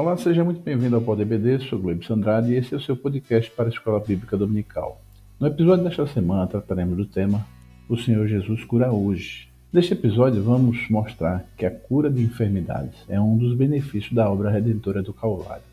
Olá, 0.00 0.16
seja 0.16 0.42
muito 0.42 0.62
bem-vindo 0.62 0.96
ao 0.96 1.02
Poder 1.02 1.26
BD, 1.26 1.58
sou 1.68 1.78
Gleb 1.78 2.06
Sandrade 2.06 2.50
e 2.50 2.56
esse 2.56 2.72
é 2.72 2.76
o 2.78 2.80
seu 2.80 2.96
podcast 2.96 3.50
para 3.50 3.66
a 3.66 3.68
Escola 3.68 4.00
Bíblica 4.00 4.34
Dominical. 4.34 4.98
No 5.38 5.46
episódio 5.46 5.84
desta 5.84 6.06
semana 6.06 6.46
trataremos 6.46 6.96
do 6.96 7.04
tema 7.04 7.46
O 7.86 7.98
Senhor 7.98 8.26
Jesus 8.26 8.64
cura 8.64 8.90
hoje. 8.90 9.50
Neste 9.70 9.92
episódio 9.92 10.42
vamos 10.42 10.88
mostrar 10.88 11.44
que 11.54 11.66
a 11.66 11.70
cura 11.70 12.08
de 12.08 12.22
enfermidades 12.22 12.94
é 13.10 13.20
um 13.20 13.36
dos 13.36 13.54
benefícios 13.54 14.14
da 14.14 14.26
obra 14.30 14.48
redentora 14.48 15.02
do 15.02 15.12
Calvário. 15.12 15.64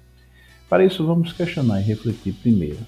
Para 0.70 0.84
isso 0.84 1.08
vamos 1.08 1.32
questionar 1.32 1.80
e 1.80 1.86
refletir 1.86 2.34
primeiro 2.34 2.80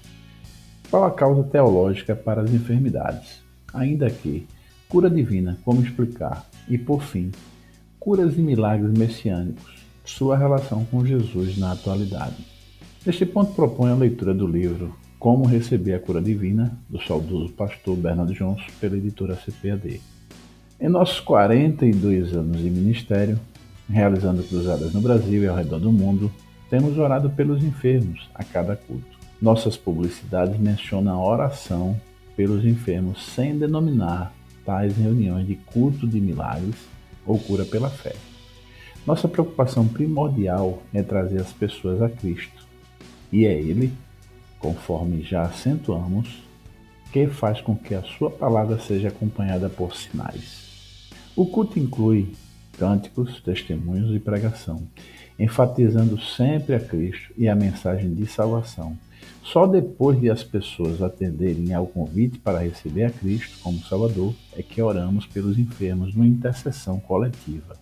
qual 0.90 1.06
a 1.06 1.10
causa 1.10 1.42
teológica 1.42 2.14
para 2.14 2.42
as 2.42 2.52
enfermidades, 2.52 3.42
ainda 3.72 4.10
que 4.10 4.46
cura 4.90 5.08
divina, 5.08 5.56
como 5.64 5.80
explicar, 5.80 6.46
e 6.68 6.76
por 6.76 7.02
fim, 7.02 7.32
curas 7.98 8.36
e 8.36 8.42
milagres 8.42 8.92
messiânicos, 8.92 9.79
sua 10.10 10.36
relação 10.36 10.84
com 10.84 11.04
Jesus 11.04 11.56
na 11.56 11.72
atualidade. 11.72 12.36
Este 13.06 13.24
ponto 13.24 13.54
propõe 13.54 13.90
a 13.90 13.94
leitura 13.94 14.34
do 14.34 14.46
livro 14.46 14.94
Como 15.18 15.46
Receber 15.46 15.94
a 15.94 16.00
Cura 16.00 16.20
Divina, 16.20 16.76
do 16.88 17.00
saudoso 17.00 17.52
pastor 17.52 17.96
Bernardo 17.96 18.34
Johnson, 18.34 18.66
pela 18.80 18.96
editora 18.96 19.36
CPAD. 19.36 20.00
Em 20.80 20.88
nossos 20.88 21.20
42 21.20 22.34
anos 22.34 22.58
de 22.58 22.68
ministério, 22.68 23.38
realizando 23.88 24.42
cruzadas 24.42 24.92
no 24.92 25.00
Brasil 25.00 25.42
e 25.42 25.46
ao 25.46 25.56
redor 25.56 25.78
do 25.78 25.92
mundo, 25.92 26.30
temos 26.68 26.98
orado 26.98 27.30
pelos 27.30 27.62
enfermos 27.62 28.28
a 28.34 28.44
cada 28.44 28.76
culto. 28.76 29.18
Nossas 29.40 29.76
publicidades 29.76 30.58
mencionam 30.58 31.14
a 31.14 31.24
oração 31.24 31.98
pelos 32.36 32.64
enfermos 32.64 33.24
sem 33.26 33.56
denominar 33.56 34.32
tais 34.66 34.96
reuniões 34.96 35.46
de 35.46 35.54
culto 35.54 36.06
de 36.06 36.20
milagres 36.20 36.76
ou 37.26 37.38
cura 37.38 37.64
pela 37.64 37.88
fé. 37.88 38.14
Nossa 39.10 39.26
preocupação 39.26 39.88
primordial 39.88 40.84
é 40.94 41.02
trazer 41.02 41.40
as 41.40 41.52
pessoas 41.52 42.00
a 42.00 42.08
Cristo, 42.08 42.64
e 43.32 43.44
é 43.44 43.52
Ele, 43.52 43.92
conforme 44.60 45.20
já 45.20 45.42
acentuamos, 45.42 46.44
que 47.12 47.26
faz 47.26 47.60
com 47.60 47.74
que 47.74 47.92
a 47.92 48.04
Sua 48.04 48.30
palavra 48.30 48.78
seja 48.78 49.08
acompanhada 49.08 49.68
por 49.68 49.96
sinais. 49.96 51.10
O 51.34 51.44
culto 51.44 51.76
inclui 51.76 52.34
cânticos, 52.78 53.40
testemunhos 53.40 54.14
e 54.14 54.20
pregação, 54.20 54.80
enfatizando 55.36 56.16
sempre 56.20 56.76
a 56.76 56.80
Cristo 56.80 57.32
e 57.36 57.48
a 57.48 57.56
mensagem 57.56 58.14
de 58.14 58.26
salvação. 58.26 58.96
Só 59.42 59.66
depois 59.66 60.20
de 60.20 60.30
as 60.30 60.44
pessoas 60.44 61.02
atenderem 61.02 61.74
ao 61.74 61.88
convite 61.88 62.38
para 62.38 62.60
receber 62.60 63.06
a 63.06 63.10
Cristo 63.10 63.58
como 63.60 63.80
Salvador 63.80 64.32
é 64.56 64.62
que 64.62 64.80
oramos 64.80 65.26
pelos 65.26 65.58
enfermos 65.58 66.14
numa 66.14 66.28
intercessão 66.28 67.00
coletiva. 67.00 67.79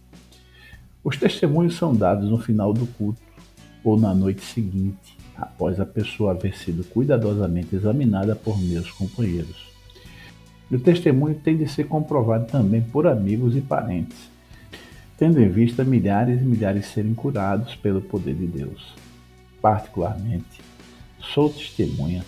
Os 1.03 1.17
testemunhos 1.17 1.77
são 1.77 1.95
dados 1.95 2.29
no 2.31 2.39
final 2.39 2.73
do 2.73 2.87
culto 2.87 3.21
ou 3.85 3.99
na 3.99 4.15
noite 4.15 4.43
seguinte, 4.43 5.17
após 5.37 5.79
a 5.79 5.87
pessoa 5.87 6.33
haver 6.33 6.57
sido 6.57 6.85
cuidadosamente 6.85 7.75
examinada 7.75 8.35
por 8.35 8.61
meus 8.61 8.91
companheiros. 8.91 9.69
O 10.71 10.79
testemunho 10.79 11.37
tem 11.37 11.57
de 11.57 11.67
ser 11.69 11.85
comprovado 11.85 12.47
também 12.47 12.83
por 12.83 13.07
amigos 13.07 13.57
e 13.57 13.61
parentes, 13.61 14.19
tendo 15.17 15.41
em 15.41 15.49
vista 15.49 15.85
milhares 15.85 16.43
e 16.43 16.45
milhares 16.45 16.87
serem 16.87 17.15
curados 17.15 17.75
pelo 17.77 18.03
poder 18.03 18.35
de 18.35 18.47
Deus. 18.47 18.95
Particularmente, 19.63 20.61
sou 21.21 21.49
testemunha 21.49 22.25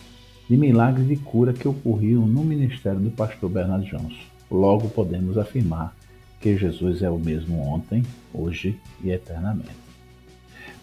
de 0.49 0.57
milagres 0.57 1.07
de 1.07 1.17
cura 1.17 1.53
que 1.53 1.69
ocorriam 1.69 2.27
no 2.27 2.43
ministério 2.43 2.99
do 2.99 3.11
pastor 3.11 3.51
Bernardo 3.51 3.85
Johnson. 3.85 4.25
Logo 4.51 4.89
podemos 4.89 5.37
afirmar 5.37 5.95
que 6.41 6.57
Jesus 6.57 7.03
é 7.03 7.11
o 7.11 7.19
mesmo 7.19 7.61
ontem, 7.61 8.03
hoje 8.33 8.79
e 9.05 9.11
eternamente. 9.11 9.91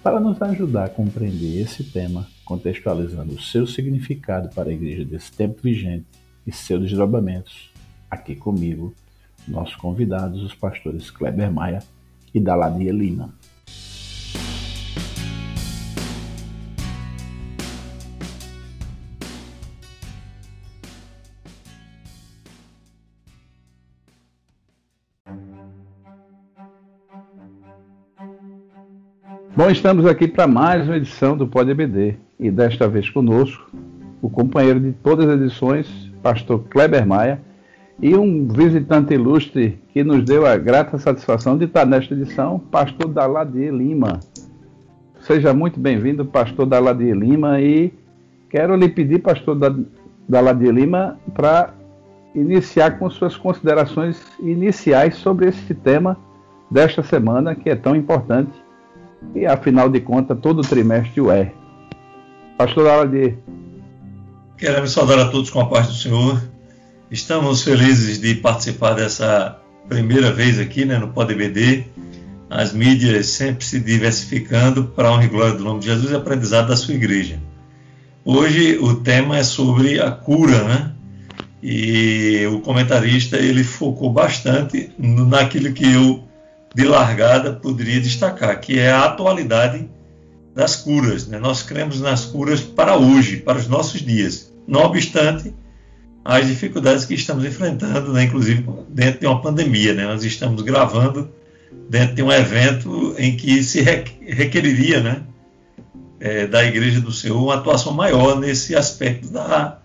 Para 0.03 0.19
nos 0.19 0.41
ajudar 0.41 0.85
a 0.85 0.89
compreender 0.89 1.59
esse 1.61 1.83
tema, 1.83 2.27
contextualizando 2.45 3.33
o 3.33 3.41
seu 3.41 3.65
significado 3.65 4.49
para 4.49 4.69
a 4.69 4.73
igreja 4.73 5.03
desse 5.03 5.31
tempo 5.31 5.59
vigente 5.61 6.05
e 6.45 6.51
seus 6.51 6.83
desdobramentos, 6.83 7.71
aqui 8.09 8.35
comigo, 8.35 8.93
nossos 9.47 9.75
convidados, 9.75 10.43
os 10.43 10.53
pastores 10.53 11.09
Kleber 11.09 11.51
Maia 11.51 11.79
e 12.33 12.39
Daladia 12.39 12.91
Lima. 12.91 13.33
Bom, 29.67 29.71
estamos 29.71 30.05
aqui 30.05 30.29
para 30.29 30.47
mais 30.47 30.87
uma 30.87 30.95
edição 30.95 31.35
do 31.35 31.45
Pode 31.45 31.69
EBD 31.69 32.15
e 32.39 32.49
desta 32.49 32.87
vez 32.87 33.09
conosco 33.09 33.69
o 34.21 34.29
companheiro 34.29 34.79
de 34.79 34.93
todas 34.93 35.27
as 35.27 35.41
edições, 35.41 36.09
pastor 36.23 36.63
Kleber 36.69 37.05
Maia, 37.05 37.41
e 38.01 38.15
um 38.15 38.47
visitante 38.47 39.13
ilustre 39.13 39.77
que 39.91 40.05
nos 40.05 40.23
deu 40.23 40.45
a 40.45 40.55
grata 40.55 40.97
satisfação 40.97 41.57
de 41.57 41.65
estar 41.65 41.85
nesta 41.85 42.13
edição, 42.13 42.57
pastor 42.57 43.09
Daladir 43.09 43.73
Lima. 43.73 44.21
Seja 45.19 45.53
muito 45.53 45.81
bem-vindo, 45.81 46.23
pastor 46.23 46.65
Daladir 46.65 47.13
Lima, 47.13 47.59
e 47.59 47.91
quero 48.49 48.73
lhe 48.73 48.87
pedir, 48.87 49.19
pastor 49.19 49.59
Daladir 50.29 50.71
Lima, 50.71 51.19
para 51.35 51.73
iniciar 52.33 52.97
com 52.97 53.09
suas 53.09 53.35
considerações 53.35 54.25
iniciais 54.39 55.15
sobre 55.15 55.49
esse 55.49 55.73
tema 55.73 56.15
desta 56.71 57.03
semana, 57.03 57.53
que 57.53 57.69
é 57.69 57.75
tão 57.75 57.97
importante 57.97 58.65
e 59.35 59.45
afinal 59.45 59.89
de 59.89 59.99
contas, 59.99 60.37
todo 60.41 60.61
trimestre 60.61 61.21
o 61.21 61.31
é. 61.31 61.51
Pastor 62.57 62.87
Aladir. 62.87 63.37
Queremos 64.57 64.91
saudar 64.91 65.19
a 65.19 65.29
todos 65.29 65.49
com 65.49 65.59
a 65.59 65.67
paz 65.67 65.87
do 65.87 65.93
Senhor. 65.93 66.41
Estamos 67.11 67.63
felizes 67.63 68.19
de 68.19 68.35
participar 68.35 68.93
dessa 68.93 69.59
primeira 69.87 70.31
vez 70.31 70.59
aqui 70.59 70.83
né, 70.83 70.97
no 70.97 71.09
PodBD. 71.09 71.85
As 72.49 72.73
mídias 72.73 73.27
sempre 73.27 73.63
se 73.63 73.79
diversificando 73.79 74.85
para 74.85 75.09
a 75.09 75.11
honra 75.11 75.25
e 75.25 75.27
glória 75.27 75.53
do 75.53 75.63
nome 75.63 75.81
de 75.81 75.87
Jesus 75.87 76.11
e 76.11 76.15
aprendizado 76.15 76.69
da 76.69 76.75
sua 76.75 76.95
igreja. 76.95 77.39
Hoje 78.25 78.77
o 78.79 78.95
tema 78.95 79.37
é 79.37 79.43
sobre 79.43 80.01
a 80.01 80.11
cura, 80.11 80.63
né? 80.63 80.91
E 81.61 82.45
o 82.51 82.59
comentarista 82.59 83.37
ele 83.37 83.63
focou 83.63 84.11
bastante 84.11 84.91
naquilo 84.97 85.73
que 85.73 85.85
eu 85.85 86.26
de 86.77 86.83
largada 86.83 87.53
poderia 87.53 87.99
destacar, 87.99 88.61
que 88.61 88.77
é 88.77 88.91
a 88.91 89.05
atualidade 89.05 89.89
das 90.53 90.75
curas. 90.75 91.25
Né? 91.25 91.39
Nós 91.39 91.63
cremos 91.63 91.99
nas 91.99 92.25
curas 92.25 92.61
para 92.61 92.95
hoje, 92.95 93.37
para 93.37 93.57
os 93.57 93.67
nossos 93.67 93.99
dias. 93.99 94.53
Não 94.67 94.81
obstante 94.81 95.55
as 96.23 96.45
dificuldades 96.45 97.03
que 97.03 97.15
estamos 97.15 97.43
enfrentando, 97.45 98.13
né? 98.13 98.25
inclusive 98.25 98.63
dentro 98.89 99.21
de 99.21 99.25
uma 99.25 99.41
pandemia. 99.41 99.95
Né? 99.95 100.05
Nós 100.05 100.23
estamos 100.23 100.61
gravando 100.61 101.31
dentro 101.89 102.13
de 102.13 102.21
um 102.21 102.31
evento 102.31 103.15
em 103.17 103.35
que 103.35 103.63
se 103.63 103.81
requeriria 103.81 105.01
né? 105.01 105.23
É, 106.19 106.45
da 106.45 106.63
Igreja 106.63 107.01
do 107.01 107.11
Senhor 107.11 107.41
uma 107.41 107.55
atuação 107.55 107.91
maior 107.91 108.39
nesse 108.39 108.75
aspecto 108.75 109.29
da, 109.29 109.79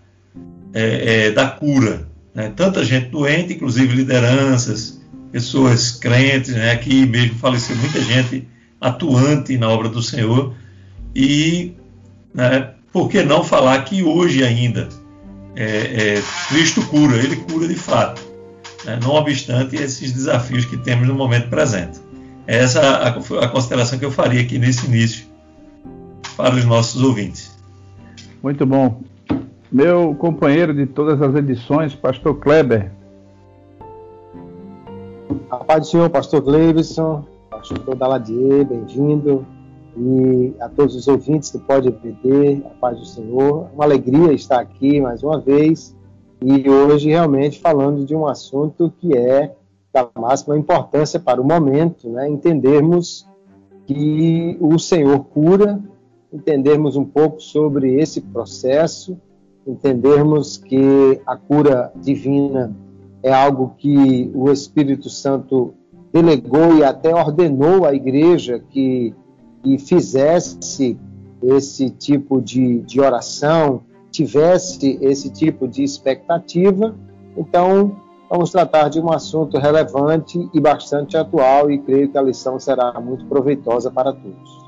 é, 0.71 1.25
é, 1.25 1.31
da 1.31 1.47
cura. 1.47 2.07
Né? 2.35 2.53
Tanta 2.55 2.85
gente 2.85 3.09
doente, 3.09 3.53
inclusive 3.53 3.95
lideranças, 3.95 5.01
pessoas 5.33 5.91
crentes, 5.91 6.53
né? 6.53 6.71
Aqui 6.71 7.07
mesmo 7.07 7.35
faleceu 7.39 7.75
muita 7.75 7.99
gente 7.99 8.47
atuante 8.79 9.57
na 9.57 9.67
obra 9.67 9.89
do 9.89 10.01
Senhor 10.01 10.53
e, 11.15 11.73
né, 12.33 12.69
por 12.91 13.09
que 13.09 13.23
não 13.23 13.43
falar 13.43 13.83
que 13.83 14.03
hoje 14.03 14.43
ainda 14.43 14.87
é, 15.55 16.17
é, 16.17 16.23
Cristo 16.49 16.85
cura, 16.85 17.17
Ele 17.17 17.37
cura 17.37 17.67
de 17.67 17.75
fato, 17.75 18.21
né, 18.85 18.99
não 19.01 19.11
obstante 19.11 19.75
esses 19.75 20.11
desafios 20.11 20.65
que 20.65 20.77
temos 20.77 21.07
no 21.07 21.15
momento 21.15 21.49
presente. 21.49 21.99
Essa 22.45 22.79
é 22.79 22.85
a, 22.85 23.45
a 23.45 23.47
consideração 23.47 23.97
que 23.97 24.05
eu 24.05 24.11
faria 24.11 24.41
aqui 24.41 24.59
nesse 24.59 24.85
início 24.85 25.25
para 26.37 26.55
os 26.55 26.65
nossos 26.65 27.01
ouvintes. 27.01 27.57
Muito 28.43 28.65
bom. 28.65 29.01
Meu 29.71 30.13
companheiro 30.13 30.73
de 30.75 30.85
todas 30.85 31.19
as 31.21 31.33
edições, 31.33 31.95
Pastor 31.95 32.35
Kleber, 32.35 32.91
a 35.49 35.57
paz 35.57 35.81
do 35.81 35.87
Senhor, 35.87 36.09
pastor 36.09 36.41
Gleibson, 36.41 37.23
pastor 37.49 37.95
Daladier, 37.95 38.65
bem-vindo. 38.65 39.45
E 39.95 40.53
a 40.59 40.67
todos 40.69 40.95
os 40.95 41.07
ouvintes 41.07 41.51
do 41.51 41.59
Pode 41.59 41.87
EBD, 41.87 42.63
a 42.65 42.69
paz 42.69 42.99
do 42.99 43.05
Senhor. 43.05 43.67
Uma 43.73 43.83
alegria 43.83 44.33
estar 44.33 44.59
aqui 44.59 44.99
mais 44.99 45.21
uma 45.21 45.39
vez 45.39 45.95
e 46.41 46.67
hoje 46.67 47.09
realmente 47.09 47.59
falando 47.59 48.03
de 48.03 48.15
um 48.15 48.25
assunto 48.25 48.91
que 48.99 49.15
é 49.15 49.55
da 49.93 50.09
máxima 50.19 50.57
importância 50.57 51.19
para 51.19 51.39
o 51.39 51.45
momento, 51.45 52.09
né? 52.09 52.27
entendermos 52.27 53.27
que 53.85 54.57
o 54.59 54.79
Senhor 54.79 55.19
cura, 55.25 55.79
entendermos 56.31 56.95
um 56.95 57.05
pouco 57.05 57.39
sobre 57.39 57.99
esse 58.01 58.19
processo, 58.19 59.15
entendermos 59.67 60.57
que 60.57 61.21
a 61.27 61.37
cura 61.37 61.91
divina 61.95 62.75
é 63.23 63.33
algo 63.33 63.73
que 63.77 64.29
o 64.35 64.51
Espírito 64.51 65.09
Santo 65.09 65.73
delegou 66.11 66.77
e 66.77 66.83
até 66.83 67.15
ordenou 67.15 67.85
à 67.85 67.93
igreja 67.93 68.59
que 68.69 69.15
e 69.63 69.79
fizesse 69.79 70.99
esse 71.41 71.89
tipo 71.89 72.41
de, 72.41 72.79
de 72.81 72.99
oração, 72.99 73.81
tivesse 74.11 74.99
esse 75.01 75.29
tipo 75.31 75.67
de 75.67 75.83
expectativa, 75.83 76.93
então 77.37 77.95
vamos 78.29 78.51
tratar 78.51 78.89
de 78.89 78.99
um 78.99 79.11
assunto 79.11 79.57
relevante 79.57 80.49
e 80.53 80.59
bastante 80.59 81.15
atual 81.15 81.71
e 81.71 81.79
creio 81.79 82.09
que 82.09 82.17
a 82.17 82.21
lição 82.21 82.59
será 82.59 82.99
muito 82.99 83.25
proveitosa 83.25 83.89
para 83.89 84.11
todos. 84.11 84.62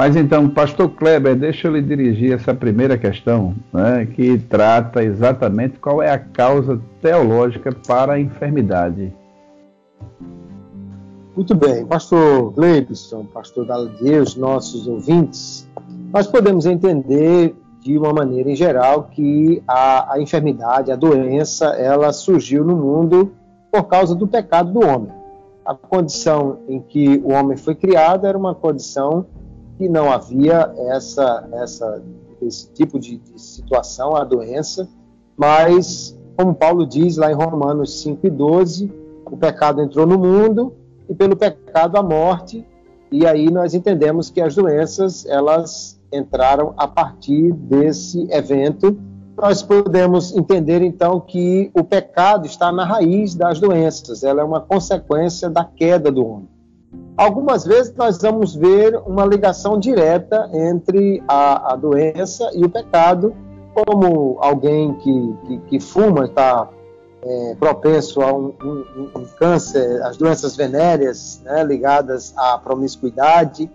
Mas 0.00 0.16
então, 0.16 0.48
pastor 0.48 0.88
Kleber, 0.88 1.36
deixa 1.36 1.68
eu 1.68 1.72
lhe 1.72 1.82
dirigir 1.82 2.32
essa 2.32 2.54
primeira 2.54 2.96
questão, 2.96 3.54
né, 3.70 4.06
que 4.06 4.38
trata 4.38 5.04
exatamente 5.04 5.78
qual 5.78 6.02
é 6.02 6.10
a 6.10 6.18
causa 6.18 6.80
teológica 7.02 7.70
para 7.86 8.14
a 8.14 8.18
enfermidade. 8.18 9.12
Muito 11.36 11.54
bem, 11.54 11.84
pastor 11.84 12.50
Gleibson, 12.52 13.26
pastor 13.26 13.66
os 14.22 14.36
nossos 14.36 14.86
ouvintes, 14.86 15.68
nós 16.10 16.26
podemos 16.26 16.64
entender 16.64 17.54
de 17.82 17.98
uma 17.98 18.14
maneira 18.14 18.50
em 18.50 18.56
geral 18.56 19.10
que 19.12 19.62
a, 19.68 20.14
a 20.14 20.18
enfermidade, 20.18 20.90
a 20.90 20.96
doença, 20.96 21.66
ela 21.76 22.10
surgiu 22.10 22.64
no 22.64 22.74
mundo 22.74 23.32
por 23.70 23.82
causa 23.82 24.14
do 24.14 24.26
pecado 24.26 24.72
do 24.72 24.80
homem. 24.80 25.12
A 25.62 25.74
condição 25.74 26.60
em 26.70 26.80
que 26.80 27.20
o 27.22 27.32
homem 27.32 27.58
foi 27.58 27.74
criado 27.74 28.26
era 28.26 28.38
uma 28.38 28.54
condição 28.54 29.26
que 29.80 29.88
não 29.88 30.12
havia 30.12 30.70
essa, 30.76 31.48
essa, 31.52 32.02
esse 32.42 32.70
tipo 32.74 32.98
de, 32.98 33.16
de 33.16 33.40
situação, 33.40 34.14
a 34.14 34.22
doença, 34.24 34.86
mas, 35.34 36.14
como 36.36 36.54
Paulo 36.54 36.86
diz 36.86 37.16
lá 37.16 37.32
em 37.32 37.34
Romanos 37.34 38.02
5 38.02 38.26
e 38.26 38.30
12, 38.30 38.92
o 39.24 39.38
pecado 39.38 39.80
entrou 39.80 40.06
no 40.06 40.18
mundo 40.18 40.74
e 41.08 41.14
pelo 41.14 41.34
pecado 41.34 41.96
a 41.96 42.02
morte, 42.02 42.62
e 43.10 43.26
aí 43.26 43.50
nós 43.50 43.72
entendemos 43.72 44.28
que 44.28 44.42
as 44.42 44.54
doenças, 44.54 45.24
elas 45.24 45.98
entraram 46.12 46.74
a 46.76 46.86
partir 46.86 47.50
desse 47.54 48.30
evento. 48.30 48.98
Nós 49.34 49.62
podemos 49.62 50.36
entender 50.36 50.82
então 50.82 51.18
que 51.20 51.70
o 51.72 51.82
pecado 51.82 52.44
está 52.44 52.70
na 52.70 52.84
raiz 52.84 53.34
das 53.34 53.58
doenças, 53.58 54.24
ela 54.24 54.42
é 54.42 54.44
uma 54.44 54.60
consequência 54.60 55.48
da 55.48 55.64
queda 55.64 56.12
do 56.12 56.26
homem. 56.26 56.59
Algumas 57.16 57.64
vezes 57.64 57.94
nós 57.94 58.18
vamos 58.18 58.54
ver 58.54 58.96
uma 59.06 59.26
ligação 59.26 59.78
direta 59.78 60.48
entre 60.52 61.22
a, 61.28 61.72
a 61.72 61.76
doença 61.76 62.50
e 62.54 62.64
o 62.64 62.68
pecado, 62.68 63.34
como 63.74 64.38
alguém 64.40 64.94
que, 64.94 65.34
que, 65.46 65.58
que 65.68 65.80
fuma 65.80 66.24
está 66.24 66.68
é, 67.22 67.56
propenso 67.58 68.22
a 68.22 68.32
um, 68.32 68.54
um, 68.62 69.10
um, 69.16 69.24
câncer, 69.38 70.02
as 70.02 70.16
doenças 70.16 70.56
venéreas 70.56 71.40
né, 71.44 71.62
ligadas 71.62 72.32
à 72.36 72.58
promiscuidade, 72.58 73.70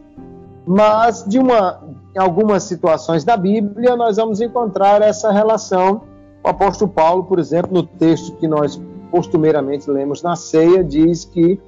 mas 0.65 1.23
de 1.27 1.37
uma, 1.37 1.79
em 2.15 2.19
algumas 2.19 2.63
situações 2.63 3.23
da 3.23 3.37
Bíblia 3.37 3.95
nós 3.95 4.17
vamos 4.17 4.41
encontrar 4.41 5.01
essa 5.01 5.31
relação. 5.31 6.01
O 6.43 6.49
apóstolo 6.49 6.91
Paulo, 6.91 7.23
por 7.23 7.39
exemplo, 7.39 7.71
no 7.71 7.83
texto 7.83 8.35
que 8.37 8.47
nós 8.47 8.81
costumeiramente 9.11 9.89
lemos 9.89 10.23
na 10.23 10.35
ceia, 10.35 10.83
diz 10.83 11.23
que 11.23 11.59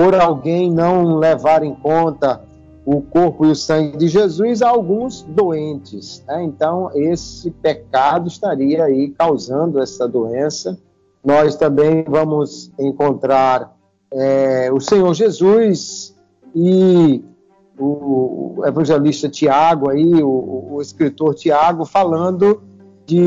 por 0.00 0.14
alguém 0.14 0.72
não 0.72 1.18
levar 1.18 1.62
em 1.62 1.74
conta 1.74 2.40
o 2.86 3.02
corpo 3.02 3.44
e 3.44 3.50
o 3.50 3.54
sangue 3.54 3.98
de 3.98 4.08
Jesus 4.08 4.62
a 4.62 4.70
alguns 4.70 5.20
doentes. 5.20 6.24
Né? 6.26 6.42
Então, 6.44 6.90
esse 6.94 7.50
pecado 7.50 8.26
estaria 8.26 8.82
aí 8.82 9.10
causando 9.10 9.78
essa 9.78 10.08
doença. 10.08 10.78
Nós 11.22 11.54
também 11.54 12.02
vamos 12.08 12.72
encontrar 12.78 13.76
é, 14.10 14.70
o 14.72 14.80
Senhor 14.80 15.12
Jesus 15.12 16.16
e 16.54 17.22
o 17.78 18.62
evangelista 18.64 19.28
Tiago, 19.28 19.90
aí, 19.90 20.22
o, 20.22 20.76
o 20.76 20.80
escritor 20.80 21.34
Tiago, 21.34 21.84
falando 21.84 22.62
de 23.04 23.20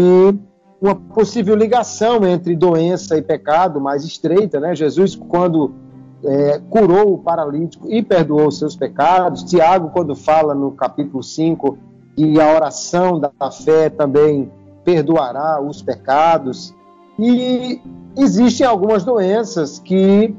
uma 0.81 0.95
possível 0.95 1.55
ligação 1.55 2.25
entre 2.25 2.55
doença 2.55 3.15
e 3.15 3.21
pecado 3.21 3.79
mais 3.79 4.03
estreita. 4.03 4.59
Né? 4.59 4.75
Jesus, 4.75 5.15
quando 5.15 5.82
é, 6.25 6.61
curou 6.69 7.13
o 7.13 7.17
paralítico 7.17 7.91
e 7.91 8.01
perdoou 8.01 8.47
os 8.47 8.57
seus 8.57 8.75
pecados. 8.75 9.43
Tiago, 9.43 9.89
quando 9.89 10.15
fala 10.15 10.53
no 10.53 10.71
capítulo 10.71 11.21
5 11.21 11.77
que 12.15 12.39
a 12.39 12.53
oração 12.53 13.19
da 13.19 13.31
fé 13.51 13.89
também 13.89 14.51
perdoará 14.85 15.61
os 15.61 15.81
pecados. 15.81 16.73
E 17.17 17.81
existem 18.17 18.65
algumas 18.65 19.03
doenças 19.03 19.79
que 19.79 20.35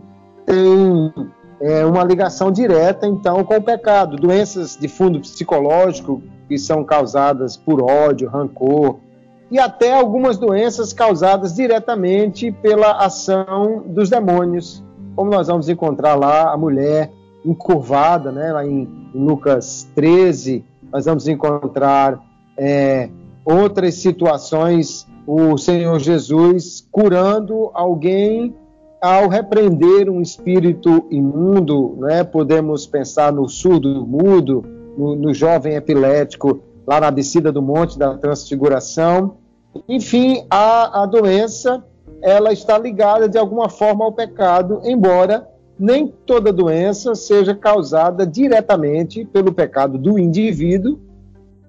têm 0.47 1.13
é, 1.61 1.85
uma 1.85 2.05
ligação 2.05 2.51
direta, 2.51 3.07
então, 3.07 3.43
com 3.45 3.57
o 3.57 3.63
pecado. 3.63 4.17
Doenças 4.17 4.77
de 4.77 4.87
fundo 4.87 5.21
psicológico, 5.21 6.23
que 6.49 6.59
são 6.59 6.85
causadas 6.85 7.57
por 7.57 7.83
ódio, 7.83 8.29
rancor, 8.29 8.99
e 9.51 9.59
até 9.59 9.99
algumas 9.99 10.37
doenças 10.37 10.93
causadas 10.93 11.55
diretamente 11.55 12.51
pela 12.51 13.05
ação 13.05 13.83
dos 13.87 14.11
demônios 14.11 14.84
como 15.14 15.31
nós 15.31 15.46
vamos 15.46 15.69
encontrar 15.69 16.14
lá 16.14 16.52
a 16.52 16.56
mulher 16.56 17.12
encurvada, 17.44 18.32
né, 18.32 18.52
lá 18.52 18.66
em, 18.66 18.88
Lucas 19.14 19.88
13, 19.94 20.64
nós 20.93 21.05
vamos 21.05 21.28
encontrar 21.28 22.20
é, 22.56 23.08
outras 23.44 23.94
situações, 23.94 25.06
o 25.26 25.56
Senhor 25.56 25.99
Jesus 26.00 26.87
curando 26.90 27.70
alguém 27.72 28.55
ao 29.00 29.28
repreender 29.28 30.08
um 30.08 30.20
espírito 30.20 31.06
imundo, 31.11 31.96
né? 31.99 32.25
podemos 32.25 32.87
pensar 32.87 33.32
no 33.32 33.46
surdo 33.49 34.06
mudo, 34.06 34.64
no, 34.96 35.14
no 35.14 35.34
jovem 35.34 35.75
epilético, 35.75 36.61
lá 36.87 37.00
na 37.00 37.11
descida 37.11 37.52
do 37.52 37.61
Monte 37.61 37.99
da 37.99 38.16
Transfiguração. 38.16 39.37
Enfim, 39.88 40.46
a, 40.49 41.02
a 41.02 41.06
doença 41.06 41.84
ela 42.25 42.55
está 42.55 42.79
ligada 42.79 43.29
de 43.29 43.37
alguma 43.37 43.69
forma 43.69 44.03
ao 44.03 44.11
pecado, 44.11 44.81
embora 44.82 45.47
nem 45.79 46.06
toda 46.25 46.50
doença 46.50 47.15
seja 47.15 47.55
causada 47.55 48.26
diretamente 48.26 49.26
pelo 49.26 49.53
pecado 49.53 49.99
do 49.99 50.19
indivíduo, 50.19 50.99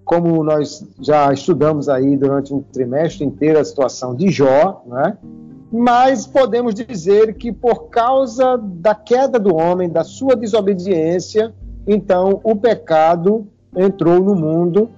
como 0.05 0.41
nós 0.45 0.87
já 1.01 1.33
estudamos 1.33 1.89
aí 1.89 2.15
durante 2.15 2.53
um 2.53 2.61
trimestre 2.61 3.25
inteiro 3.25 3.59
a 3.59 3.65
situação 3.65 4.15
de 4.15 4.29
Jó, 4.29 4.81
né? 4.85 5.17
mas 5.69 6.25
podemos 6.25 6.73
dizer 6.73 7.33
que 7.33 7.51
por 7.51 7.89
causa 7.89 8.57
da 8.57 8.95
queda 8.95 9.37
do 9.37 9.53
homem, 9.53 9.89
da 9.89 10.05
sua 10.05 10.37
desobediência, 10.37 11.53
então 11.85 12.39
o 12.45 12.55
pecado 12.55 13.45
entrou 13.75 14.21
no 14.21 14.35
mundo 14.35 14.89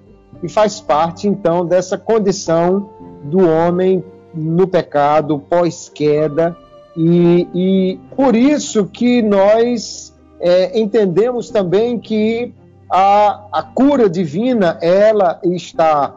e 0.44 0.48
faz 0.48 0.80
parte 0.80 1.28
então 1.28 1.66
dessa 1.66 1.98
condição 1.98 2.92
do 3.24 3.40
homem 3.40 4.04
no 4.38 4.68
pecado, 4.68 5.40
pós-queda, 5.40 6.56
e, 6.96 7.48
e, 7.54 8.00
por 8.16 8.36
isso 8.36 8.86
que 8.86 9.22
nós 9.22 10.16
é, 10.40 10.80
entendemos 10.80 11.50
também 11.52 12.00
que 12.00 12.54
a, 12.90 13.46
a 13.52 13.62
cura 13.62 14.10
divina, 14.10 14.80
ela 14.82 15.40
está 15.44 16.16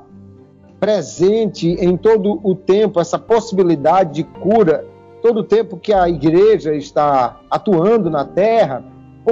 presente 0.78 1.68
em 1.68 1.96
todo 1.96 2.40
o 2.42 2.54
tempo, 2.54 2.98
essa 2.98 3.18
possibilidade 3.18 4.14
de 4.14 4.24
cura, 4.24 4.86
todo 5.20 5.40
o 5.40 5.44
tempo 5.44 5.76
que 5.76 5.92
a 5.92 6.08
igreja 6.08 6.74
está 6.74 7.38
atuando 7.50 8.08
na 8.08 8.24
terra, 8.24 8.82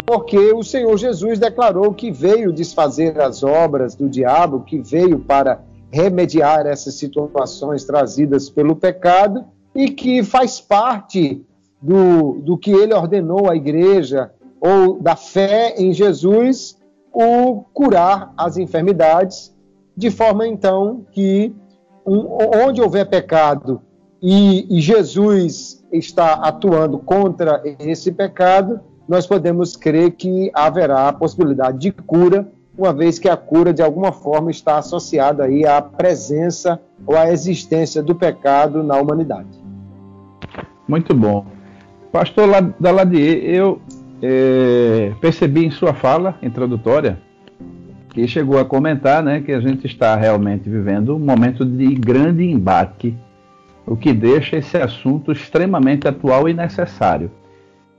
porque 0.05 0.53
o 0.53 0.63
Senhor 0.63 0.95
Jesus 0.99 1.39
declarou 1.39 1.95
que 1.95 2.11
veio 2.11 2.53
desfazer 2.53 3.19
as 3.21 3.43
obras 3.43 3.95
do 3.95 4.07
diabo, 4.07 4.61
que 4.61 4.79
veio 4.79 5.19
para 5.19 5.63
remediar 5.91 6.67
essas 6.67 6.95
situações 6.95 7.85
trazidas 7.85 8.51
pelo 8.51 8.77
pecado 8.77 9.45
e 9.75 9.91
que 9.91 10.23
faz 10.23 10.61
parte 10.61 11.45
do, 11.81 12.41
do 12.41 12.59
que 12.59 12.71
ele 12.71 12.95
ordenou 12.95 13.49
à 13.49 13.57
igreja 13.57 14.31
ou 14.61 15.01
da 15.01 15.17
fé 15.17 15.75
em 15.79 15.93
Jesus 15.93 16.77
o 17.13 17.65
curar 17.73 18.33
as 18.37 18.57
enfermidades, 18.57 19.55
de 19.97 20.11
forma 20.11 20.47
então 20.47 21.07
que 21.11 21.55
um, 22.07 22.39
onde 22.65 22.81
houver 22.81 23.09
pecado 23.09 23.81
e, 24.21 24.67
e 24.77 24.81
Jesus 24.81 25.85
está 25.93 26.35
atuando 26.35 26.99
contra 26.99 27.63
esse 27.79 28.13
pecado, 28.13 28.81
nós 29.09 29.27
podemos 29.27 29.77
crer 29.77 30.13
que 30.13 30.51
haverá 30.53 31.09
a 31.09 31.13
possibilidade 31.13 31.79
de 31.79 31.93
cura 31.93 32.51
uma 32.79 32.93
vez 32.93 33.19
que 33.19 33.29
a 33.29 33.37
cura 33.37 33.75
de 33.75 33.83
alguma 33.83 34.13
forma 34.13 34.53
está 34.53 34.79
associada 34.79 35.45
aí 35.45 35.67
à 35.67 35.83
presença 35.83 36.81
ou 37.05 37.17
à 37.17 37.29
existência 37.33 38.01
do 38.01 38.15
pecado 38.15 38.85
na 38.85 38.97
humanidade. 38.97 39.49
Muito 40.87 41.13
bom. 41.13 41.45
Pastor 42.13 42.49
Daladier, 42.79 43.45
eu 43.45 43.81
é, 44.23 45.13
percebi 45.21 45.67
em 45.67 45.71
sua 45.73 45.93
fala 45.93 46.37
introdutória 46.41 47.19
que 48.11 48.27
chegou 48.29 48.59
a 48.59 48.65
comentar 48.65 49.23
né, 49.23 49.41
que 49.41 49.53
a 49.53 49.61
gente 49.61 49.87
está 49.87 50.15
realmente 50.15 50.71
vivendo 50.71 51.17
um 51.17 51.19
momento 51.19 51.65
de 51.65 51.95
grande 51.95 52.45
embate, 52.45 53.15
o 53.85 53.97
que 53.97 54.13
deixa 54.13 54.57
esse 54.57 54.77
assunto 54.77 55.33
extremamente 55.33 56.07
atual 56.07 56.49
e 56.49 56.55
necessário. 56.55 57.31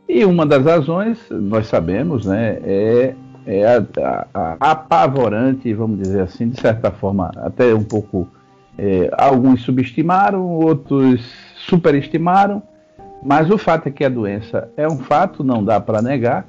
E 0.08 0.26
uma 0.26 0.46
das 0.46 0.66
razões, 0.66 1.20
nós 1.30 1.68
sabemos, 1.68 2.26
né, 2.26 2.60
é 2.64 3.16
é, 3.50 3.66
a, 3.66 4.28
a, 4.32 4.72
apavorante, 4.72 5.74
vamos 5.74 5.98
dizer 5.98 6.22
assim, 6.22 6.50
de 6.50 6.62
certa 6.62 6.92
forma, 6.92 7.32
até 7.38 7.74
um 7.74 7.84
pouco. 7.84 8.28
É, 8.78 9.10
alguns 9.18 9.64
subestimaram, 9.64 10.48
outros 10.48 11.22
superestimaram, 11.58 12.62
mas 13.24 13.50
o 13.50 13.58
fato 13.58 13.88
é 13.88 13.92
que 13.92 14.06
a 14.06 14.10
doença 14.10 14.70
é 14.78 14.88
um 14.88 15.00
fato, 15.00 15.44
não 15.44 15.64
dá 15.64 15.82
para 15.82 16.02
negar, 16.02 16.48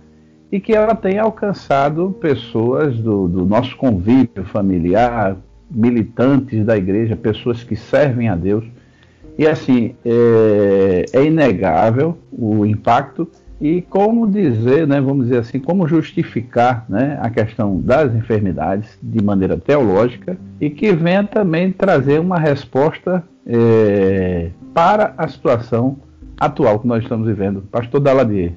e 0.53 0.61
que 0.61 0.75
ela 0.75 0.95
tem 0.95 1.19
alcançado 1.19 2.15
pessoas 2.21 2.99
do, 2.99 3.27
do 3.27 3.47
nosso 3.47 3.77
convívio 3.77 4.45
familiar, 4.45 5.37
militantes 5.71 6.65
da 6.65 6.77
igreja, 6.77 7.17
pessoas 7.17 7.65
que 7.65 7.77
servem 7.77 8.29
a 8.29 8.37
Deus. 8.37 8.65
E 9.39 9.47
assim, 9.47 9.95
é, 10.05 11.07
é 11.15 11.25
inegável 11.25 12.19
o 12.31 12.67
impacto 12.67 13.27
e 13.61 13.83
como 13.83 14.27
dizer, 14.27 14.87
né, 14.87 15.01
vamos 15.01 15.27
dizer 15.27 15.41
assim, 15.41 15.59
como 15.59 15.87
justificar 15.87 16.87
né, 16.89 17.19
a 17.21 17.29
questão 17.29 17.79
das 17.79 18.15
enfermidades 18.15 18.89
de 19.03 19.23
maneira 19.23 19.59
teológica 19.59 20.39
e 20.59 20.71
que 20.71 20.93
venha 20.93 21.25
também 21.25 21.71
trazer 21.71 22.19
uma 22.21 22.39
resposta 22.39 23.23
é, 23.47 24.51
para 24.73 25.13
a 25.19 25.29
situação 25.29 25.99
atual 26.39 26.79
que 26.81 26.87
nós 26.87 27.03
estamos 27.03 27.27
vivendo. 27.27 27.63
Pastor 27.71 28.01
Daladier. 28.01 28.53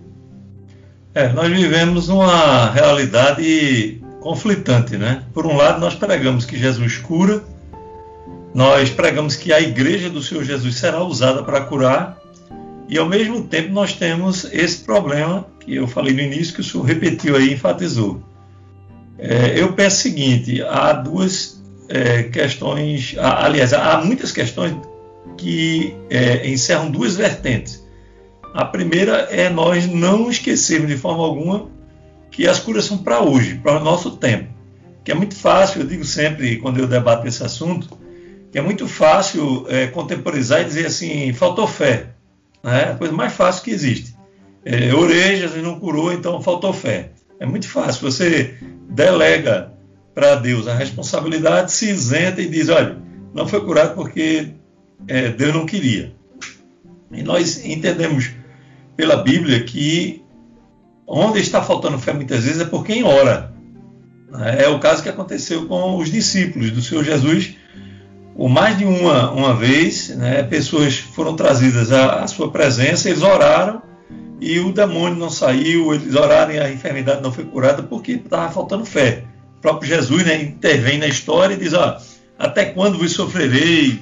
É, 1.14 1.34
nós 1.34 1.50
vivemos 1.52 2.08
uma 2.08 2.72
realidade 2.72 4.02
conflitante, 4.22 4.98
né? 4.98 5.24
Por 5.34 5.46
um 5.46 5.56
lado, 5.58 5.82
nós 5.82 5.96
pregamos 5.96 6.46
que 6.46 6.58
Jesus 6.58 6.98
cura, 6.98 7.44
nós 8.54 8.90
pregamos 8.90 9.36
que 9.36 9.52
a 9.52 9.60
igreja 9.60 10.10
do 10.10 10.24
Senhor 10.24 10.44
Jesus 10.46 10.76
será 10.76 11.04
usada 11.04 11.44
para 11.44 11.62
curar, 11.62 12.18
e 12.94 12.98
ao 13.00 13.10
mesmo 13.10 13.42
tempo 13.42 13.74
nós 13.74 13.94
temos 13.94 14.46
esse 14.54 14.84
problema 14.84 15.48
que 15.60 15.74
eu 15.74 15.88
falei 15.88 16.14
no 16.14 16.22
início, 16.22 16.54
que 16.54 16.62
o 16.62 16.64
senhor 16.64 16.84
repetiu 16.84 17.36
aí, 17.36 17.52
enfatizou. 17.52 18.22
É, 19.18 19.60
eu 19.60 19.74
penso 19.74 19.98
o 19.98 20.00
seguinte: 20.00 20.62
há 20.62 20.94
duas 20.94 21.60
é, 21.90 22.22
questões, 22.22 23.16
há, 23.18 23.46
aliás, 23.46 23.74
há 23.74 24.00
muitas 24.06 24.32
questões 24.32 24.76
que 25.36 25.96
é, 26.08 26.48
encerram 26.48 26.92
duas 26.92 27.16
vertentes. 27.16 27.84
A 28.54 28.64
primeira 28.64 29.28
é 29.32 29.50
nós 29.50 29.88
não 29.88 30.30
esquecermos 30.30 30.88
de 30.88 30.96
forma 30.96 31.24
alguma 31.24 31.72
que 32.30 32.48
as 32.48 32.60
curas 32.60 32.86
são 32.86 33.00
para 33.00 33.22
hoje, 33.22 33.56
para 33.56 33.82
o 33.82 33.84
nosso 33.84 34.18
tempo. 34.18 34.54
Que 35.04 35.12
é 35.12 35.16
muito 35.16 35.34
fácil, 35.34 35.82
eu 35.82 35.88
digo 35.88 36.06
sempre 36.06 36.58
quando 36.58 36.78
eu 36.78 36.86
debato 36.86 37.28
esse 37.28 37.44
assunto, 37.44 37.98
que 38.52 38.60
é 38.60 38.62
muito 38.62 38.88
fácil 38.88 39.66
é, 39.68 39.88
contemporizar 39.88 40.62
e 40.62 40.66
dizer 40.66 40.86
assim: 40.86 41.34
faltou 41.34 41.66
fé. 41.66 42.13
Né? 42.64 42.92
A 42.92 42.96
coisa 42.96 43.14
mais 43.14 43.34
fácil 43.34 43.64
que 43.64 43.72
existe. 43.72 44.16
É, 44.66 44.94
Orejas 44.94 45.56
não 45.62 45.80
curou, 45.80 46.14
então 46.14 46.42
faltou 46.42 46.72
fé. 46.72 47.12
É 47.40 47.46
muito 47.46 47.68
fácil. 47.68 48.10
Você 48.10 48.56
delega 48.90 49.74
para 50.16 50.36
Deus 50.36 50.68
a 50.68 50.74
responsabilidade, 50.74 51.72
se 51.72 51.90
isenta 51.90 52.42
e 52.42 52.48
diz: 52.48 52.70
olha, 52.70 52.98
não 53.34 53.48
foi 53.48 53.62
curado 53.66 53.96
porque 53.96 54.50
é, 55.08 55.30
Deus 55.30 55.54
não 55.54 55.66
queria. 55.66 56.14
E 57.12 57.22
nós 57.22 57.64
entendemos 57.66 58.32
pela 58.96 59.18
Bíblia 59.18 59.64
que 59.64 60.24
onde 61.06 61.40
está 61.40 61.62
faltando 61.62 62.00
fé 62.00 62.14
muitas 62.14 62.46
vezes 62.46 62.62
é 62.62 62.66
por 62.66 62.86
quem 62.86 63.04
ora. 63.04 63.52
É 64.58 64.68
o 64.68 64.80
caso 64.80 65.04
que 65.04 65.10
aconteceu 65.10 65.68
com 65.68 65.98
os 65.98 66.12
discípulos 66.12 66.72
do 66.72 66.82
Senhor 66.82 67.04
Jesus 67.04 67.56
por 68.36 68.50
mais 68.50 68.78
de 68.78 68.86
uma, 68.86 69.32
uma 69.32 69.54
vez, 69.54 70.10
né, 70.10 70.42
pessoas 70.44 70.98
foram 70.98 71.36
trazidas 71.36 71.92
à, 71.92 72.24
à, 72.24 72.28
sua 72.28 72.50
presença, 72.50 73.10
eles 73.10 73.22
oraram 73.22 73.82
e 74.42 74.60
o 74.60 74.74
demônio 74.74 75.18
não 75.18 75.30
saiu, 75.30 75.94
eles 75.94 76.16
oraram 76.16 76.52
e 76.52 76.60
a 76.60 76.72
enfermidade 76.72 77.22
não 77.22 77.32
foi 77.32 77.46
curada 77.46 77.84
porque 77.84 78.14
estava 78.14 78.52
faltando 78.52 78.86
fé. 78.86 79.24
O 79.58 79.62
próprio 79.62 79.88
Jesus 79.88 80.26
né, 80.26 80.42
intervém 80.42 80.98
na 80.98 81.08
história 81.08 81.54
e 81.54 81.58
diz: 81.58 81.74
ó, 81.74 81.98
até 82.38 82.66
quando 82.66 82.98
vos 82.98 83.12
sofrerei? 83.12 84.00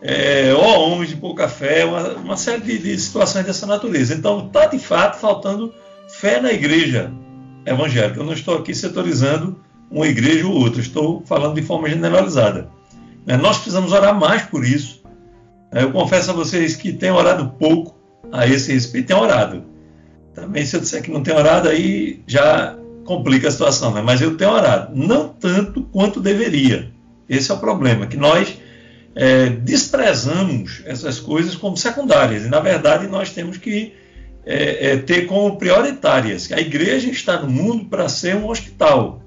É, 0.00 0.52
ó 0.54 0.88
homens 0.88 1.10
de 1.10 1.16
pouca 1.16 1.48
fé, 1.48 1.84
uma, 1.84 2.10
uma 2.14 2.36
série 2.36 2.60
de, 2.60 2.78
de 2.78 2.98
situações 2.98 3.44
dessa 3.44 3.66
natureza. 3.66 4.14
Então, 4.14 4.46
está 4.46 4.66
de 4.66 4.78
fato 4.78 5.18
faltando 5.18 5.72
fé 6.08 6.40
na 6.40 6.52
igreja 6.52 7.12
evangélica. 7.66 8.20
Eu 8.20 8.24
não 8.24 8.32
estou 8.32 8.56
aqui 8.56 8.74
setorizando 8.74 9.58
uma 9.90 10.06
igreja 10.06 10.46
ou 10.46 10.54
outra, 10.54 10.80
estou 10.80 11.22
falando 11.26 11.54
de 11.54 11.62
forma 11.62 11.88
generalizada. 11.88 12.70
Né? 13.28 13.36
Nós 13.36 13.58
precisamos 13.58 13.92
orar 13.92 14.18
mais 14.18 14.42
por 14.42 14.64
isso. 14.64 15.02
Né? 15.70 15.82
Eu 15.82 15.92
confesso 15.92 16.30
a 16.30 16.34
vocês 16.34 16.74
que 16.74 16.94
tenho 16.94 17.14
orado 17.14 17.50
pouco 17.58 17.94
a 18.32 18.46
esse 18.46 18.72
respeito, 18.72 19.08
tenho 19.08 19.20
orado. 19.20 19.64
Também, 20.34 20.64
se 20.64 20.74
eu 20.74 20.80
disser 20.80 21.02
que 21.02 21.10
não 21.10 21.22
tenho 21.22 21.36
orado, 21.36 21.68
aí 21.68 22.22
já 22.26 22.74
complica 23.04 23.48
a 23.48 23.50
situação, 23.50 23.92
né? 23.92 24.00
mas 24.00 24.22
eu 24.22 24.34
tenho 24.36 24.50
orado. 24.50 24.96
Não 24.96 25.28
tanto 25.28 25.82
quanto 25.82 26.20
deveria. 26.20 26.90
Esse 27.28 27.50
é 27.50 27.54
o 27.54 27.58
problema, 27.58 28.06
que 28.06 28.16
nós 28.16 28.56
é, 29.14 29.50
desprezamos 29.50 30.82
essas 30.86 31.20
coisas 31.20 31.54
como 31.54 31.76
secundárias. 31.76 32.46
E, 32.46 32.48
na 32.48 32.60
verdade, 32.60 33.06
nós 33.08 33.30
temos 33.30 33.58
que 33.58 33.92
é, 34.46 34.92
é, 34.92 34.96
ter 34.96 35.26
como 35.26 35.58
prioritárias. 35.58 36.50
A 36.50 36.58
igreja 36.58 37.10
está 37.10 37.38
no 37.42 37.50
mundo 37.50 37.84
para 37.84 38.08
ser 38.08 38.36
um 38.36 38.48
hospital 38.48 39.20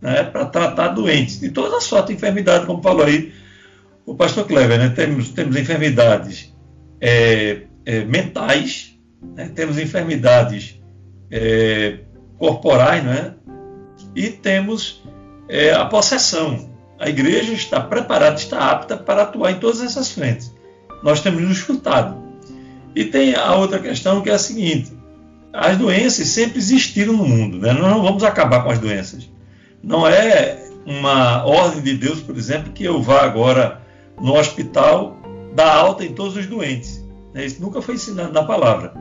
né, 0.00 0.22
para 0.24 0.44
tratar 0.46 0.88
doentes 0.88 1.40
de 1.40 1.50
todas 1.50 1.74
as 1.74 1.84
sortes 1.84 2.08
de 2.08 2.14
enfermidade, 2.14 2.66
como 2.66 2.82
falou 2.82 3.04
aí 3.04 3.32
o 4.08 4.14
pastor 4.14 4.46
Kleber. 4.46 4.78
Né, 4.78 4.88
temos, 4.88 5.28
temos 5.30 5.56
enfermidades 5.56 6.54
é, 7.00 7.62
é, 7.84 8.04
mentais, 8.04 8.98
né, 9.36 9.50
temos 9.54 9.78
enfermidades 9.78 10.80
é, 11.30 11.98
corporais, 12.38 13.04
né, 13.04 13.34
e 14.16 14.28
temos 14.30 15.02
é, 15.48 15.72
a 15.72 15.84
possessão. 15.84 16.70
A 16.98 17.08
igreja 17.08 17.52
está 17.52 17.80
preparada, 17.80 18.36
está 18.36 18.70
apta 18.70 18.96
para 18.96 19.22
atuar 19.22 19.52
em 19.52 19.60
todas 19.60 19.82
essas 19.82 20.10
frentes. 20.10 20.52
Nós 21.04 21.20
temos 21.20 21.42
nos 21.42 21.58
chutado. 21.58 22.26
E 22.96 23.04
tem 23.04 23.34
a 23.34 23.54
outra 23.54 23.78
questão 23.78 24.20
que 24.20 24.30
é 24.30 24.32
a 24.32 24.38
seguinte: 24.38 24.90
as 25.52 25.76
doenças 25.76 26.26
sempre 26.28 26.58
existiram 26.58 27.12
no 27.12 27.28
mundo, 27.28 27.58
né? 27.58 27.72
nós 27.72 27.90
não 27.90 28.02
vamos 28.02 28.24
acabar 28.24 28.64
com 28.64 28.70
as 28.70 28.78
doenças. 28.78 29.30
Não 29.80 30.08
é 30.08 30.58
uma 30.84 31.44
ordem 31.44 31.82
de 31.82 31.94
Deus, 31.94 32.18
por 32.18 32.36
exemplo, 32.36 32.72
que 32.72 32.82
eu 32.82 33.00
vá 33.00 33.22
agora 33.22 33.86
no 34.20 34.34
hospital 34.36 35.16
dar 35.54 35.72
alta 35.74 36.04
em 36.04 36.12
todos 36.12 36.36
os 36.36 36.46
doentes. 36.46 37.04
Né? 37.32 37.46
Isso 37.46 37.60
nunca 37.60 37.82
foi 37.82 37.94
ensinado 37.94 38.32
na 38.32 38.44
palavra. 38.44 38.92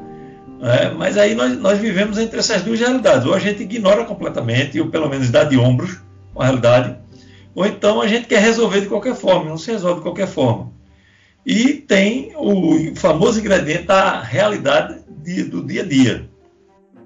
É, 0.62 0.90
mas 0.92 1.18
aí 1.18 1.36
nós, 1.36 1.56
nós, 1.58 1.78
vivemos 1.78 2.18
entre 2.18 2.40
essas 2.40 2.64
duas 2.64 2.80
realidades. 2.80 3.26
Ou 3.28 3.34
a 3.34 3.40
gente 3.40 3.62
ignora 3.62 4.06
completamente, 4.06 4.80
ou 4.80 4.88
pelo 4.88 5.08
menos 5.08 5.30
dá 5.30 5.44
de 5.44 5.58
ombros 5.58 5.98
com 6.34 6.42
a 6.42 6.46
realidade, 6.46 6.98
ou 7.54 7.66
então 7.66 8.02
a 8.02 8.08
gente 8.08 8.28
quer 8.28 8.40
resolver 8.40 8.82
de 8.82 8.88
qualquer 8.88 9.16
forma, 9.16 9.50
não 9.50 9.58
se 9.58 9.72
resolve 9.72 9.96
de 9.96 10.04
qualquer 10.04 10.28
forma. 10.28 10.72
E 11.46 11.74
tem 11.74 12.34
o 12.36 12.96
famoso 12.96 13.40
ingrediente 13.40 13.84
da 13.84 14.22
realidade 14.22 15.00
do 15.50 15.66
dia 15.66 15.82
a 15.82 15.86
dia, 15.86 16.30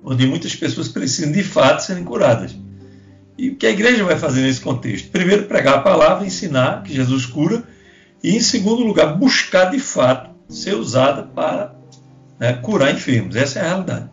onde 0.03 0.27
muitas 0.27 0.55
pessoas 0.55 0.87
precisam 0.87 1.31
de 1.31 1.43
fato 1.43 1.83
serem 1.83 2.03
curadas. 2.03 2.55
E 3.37 3.49
o 3.49 3.55
que 3.55 3.65
a 3.65 3.69
igreja 3.69 4.03
vai 4.03 4.17
fazer 4.17 4.41
nesse 4.41 4.59
contexto? 4.59 5.09
Primeiro, 5.09 5.43
pregar 5.43 5.75
a 5.75 5.81
palavra, 5.81 6.25
ensinar 6.25 6.83
que 6.83 6.93
Jesus 6.93 7.25
cura, 7.25 7.63
e 8.23 8.35
em 8.35 8.39
segundo 8.39 8.83
lugar, 8.83 9.17
buscar 9.17 9.71
de 9.71 9.79
fato 9.79 10.29
ser 10.47 10.75
usada 10.75 11.23
para 11.23 11.73
né, 12.39 12.53
curar 12.53 12.91
enfermos. 12.91 13.35
Essa 13.35 13.59
é 13.59 13.61
a 13.63 13.67
realidade. 13.67 14.09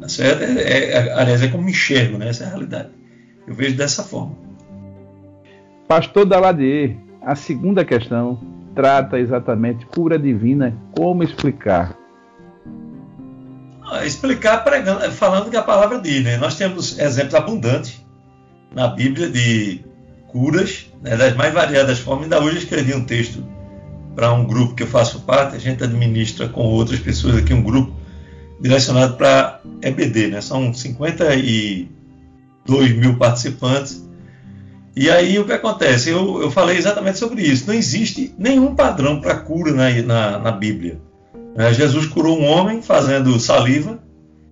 Tá 0.00 0.08
certo? 0.08 0.42
É, 0.42 0.90
é, 0.90 1.12
aliás, 1.14 1.42
é 1.42 1.48
como 1.48 1.68
enxergo, 1.68 2.18
né? 2.18 2.28
essa 2.28 2.44
é 2.44 2.46
a 2.46 2.50
realidade. 2.50 2.90
Eu 3.46 3.54
vejo 3.54 3.76
dessa 3.76 4.02
forma. 4.02 4.36
Pastor 5.86 6.26
Daladier, 6.26 6.96
a 7.22 7.34
segunda 7.34 7.84
questão 7.84 8.38
trata 8.74 9.18
exatamente 9.18 9.86
cura 9.86 10.18
divina. 10.18 10.76
Como 10.94 11.22
explicar? 11.22 11.96
Ah, 13.90 14.04
explicar 14.04 14.62
pregando, 14.64 15.10
falando 15.12 15.50
que 15.50 15.56
a 15.56 15.62
palavra 15.62 15.98
diz. 15.98 16.22
Né? 16.22 16.36
Nós 16.36 16.56
temos 16.56 16.98
exemplos 16.98 17.34
abundantes 17.34 18.04
na 18.74 18.88
Bíblia 18.88 19.30
de 19.30 19.82
curas, 20.28 20.87
né, 21.02 21.16
das 21.16 21.36
mais 21.36 21.52
variadas 21.52 21.98
formas. 21.98 22.24
Ainda 22.24 22.40
hoje 22.40 22.56
eu 22.56 22.62
escrevi 22.62 22.94
um 22.94 23.04
texto 23.04 23.44
para 24.14 24.32
um 24.32 24.44
grupo 24.44 24.74
que 24.74 24.82
eu 24.82 24.86
faço 24.86 25.20
parte, 25.20 25.54
a 25.54 25.58
gente 25.60 25.84
administra 25.84 26.48
com 26.48 26.62
outras 26.62 26.98
pessoas 26.98 27.36
aqui 27.36 27.54
um 27.54 27.62
grupo 27.62 27.92
direcionado 28.60 29.16
para 29.16 29.60
EBD, 29.80 30.28
né? 30.28 30.40
São 30.40 30.74
52 30.74 31.88
mil 32.96 33.16
participantes. 33.16 34.04
E 34.96 35.08
aí 35.08 35.38
o 35.38 35.44
que 35.44 35.52
acontece? 35.52 36.10
Eu, 36.10 36.42
eu 36.42 36.50
falei 36.50 36.76
exatamente 36.76 37.18
sobre 37.18 37.42
isso. 37.42 37.68
Não 37.68 37.74
existe 37.74 38.34
nenhum 38.36 38.74
padrão 38.74 39.20
para 39.20 39.36
cura 39.36 39.72
na, 39.72 39.90
na, 40.02 40.38
na 40.40 40.50
Bíblia. 40.50 41.00
É, 41.56 41.72
Jesus 41.72 42.06
curou 42.06 42.36
um 42.38 42.44
homem 42.44 42.82
fazendo 42.82 43.38
saliva 43.38 44.02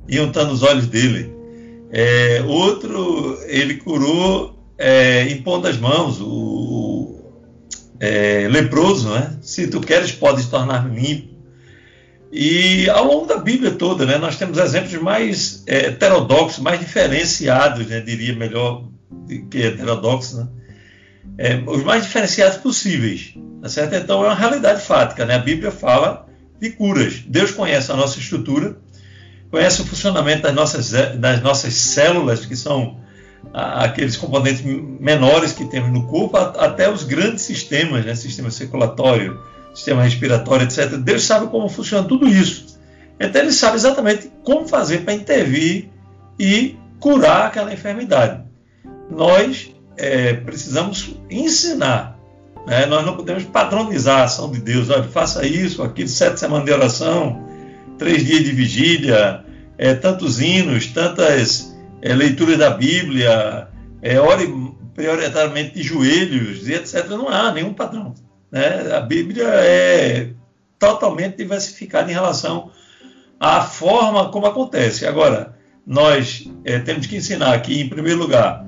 e 0.09 0.21
untando 0.21 0.53
os 0.53 0.63
olhos 0.63 0.87
dele. 0.87 1.35
É, 1.91 2.45
outro, 2.47 3.37
ele 3.47 3.75
curou 3.75 4.56
é, 4.79 5.31
impondo 5.31 5.69
as 5.69 5.79
mãos, 5.79 6.21
o, 6.21 7.17
é, 8.01 8.49
leproso, 8.49 9.09
né? 9.11 9.37
Se 9.41 9.67
tu 9.69 9.81
queres, 9.81 10.13
podes 10.13 10.47
tornar 10.47 10.89
limpo. 10.89 11.35
E 12.33 12.89
ao 12.91 13.05
longo 13.05 13.27
da 13.27 13.39
Bíblia 13.39 13.71
toda, 13.71 14.05
né, 14.05 14.19
nós 14.19 14.37
temos 14.37 14.59
exemplos 14.59 15.01
mais 15.01 15.63
é, 15.67 15.87
heterodoxos, 15.87 16.59
mais 16.59 16.79
diferenciados, 16.81 17.87
né, 17.87 18.01
diria 18.01 18.35
melhor 18.35 18.85
que 19.51 19.63
heterodoxos, 19.63 20.39
né, 20.39 20.49
é, 21.39 21.63
os 21.67 21.85
mais 21.85 22.03
diferenciados 22.03 22.59
possíveis. 22.59 23.35
Tá 23.63 23.69
certo? 23.69 23.95
Então 23.95 24.23
é 24.25 24.29
uma 24.29 24.35
realidade 24.35 24.83
fática. 24.83 25.25
Né? 25.25 25.35
A 25.35 25.39
Bíblia 25.39 25.71
fala 25.71 26.27
de 26.61 26.71
curas. 26.71 27.23
Deus 27.27 27.51
conhece 27.53 27.91
a 27.91 27.97
nossa 27.97 28.19
estrutura, 28.19 28.77
conhece 29.51 29.83
o 29.83 29.87
funcionamento 29.87 30.43
das 30.43 30.55
nossas, 30.55 30.91
das 30.91 31.41
nossas 31.43 31.75
células, 31.75 32.45
que 32.45 32.57
são 32.57 32.99
aqueles 33.53 34.17
componentes 34.17 34.63
menores 34.63 35.53
que 35.53 35.65
temos 35.65 35.91
no 35.91 36.07
corpo, 36.07 36.37
até 36.37 36.91
os 36.91 37.05
grandes 37.05 37.43
sistemas, 37.43 38.05
né? 38.05 38.15
sistema 38.15 38.51
circulatório, 38.51 39.41
sistema 39.75 40.03
respiratório, 40.03 40.65
etc. 40.65 40.97
Deus 40.97 41.25
sabe 41.25 41.47
como 41.47 41.69
funciona 41.69 42.07
tudo 42.07 42.29
isso. 42.29 42.79
Então 43.19 43.41
ele 43.41 43.53
sabe 43.53 43.77
exatamente 43.77 44.31
como 44.45 44.69
fazer 44.69 45.05
para 45.05 45.15
intervir 45.15 45.89
e 46.39 46.77
curar 47.01 47.47
aquela 47.47 47.73
enfermidade. 47.73 48.43
Nós 49.11 49.75
é, 49.97 50.35
precisamos 50.35 51.15
ensinar. 51.31 52.19
Né? 52.67 52.85
Nós 52.87 53.07
não 53.07 53.17
podemos 53.17 53.45
padronizar 53.45 54.21
a 54.21 54.25
ação 54.25 54.51
de 54.51 54.61
Deus. 54.61 54.91
Olha, 54.91 55.05
faça 55.05 55.47
isso, 55.47 55.83
aquilo, 55.83 56.09
sete 56.09 56.41
semanas 56.41 56.67
de 56.67 56.73
oração, 56.73 57.43
três 57.97 58.25
dias 58.25 58.45
de 58.45 58.53
vigília, 58.53 59.45
é, 59.79 59.95
tantos 59.95 60.41
hinos, 60.41 60.87
tantas 60.89 61.76
é, 62.07 62.15
leituras 62.15 62.57
da 62.57 62.71
Bíblia, 62.71 63.67
é, 64.01 64.21
ore 64.21 64.47
prioritariamente 64.95 65.75
de 65.75 65.83
joelhos 65.83 66.69
e 66.69 66.75
etc. 66.75 67.09
Não 67.09 67.29
há 67.29 67.53
nenhum 67.53 67.75
padrão. 67.75 68.15
Né? 68.51 68.93
A 68.97 69.01
Bíblia 69.01 69.45
é 69.45 70.31
totalmente 70.79 71.37
diversificada 71.37 72.09
em 72.09 72.15
relação 72.15 72.71
à 73.41 73.61
forma 73.61 74.29
como 74.29 74.47
acontece. 74.47 75.05
Agora, 75.05 75.57
nós 75.85 76.49
é, 76.65 76.79
temos 76.79 77.07
que 77.07 77.17
ensinar 77.17 77.53
aqui, 77.53 77.81
em 77.81 77.89
primeiro 77.89 78.21
lugar, 78.21 78.65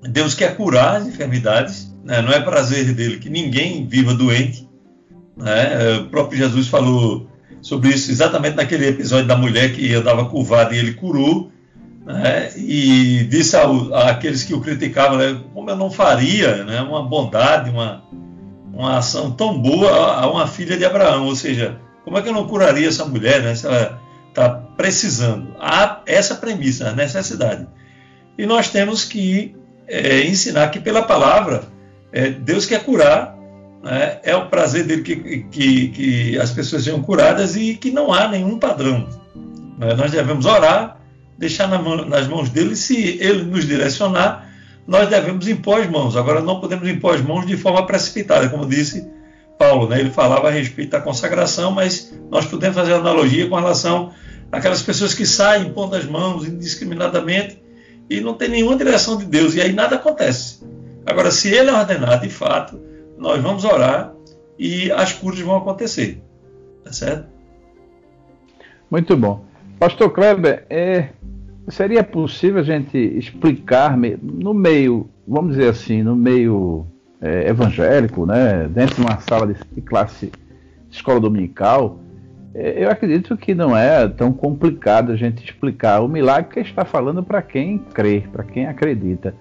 Deus 0.00 0.32
quer 0.32 0.56
curar 0.56 0.96
as 0.96 1.06
enfermidades, 1.06 1.94
né? 2.02 2.22
não 2.22 2.32
é 2.32 2.40
prazer 2.40 2.94
dele 2.94 3.18
que 3.18 3.28
ninguém 3.28 3.86
viva 3.86 4.14
doente. 4.14 4.66
Né? 5.36 5.98
O 5.98 6.06
próprio 6.06 6.38
Jesus 6.38 6.66
falou 6.66 7.28
sobre 7.60 7.90
isso 7.90 8.10
exatamente 8.10 8.56
naquele 8.56 8.88
episódio 8.88 9.26
da 9.26 9.36
mulher 9.36 9.74
que 9.74 9.92
andava 9.92 10.24
curvada 10.24 10.74
e 10.74 10.78
ele 10.78 10.94
curou. 10.94 11.52
Né? 12.08 12.50
E 12.56 13.24
disse 13.24 13.54
àqueles 13.92 14.42
que 14.42 14.54
o 14.54 14.62
criticavam, 14.62 15.18
né? 15.18 15.38
como 15.52 15.68
eu 15.68 15.76
não 15.76 15.90
faria 15.90 16.64
né? 16.64 16.80
uma 16.80 17.02
bondade, 17.02 17.68
uma, 17.68 18.02
uma 18.72 18.96
ação 18.96 19.30
tão 19.30 19.60
boa 19.60 19.90
a 20.14 20.30
uma 20.30 20.46
filha 20.46 20.78
de 20.78 20.86
Abraão, 20.86 21.26
ou 21.26 21.36
seja, 21.36 21.78
como 22.04 22.16
é 22.16 22.22
que 22.22 22.30
eu 22.30 22.32
não 22.32 22.48
curaria 22.48 22.88
essa 22.88 23.04
mulher 23.04 23.42
né? 23.42 23.54
se 23.54 23.66
ela 23.66 24.00
está 24.26 24.48
precisando? 24.48 25.54
Há 25.60 26.00
essa 26.06 26.36
premissa, 26.36 26.88
a 26.88 26.94
necessidade. 26.94 27.68
E 28.38 28.46
nós 28.46 28.70
temos 28.70 29.04
que 29.04 29.54
é, 29.86 30.22
ensinar 30.22 30.68
que 30.68 30.80
pela 30.80 31.02
palavra 31.02 31.64
é, 32.10 32.30
Deus 32.30 32.64
quer 32.64 32.82
curar, 32.84 33.36
né? 33.84 34.18
é 34.22 34.34
o 34.34 34.46
prazer 34.46 34.84
dele 34.84 35.02
que, 35.02 35.42
que, 35.50 35.88
que, 35.88 36.38
as 36.38 36.52
pessoas 36.52 36.84
sejam 36.84 37.02
curadas 37.02 37.54
e 37.54 37.74
que 37.74 37.90
não 37.90 38.14
há 38.14 38.28
nenhum 38.28 38.58
padrão. 38.58 39.06
Né? 39.76 39.92
Nós 39.94 40.10
devemos 40.10 40.46
orar, 40.46 40.97
deixar 41.38 41.68
nas 41.68 42.26
mãos 42.26 42.50
dele, 42.50 42.74
se 42.74 43.16
ele 43.20 43.44
nos 43.44 43.64
direcionar, 43.64 44.50
nós 44.86 45.08
devemos 45.08 45.46
impor 45.46 45.80
as 45.80 45.88
mãos. 45.88 46.16
Agora, 46.16 46.40
não 46.40 46.60
podemos 46.60 46.88
impor 46.88 47.14
as 47.14 47.22
mãos 47.22 47.46
de 47.46 47.56
forma 47.56 47.86
precipitada, 47.86 48.48
como 48.48 48.66
disse 48.66 49.08
Paulo, 49.56 49.88
né? 49.88 50.00
ele 50.00 50.10
falava 50.10 50.48
a 50.48 50.50
respeito 50.50 50.90
da 50.90 51.00
consagração, 51.00 51.70
mas 51.70 52.12
nós 52.30 52.46
podemos 52.46 52.76
fazer 52.76 52.94
analogia 52.94 53.48
com 53.48 53.54
relação 53.54 54.12
àquelas 54.50 54.82
pessoas 54.82 55.14
que 55.14 55.26
saem 55.26 55.72
pondo 55.72 55.94
as 55.94 56.04
mãos 56.04 56.46
indiscriminadamente 56.46 57.62
e 58.10 58.20
não 58.20 58.34
tem 58.34 58.48
nenhuma 58.48 58.76
direção 58.76 59.16
de 59.16 59.24
Deus, 59.24 59.54
e 59.54 59.60
aí 59.60 59.72
nada 59.72 59.96
acontece. 59.96 60.62
Agora, 61.04 61.30
se 61.30 61.48
ele 61.48 61.70
é 61.70 61.72
ordenar 61.72 62.20
de 62.20 62.30
fato, 62.30 62.80
nós 63.16 63.40
vamos 63.42 63.64
orar 63.64 64.12
e 64.58 64.90
as 64.92 65.12
curas 65.12 65.40
vão 65.40 65.56
acontecer. 65.56 66.22
Tá 66.84 66.92
certo? 66.92 67.26
Muito 68.90 69.16
bom. 69.16 69.44
Pastor 69.78 70.10
Kleber, 70.10 70.66
é, 70.70 71.10
seria 71.70 72.02
possível 72.02 72.60
a 72.60 72.64
gente 72.64 72.96
explicar 72.96 73.96
no 74.22 74.54
meio, 74.54 75.08
vamos 75.26 75.56
dizer 75.56 75.68
assim, 75.68 76.02
no 76.02 76.16
meio 76.16 76.86
é, 77.20 77.48
evangélico, 77.48 78.24
né, 78.24 78.68
dentro 78.68 78.96
de 78.96 79.00
uma 79.02 79.18
sala 79.20 79.46
de, 79.46 79.80
classe 79.82 80.26
de 80.88 80.96
escola 80.96 81.20
dominical, 81.20 81.98
é, 82.54 82.84
eu 82.84 82.90
acredito 82.90 83.36
que 83.36 83.54
não 83.54 83.76
é 83.76 84.08
tão 84.08 84.32
complicado 84.32 85.12
a 85.12 85.16
gente 85.16 85.44
explicar 85.44 86.00
o 86.00 86.08
milagre 86.08 86.50
que 86.50 86.60
está 86.60 86.84
falando 86.84 87.22
para 87.22 87.42
quem 87.42 87.78
crê, 87.78 88.24
para 88.32 88.44
quem 88.44 88.66
acredita. 88.66 89.34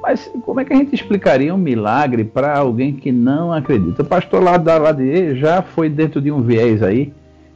Mas 0.00 0.28
como 0.44 0.58
é 0.58 0.64
que 0.64 0.72
a 0.72 0.76
gente 0.76 0.94
explicaria 0.94 1.54
um 1.54 1.58
milagre 1.58 2.24
para 2.24 2.58
alguém 2.58 2.92
que 2.92 3.12
não 3.12 3.52
acredita? 3.52 4.02
O 4.02 4.04
pastor 4.04 4.42
lá 4.42 4.56
da 4.56 4.76
Ladier 4.76 5.36
já 5.36 5.62
foi 5.62 5.88
dentro 5.88 6.20
de 6.20 6.32
um 6.32 6.42
viés 6.42 6.82
aí, 6.82 7.12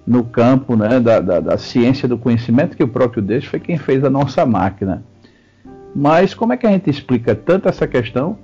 no 0.06 0.22
campo 0.22 0.76
né, 0.76 1.00
da, 1.00 1.20
da, 1.20 1.40
da, 1.40 1.58
ciência 1.58 2.08
do 2.08 2.16
conhecimento, 2.16 2.76
que 2.76 2.84
o 2.84 2.88
próprio 2.88 3.22
Deus 3.22 3.44
foi 3.44 3.58
quem 3.58 3.76
fez 3.76 4.04
a 4.04 4.10
nossa 4.10 4.46
máquina. 4.46 5.02
Mas 5.94 6.34
como 6.34 6.52
é 6.52 6.56
que 6.56 6.66
a 6.66 6.70
gente 6.70 6.88
explica 6.88 7.34
tanto 7.34 7.68
essa 7.68 7.86
questão? 7.86 8.38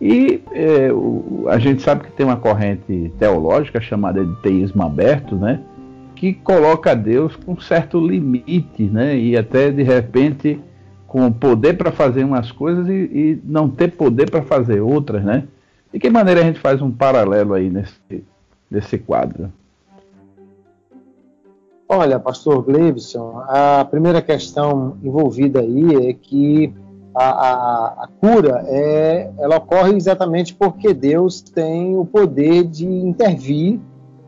E 0.00 0.42
é, 0.52 0.92
o, 0.92 1.46
a 1.48 1.58
gente 1.58 1.80
sabe 1.80 2.04
que 2.04 2.12
tem 2.12 2.26
uma 2.26 2.36
corrente 2.36 3.10
teológica 3.18 3.80
chamada 3.80 4.24
de 4.24 4.36
teísmo 4.42 4.82
aberto, 4.82 5.36
né? 5.36 5.60
que 6.16 6.32
coloca 6.32 6.96
Deus 6.96 7.36
com 7.36 7.60
certo 7.60 8.00
limite, 8.04 8.84
né? 8.84 9.16
E 9.16 9.36
até 9.36 9.70
de 9.70 9.82
repente 9.82 10.58
com 11.06 11.30
poder 11.30 11.74
para 11.74 11.92
fazer 11.92 12.24
umas 12.24 12.50
coisas 12.50 12.88
e, 12.88 12.92
e 12.92 13.40
não 13.44 13.68
ter 13.68 13.92
poder 13.92 14.28
para 14.28 14.42
fazer 14.42 14.80
outras, 14.80 15.22
né? 15.22 15.44
De 15.92 16.00
que 16.00 16.10
maneira 16.10 16.40
a 16.40 16.44
gente 16.44 16.58
faz 16.58 16.82
um 16.82 16.90
paralelo 16.90 17.54
aí 17.54 17.70
nesse, 17.70 18.24
nesse 18.70 18.98
quadro? 18.98 19.52
Olha, 21.88 22.18
pastor 22.18 22.62
Gleibson, 22.62 23.42
a 23.46 23.86
primeira 23.88 24.20
questão 24.20 24.96
envolvida 25.04 25.60
aí 25.60 26.08
é 26.08 26.12
que 26.12 26.74
a, 27.14 27.24
a, 27.24 27.86
a, 28.04 28.08
cura 28.20 28.64
é, 28.66 29.30
ela 29.38 29.56
ocorre 29.58 29.94
exatamente 29.94 30.52
porque 30.52 30.92
Deus 30.92 31.40
tem 31.40 31.96
o 31.96 32.04
poder 32.04 32.64
de 32.64 32.86
intervir 32.86 33.80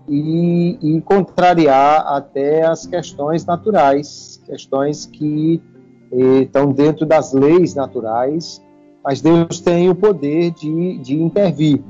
e, 0.08 0.78
e 0.80 1.00
contrariar 1.02 2.06
até 2.06 2.64
as 2.64 2.86
questões 2.86 3.44
naturais, 3.44 4.40
questões 4.46 5.04
que 5.04 5.60
eh, 6.12 6.42
estão 6.42 6.72
dentro 6.72 7.04
das 7.04 7.32
leis 7.32 7.74
naturais, 7.74 8.62
mas 9.04 9.20
Deus 9.20 9.60
tem 9.60 9.90
o 9.90 9.94
poder 9.94 10.52
de, 10.52 10.98
de 10.98 11.20
intervir. 11.20 11.82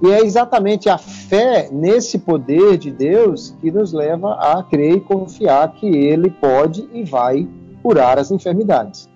E 0.00 0.10
é 0.12 0.20
exatamente 0.20 0.88
a 0.88 0.96
fé 0.96 1.68
nesse 1.72 2.18
poder 2.18 2.78
de 2.78 2.90
Deus 2.90 3.54
que 3.60 3.70
nos 3.70 3.92
leva 3.92 4.34
a 4.34 4.62
crer 4.62 4.96
e 4.96 5.00
confiar 5.00 5.72
que 5.72 5.86
Ele 5.86 6.30
pode 6.30 6.88
e 6.92 7.02
vai 7.02 7.48
curar 7.82 8.18
as 8.18 8.30
enfermidades. 8.30 9.08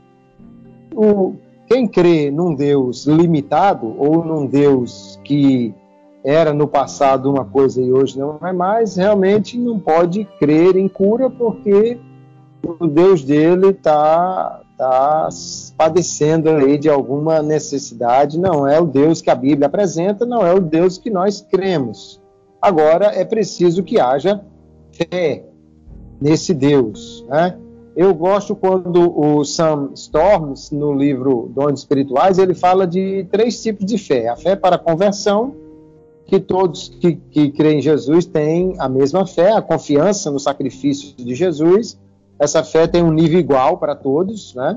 O, 0.95 1.35
quem 1.67 1.87
crê 1.87 2.31
num 2.31 2.55
Deus 2.55 3.07
limitado 3.07 3.95
ou 3.97 4.25
num 4.25 4.47
Deus 4.47 5.21
que 5.25 5.73
era 6.25 6.53
no 6.53 6.69
passado 6.69 7.31
uma 7.31 7.45
coisa 7.45 7.81
e 7.81 7.93
hoje 7.93 8.19
não 8.19 8.39
é 8.43 8.53
mais, 8.53 8.97
realmente 8.97 9.59
não 9.59 9.79
pode 9.79 10.25
crer 10.39 10.77
em 10.77 10.89
cura 10.89 11.31
porque 11.31 11.99
o 12.63 12.87
Deus 12.87 13.25
dele 13.25 13.69
está 13.69 14.61
tá 14.77 15.29
padecendo 15.77 16.51
aí 16.51 16.79
de 16.79 16.89
alguma 16.89 17.43
necessidade, 17.43 18.39
não 18.39 18.67
é 18.67 18.81
o 18.81 18.87
Deus 18.87 19.21
que 19.21 19.31
a 19.31 19.35
Bíblia 19.35 19.67
apresenta, 19.67 20.27
não 20.27 20.47
é 20.47 20.53
o 20.53 20.61
Deus 20.61 20.99
que 20.99 21.11
nós 21.11 21.41
cremos. 21.41 22.21
Agora 22.61 23.07
é 23.07 23.25
preciso 23.25 23.83
que 23.83 23.99
haja 23.99 24.45
fé 24.93 25.45
nesse 26.21 26.55
Deus, 26.55 27.25
né? 27.29 27.59
Eu 27.95 28.15
gosto 28.15 28.57
quando 28.57 29.19
o 29.19 29.45
Sam 29.45 29.91
Storms, 29.95 30.71
no 30.71 30.95
livro 30.95 31.51
Dons 31.55 31.81
Espirituais, 31.81 32.39
ele 32.39 32.55
fala 32.55 32.87
de 32.87 33.27
três 33.31 33.63
tipos 33.63 33.85
de 33.85 33.99
fé: 33.99 34.29
a 34.29 34.37
fé 34.37 34.57
para 34.57 34.77
a 34.77 34.79
conversão, 34.79 35.55
que 36.25 36.41
todos 36.41 36.89
que, 36.89 37.17
que 37.17 37.51
creem 37.51 37.79
em 37.79 37.83
Jesus 37.83 38.25
têm 38.25 38.75
a 38.79 38.89
mesma 38.89 39.27
fé, 39.27 39.53
a 39.53 39.61
confiança 39.61 40.31
no 40.31 40.41
sacrifício 40.41 41.15
de 41.15 41.35
Jesus. 41.35 41.99
Essa 42.43 42.65
fé 42.65 42.89
tem 42.89 43.05
um 43.05 43.13
nível 43.13 43.39
igual 43.39 43.79
para 43.79 43.95
todos, 43.95 44.53
né? 44.57 44.77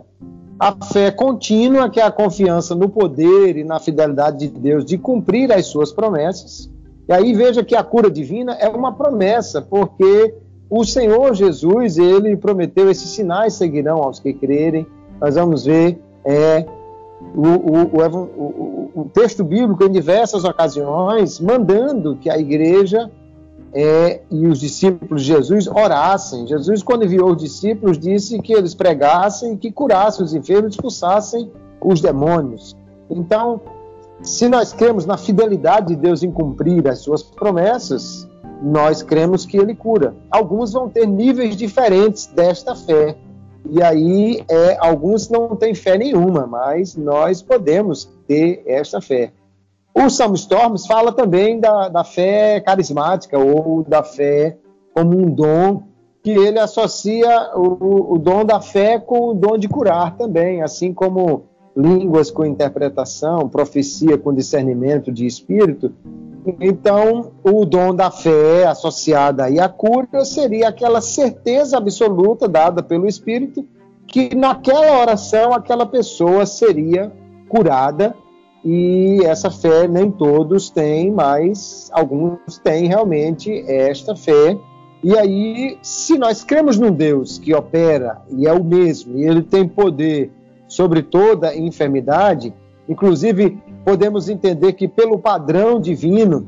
A 0.60 0.72
fé 0.86 1.10
contínua, 1.10 1.90
que 1.90 2.00
é 2.00 2.04
a 2.04 2.12
confiança 2.12 2.76
no 2.76 2.88
poder 2.88 3.58
e 3.58 3.64
na 3.64 3.80
fidelidade 3.80 4.38
de 4.38 4.50
Deus 4.50 4.86
de 4.86 5.00
cumprir 5.00 5.52
as 5.52 5.66
suas 5.66 5.92
promessas. 5.92 6.70
E 7.10 7.12
aí 7.12 7.34
veja 7.34 7.64
que 7.64 7.76
a 7.76 7.82
cura 7.82 8.12
divina 8.12 8.54
é 8.54 8.70
uma 8.70 8.92
promessa, 8.92 9.64
porque 9.64 10.36
o 10.70 10.86
Senhor 10.86 11.34
Jesus, 11.34 11.98
ele 11.98 12.38
prometeu 12.38 12.88
esses 12.92 13.10
sinais 13.10 13.56
seguirão 13.56 13.98
aos 13.98 14.20
que 14.20 14.32
crerem. 14.32 14.86
Nós 15.20 15.34
vamos 15.34 15.66
ver 15.66 16.00
é, 16.24 16.68
o, 17.34 17.48
o, 17.48 17.98
o, 17.98 18.92
o, 18.94 19.10
texto 19.12 19.44
bíblico 19.44 19.84
em 19.84 19.92
diversas 19.92 20.44
ocasiões 20.44 21.40
mandando 21.40 22.16
que 22.16 22.30
a 22.30 22.38
igreja 22.38 23.10
é, 23.78 24.22
e 24.32 24.48
os 24.48 24.62
discípulos 24.62 25.22
de 25.22 25.28
Jesus 25.28 25.68
orassem. 25.68 26.48
Jesus, 26.48 26.82
quando 26.82 27.04
enviou 27.04 27.32
os 27.32 27.38
discípulos, 27.38 28.00
disse 28.00 28.40
que 28.40 28.54
eles 28.54 28.74
pregassem 28.74 29.58
que 29.58 29.70
curassem 29.70 30.24
os 30.24 30.34
enfermos, 30.34 30.76
expulsassem 30.76 31.52
os 31.82 32.00
demônios. 32.00 32.74
Então, 33.10 33.60
se 34.22 34.48
nós 34.48 34.72
cremos 34.72 35.06
na 35.06 35.18
fidelidade 35.18 35.88
de 35.88 35.98
Deus 35.98 36.24
em 36.24 36.32
cumprir 36.32 36.88
as 36.88 37.00
suas 37.00 37.22
promessas, 37.22 38.26
nós 38.64 39.04
cremos 39.04 39.46
que 39.46 39.58
ele 39.58 39.76
cura. 39.76 40.16
Alguns 40.32 40.72
vão 40.72 40.88
ter 40.88 41.06
níveis 41.06 41.58
diferentes 41.58 42.28
desta 42.28 42.76
fé. 42.76 43.18
E 43.70 43.84
aí, 43.84 44.42
é, 44.48 44.78
alguns 44.80 45.30
não 45.30 45.54
têm 45.54 45.76
fé 45.76 45.98
nenhuma, 45.98 46.48
mas 46.48 46.96
nós 46.96 47.42
podemos 47.42 48.10
ter 48.26 48.64
esta 48.66 49.02
fé. 49.02 49.34
O 49.98 50.10
Sam 50.10 50.34
Storms 50.34 50.86
fala 50.86 51.14
também 51.14 51.58
da, 51.58 51.88
da 51.88 52.04
fé 52.04 52.60
carismática 52.60 53.40
ou 53.40 53.82
da 53.82 54.04
fé 54.04 54.58
como 54.94 55.18
um 55.18 55.30
dom, 55.30 55.84
que 56.22 56.32
ele 56.32 56.60
associa 56.60 57.52
o, 57.56 58.16
o 58.16 58.20
dom 58.20 58.44
da 58.44 58.60
fé 58.60 59.00
com 59.00 59.30
o 59.30 59.34
dom 59.34 59.58
de 59.58 59.70
curar 59.70 60.18
também, 60.18 60.62
assim 60.62 60.94
como 60.94 61.44
línguas 61.76 62.30
com 62.30 62.46
interpretação, 62.46 63.48
profecia 63.48 64.18
com 64.18 64.34
discernimento 64.34 65.12
de 65.12 65.26
espírito. 65.26 65.94
Então, 66.60 67.32
o 67.44 67.66
dom 67.66 67.96
da 67.96 68.12
fé 68.12 68.66
associada 68.66 69.46
à 69.46 69.70
cura 69.70 70.24
seria 70.24 70.70
aquela 70.70 71.02
certeza 71.02 71.78
absoluta 71.78 72.48
dada 72.48 72.84
pelo 72.84 73.08
Espírito 73.08 73.66
que 74.08 74.36
naquela 74.36 75.02
oração 75.02 75.54
aquela 75.54 75.86
pessoa 75.86 76.46
seria 76.46 77.12
curada 77.50 78.16
e 78.66 79.20
essa 79.24 79.52
fé 79.52 79.88
nem 79.88 80.10
todos 80.10 80.72
têm, 80.72 81.12
mas 81.12 81.88
alguns 81.94 82.58
têm 82.64 82.88
realmente 82.88 83.64
esta 83.68 84.16
fé. 84.16 84.58
E 85.04 85.16
aí, 85.16 85.78
se 85.84 86.18
nós 86.18 86.44
cremos 86.44 86.80
num 86.80 86.92
Deus 86.92 87.38
que 87.38 87.54
opera 87.54 88.24
e 88.28 88.48
é 88.48 88.52
o 88.52 88.64
mesmo, 88.64 89.20
e 89.20 89.24
ele 89.24 89.44
tem 89.44 89.68
poder 89.68 90.32
sobre 90.68 91.04
toda 91.04 91.56
enfermidade, 91.56 92.52
inclusive 92.90 93.56
podemos 93.86 94.30
entender 94.30 94.74
que 94.74 94.88
pelo 94.88 95.20
padrão 95.20 95.80
divino, 95.80 96.48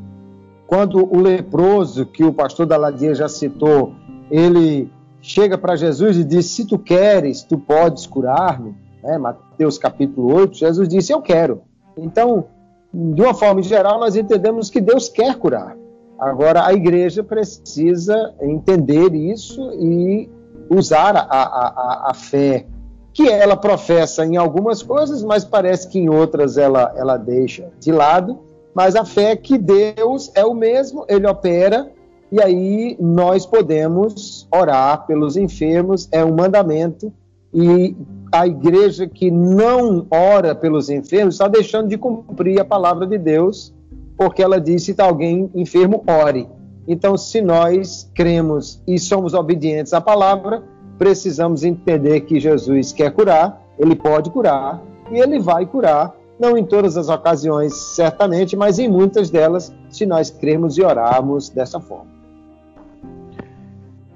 quando 0.66 0.98
o 0.98 1.22
leproso, 1.22 2.04
que 2.04 2.24
o 2.24 2.34
pastor 2.34 2.66
Daladia 2.66 3.14
já 3.14 3.30
citou, 3.30 3.94
ele 4.32 4.90
chega 5.22 5.56
para 5.56 5.76
Jesus 5.76 6.18
e 6.18 6.24
diz: 6.24 6.48
Se 6.48 6.66
tu 6.66 6.80
queres, 6.80 7.44
tu 7.44 7.60
podes 7.60 8.08
curar-me. 8.08 8.74
Né? 9.04 9.20
Mateus 9.20 9.78
capítulo 9.78 10.34
8, 10.34 10.58
Jesus 10.58 10.90
disse: 10.90 11.14
Eu 11.14 11.22
quero. 11.22 11.62
Então, 11.98 12.46
de 12.94 13.22
uma 13.22 13.34
forma 13.34 13.62
geral, 13.62 14.00
nós 14.00 14.16
entendemos 14.16 14.70
que 14.70 14.82
Deus 14.82 15.10
quer 15.10 15.36
curar. 15.36 15.76
Agora, 16.20 16.66
a 16.66 16.74
igreja 16.74 17.24
precisa 17.24 18.34
entender 18.42 19.14
isso 19.14 19.72
e 19.74 20.30
usar 20.70 21.16
a, 21.16 21.22
a, 21.22 22.10
a, 22.10 22.14
fé 22.14 22.66
que 23.14 23.30
ela 23.30 23.56
professa 23.56 24.26
em 24.26 24.36
algumas 24.36 24.82
coisas, 24.82 25.24
mas 25.24 25.46
parece 25.46 25.88
que 25.88 26.00
em 26.00 26.10
outras 26.10 26.58
ela, 26.58 26.94
ela 26.96 27.18
deixa 27.18 27.70
de 27.80 27.92
lado. 27.92 28.40
Mas 28.74 28.96
a 28.96 29.06
fé 29.06 29.36
que 29.36 29.58
Deus 29.58 30.32
é 30.36 30.46
o 30.46 30.54
mesmo, 30.54 31.06
ele 31.08 31.28
opera, 31.28 31.92
e 32.32 32.42
aí 32.42 32.98
nós 33.00 33.46
podemos 33.46 34.48
orar 34.54 35.06
pelos 35.08 35.38
enfermos, 35.38 36.08
é 36.12 36.24
um 36.24 36.36
mandamento 36.36 37.12
e 37.54 37.96
a 38.32 38.46
igreja 38.46 39.08
que 39.08 39.32
não 39.32 40.06
ora 40.12 40.54
pelos 40.54 40.90
enfermos 40.90 41.36
está 41.36 41.48
deixando 41.48 41.88
de 41.88 41.98
cumprir 41.98 42.60
a 42.60 42.66
palavra 42.66 43.08
de 43.08 43.18
Deus, 43.18 43.74
porque 44.18 44.42
ela 44.42 44.60
disse: 44.60 44.86
se 44.86 44.92
está 44.92 45.06
alguém 45.06 45.50
enfermo, 45.56 46.04
ore. 46.08 46.48
Então, 46.88 47.18
se 47.18 47.42
nós 47.42 48.10
cremos 48.16 48.82
e 48.88 48.98
somos 48.98 49.34
obedientes 49.34 49.94
à 49.94 50.00
palavra, 50.00 50.64
precisamos 50.98 51.64
entender 51.64 52.22
que 52.22 52.40
Jesus 52.40 52.92
quer 52.92 53.12
curar, 53.12 53.62
ele 53.78 53.96
pode 53.96 54.30
curar 54.30 54.82
e 55.12 55.20
ele 55.20 55.40
vai 55.40 55.66
curar, 55.66 56.16
não 56.40 56.58
em 56.58 56.64
todas 56.64 56.98
as 56.98 57.10
ocasiões, 57.10 57.74
certamente, 57.74 58.56
mas 58.56 58.80
em 58.80 58.88
muitas 58.88 59.30
delas, 59.30 59.74
se 59.90 60.06
nós 60.06 60.30
cremos 60.30 60.78
e 60.78 60.84
orarmos 60.84 61.50
dessa 61.50 61.80
forma. 61.80 62.18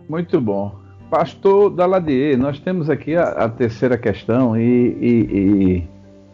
Muito 0.07 0.39
bom. 0.39 0.80
Pastor 1.11 1.69
Daladier, 1.69 2.37
nós 2.37 2.57
temos 2.57 2.89
aqui 2.89 3.17
a, 3.17 3.23
a 3.23 3.49
terceira 3.49 3.97
questão 3.97 4.57
e, 4.57 4.61
e, 4.61 5.09
e, 5.09 5.87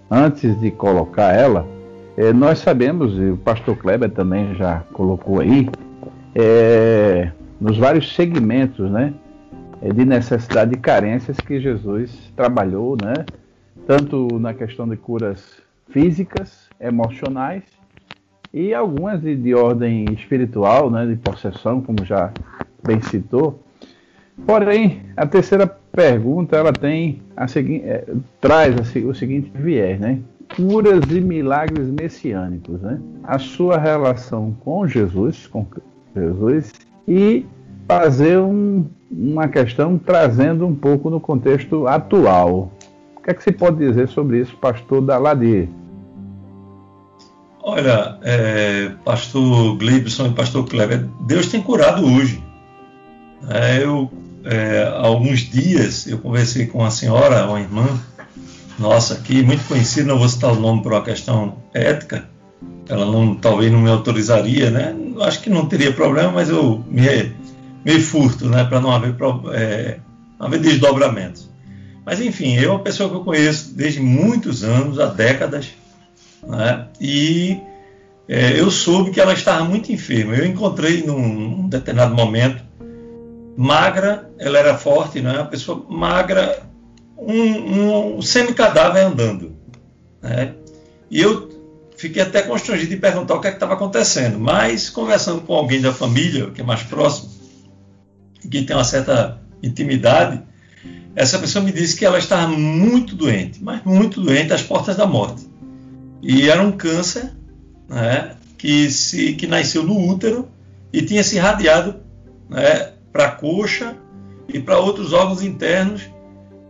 antes 0.09 0.57
de 0.61 0.69
colocar 0.69 1.33
ela, 1.33 1.67
é, 2.15 2.31
nós 2.31 2.59
sabemos, 2.59 3.17
e 3.17 3.31
o 3.31 3.37
pastor 3.37 3.75
Kleber 3.75 4.11
também 4.11 4.53
já 4.53 4.81
colocou 4.93 5.39
aí, 5.39 5.67
é, 6.35 7.31
nos 7.59 7.75
vários 7.75 8.13
segmentos 8.13 8.87
né, 8.91 9.15
é, 9.81 9.91
de 9.91 10.05
necessidade 10.05 10.75
e 10.75 10.77
carências 10.77 11.37
que 11.37 11.59
Jesus 11.59 12.31
trabalhou, 12.35 12.95
né, 13.03 13.25
tanto 13.87 14.27
na 14.37 14.53
questão 14.53 14.87
de 14.87 14.95
curas 14.95 15.59
físicas, 15.89 16.69
emocionais 16.79 17.63
e 18.53 18.75
algumas 18.75 19.23
de, 19.23 19.35
de 19.35 19.55
ordem 19.55 20.05
espiritual, 20.13 20.91
né, 20.91 21.03
de 21.07 21.15
possessão, 21.15 21.81
como 21.81 22.05
já 22.05 22.31
bem 22.85 23.01
citou. 23.01 23.63
Porém, 24.45 25.01
a 25.15 25.25
terceira 25.25 25.67
pergunta 25.91 26.55
ela 26.55 26.71
tem 26.71 27.21
a 27.35 27.47
seguinte, 27.47 27.83
é, 27.85 28.05
traz 28.39 28.75
a, 28.77 28.99
o 29.07 29.15
seguinte 29.15 29.51
viés, 29.55 29.99
né? 29.99 30.19
Curas 30.55 31.03
e 31.09 31.19
milagres 31.19 31.87
messiânicos, 31.87 32.79
né? 32.81 32.99
A 33.23 33.39
sua 33.39 33.77
relação 33.77 34.55
com 34.63 34.87
Jesus, 34.87 35.47
com 35.47 35.65
Jesus 36.15 36.71
e 37.07 37.45
fazer 37.87 38.37
um, 38.39 38.85
uma 39.11 39.47
questão 39.47 39.97
trazendo 39.97 40.65
um 40.67 40.75
pouco 40.75 41.09
no 41.09 41.19
contexto 41.19 41.87
atual. 41.87 42.71
O 43.15 43.21
que 43.21 43.31
é 43.31 43.33
que 43.33 43.43
se 43.43 43.51
pode 43.51 43.77
dizer 43.77 44.07
sobre 44.07 44.39
isso, 44.39 44.55
pastor 44.57 45.01
Daladier? 45.01 45.67
Olha, 47.61 48.17
é, 48.21 48.91
pastor 49.03 49.77
Glibson 49.77 50.27
e 50.27 50.33
pastor 50.33 50.65
Kleber, 50.65 51.05
Deus 51.21 51.47
tem 51.47 51.61
curado 51.61 52.05
hoje. 52.05 52.41
É, 53.49 53.83
eu 53.83 54.09
é, 54.49 54.91
alguns 54.95 55.41
dias 55.41 56.07
eu 56.07 56.17
conversei 56.19 56.67
com 56.67 56.79
uma 56.79 56.91
senhora, 56.91 57.45
uma 57.47 57.59
irmã 57.59 57.85
nossa 58.79 59.15
aqui, 59.15 59.41
muito 59.43 59.67
conhecida, 59.67 60.07
não 60.07 60.19
vou 60.19 60.29
citar 60.29 60.51
o 60.51 60.59
nome 60.59 60.81
por 60.81 60.93
uma 60.93 61.03
questão 61.03 61.57
ética, 61.73 62.25
ela 62.87 63.05
não, 63.05 63.35
talvez 63.35 63.71
não 63.71 63.81
me 63.81 63.89
autorizaria, 63.89 64.69
né? 64.71 64.95
Acho 65.21 65.41
que 65.41 65.49
não 65.49 65.65
teria 65.65 65.91
problema, 65.91 66.31
mas 66.31 66.49
eu 66.49 66.83
me, 66.87 67.33
me 67.83 67.99
furto, 67.99 68.47
né? 68.47 68.63
Para 68.63 68.79
não 68.79 68.91
haver, 68.91 69.15
é, 69.53 69.97
haver 70.39 70.59
desdobramentos. 70.59 71.49
Mas 72.05 72.21
enfim, 72.21 72.55
eu 72.55 72.69
é 72.69 72.73
uma 72.73 72.83
pessoa 72.83 73.09
que 73.09 73.15
eu 73.15 73.23
conheço 73.23 73.75
desde 73.75 73.99
muitos 73.99 74.63
anos, 74.63 74.99
há 74.99 75.07
décadas, 75.07 75.67
né? 76.41 76.85
e 77.01 77.59
é, 78.29 78.57
eu 78.57 78.71
soube 78.71 79.11
que 79.11 79.19
ela 79.19 79.33
estava 79.33 79.65
muito 79.65 79.91
enferma. 79.91 80.33
Eu 80.33 80.45
encontrei 80.45 81.03
num, 81.03 81.19
num 81.19 81.67
determinado 81.67 82.15
momento 82.15 82.63
magra, 83.57 84.29
ela 84.37 84.59
era 84.59 84.77
forte, 84.77 85.19
não 85.19 85.31
é? 85.31 85.39
Uma 85.39 85.47
pessoa 85.47 85.83
magra, 85.89 86.61
um, 87.17 88.17
um 88.17 88.21
semi-cadáver 88.21 89.03
andando. 89.03 89.57
Né? 90.21 90.53
E 91.09 91.19
eu 91.19 91.49
fiquei 91.97 92.21
até 92.21 92.43
constrangido 92.43 92.91
de 92.91 92.97
perguntar 92.97 93.33
o 93.33 93.41
que 93.41 93.47
é 93.47 93.51
estava 93.51 93.73
acontecendo, 93.73 94.39
mas 94.39 94.91
conversando 94.91 95.41
com 95.41 95.55
alguém 95.55 95.81
da 95.81 95.91
família, 95.91 96.51
que 96.51 96.61
é 96.61 96.63
mais 96.63 96.83
próximo, 96.83 97.31
que 98.49 98.61
tem 98.61 98.75
uma 98.75 98.83
certa 98.83 99.41
intimidade, 99.63 100.39
essa 101.15 101.39
pessoa 101.39 101.65
me 101.65 101.71
disse 101.71 101.97
que 101.97 102.05
ela 102.05 102.19
estava 102.19 102.47
muito 102.47 103.15
doente, 103.15 103.61
mas 103.63 103.83
muito 103.83 104.21
doente, 104.21 104.53
às 104.53 104.61
portas 104.61 104.95
da 104.95 105.07
morte. 105.07 105.47
E 106.21 106.47
era 106.47 106.61
um 106.61 106.71
câncer 106.71 107.31
né, 107.89 108.35
que, 108.55 108.91
se, 108.91 109.33
que 109.33 109.47
nasceu 109.47 109.81
no 109.81 110.07
útero 110.07 110.47
e 110.93 111.01
tinha 111.01 111.23
se 111.23 111.37
irradiado 111.37 111.95
né, 112.47 112.91
para 113.17 113.29
a 113.29 113.31
coxa 113.31 113.97
e 114.47 114.59
para 114.59 114.77
outros 114.77 115.11
órgãos 115.11 115.41
internos, 115.41 116.03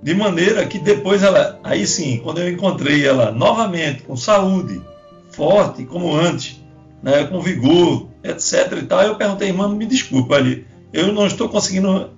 de 0.01 0.15
maneira 0.15 0.65
que 0.65 0.79
depois 0.79 1.21
ela, 1.21 1.59
aí 1.61 1.85
sim, 1.85 2.21
quando 2.23 2.39
eu 2.39 2.49
encontrei 2.49 3.05
ela 3.05 3.33
novamente 3.33 4.03
com 4.03 4.15
saúde, 4.15 4.81
forte 5.29 5.83
como 5.83 6.15
antes, 6.15 6.63
né, 7.03 7.25
com 7.25 7.41
vigor, 7.41 8.07
etc. 8.23 8.77
E 8.77 8.83
tal, 8.83 9.01
eu 9.01 9.15
perguntei, 9.15 9.49
irmã, 9.49 9.67
me 9.67 9.85
desculpa 9.85 10.35
ali, 10.35 10.65
eu 10.93 11.11
não 11.11 11.27
estou 11.27 11.49
conseguindo 11.49 12.11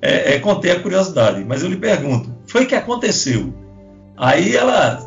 é, 0.00 0.34
é, 0.34 0.38
conter 0.38 0.76
a 0.76 0.80
curiosidade, 0.80 1.44
mas 1.44 1.64
eu 1.64 1.68
lhe 1.68 1.76
pergunto, 1.76 2.32
foi 2.46 2.66
que 2.66 2.76
aconteceu? 2.76 3.52
Aí 4.16 4.54
ela 4.54 5.04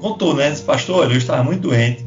contou, 0.00 0.34
né? 0.34 0.50
Disse, 0.50 0.62
pastor, 0.62 1.12
eu 1.12 1.16
estava 1.16 1.44
muito 1.44 1.68
doente, 1.68 2.04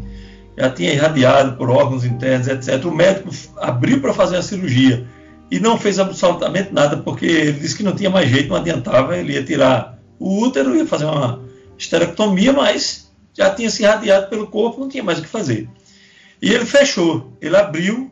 já 0.57 0.69
tinha 0.69 0.91
irradiado 0.91 1.55
por 1.55 1.69
órgãos 1.69 2.03
internos, 2.03 2.49
etc. 2.49 2.83
O 2.83 2.91
médico 2.91 3.29
abriu 3.55 4.01
para 4.01 4.13
fazer 4.13 4.35
a 4.35 4.41
cirurgia 4.41 5.07
e 5.51 5.59
não 5.59 5.77
fez 5.77 5.99
absolutamente 5.99 6.71
nada, 6.73 6.97
porque 6.97 7.25
ele 7.25 7.59
disse 7.59 7.75
que 7.75 7.83
não 7.83 7.95
tinha 7.95 8.09
mais 8.09 8.29
jeito, 8.29 8.49
não 8.49 8.57
adiantava, 8.57 9.17
ele 9.17 9.33
ia 9.33 9.43
tirar 9.43 9.99
o 10.19 10.41
útero, 10.41 10.75
ia 10.75 10.85
fazer 10.85 11.05
uma 11.05 11.41
esterectomia, 11.77 12.53
mas 12.53 13.11
já 13.33 13.49
tinha 13.49 13.69
se 13.69 13.83
irradiado 13.83 14.27
pelo 14.29 14.47
corpo, 14.47 14.79
não 14.79 14.89
tinha 14.89 15.03
mais 15.03 15.19
o 15.19 15.21
que 15.21 15.27
fazer. 15.27 15.67
E 16.41 16.51
ele 16.53 16.65
fechou, 16.65 17.33
ele 17.41 17.55
abriu, 17.55 18.11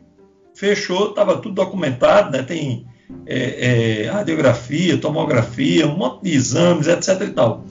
fechou, 0.54 1.10
estava 1.10 1.36
tudo 1.36 1.54
documentado, 1.54 2.30
né? 2.36 2.42
tem 2.42 2.86
é, 3.26 4.04
é, 4.04 4.10
radiografia, 4.10 4.98
tomografia, 4.98 5.86
um 5.86 5.96
monte 5.96 6.24
de 6.24 6.34
exames, 6.34 6.88
etc. 6.88 7.20
e 7.22 7.30
tal. 7.30 7.64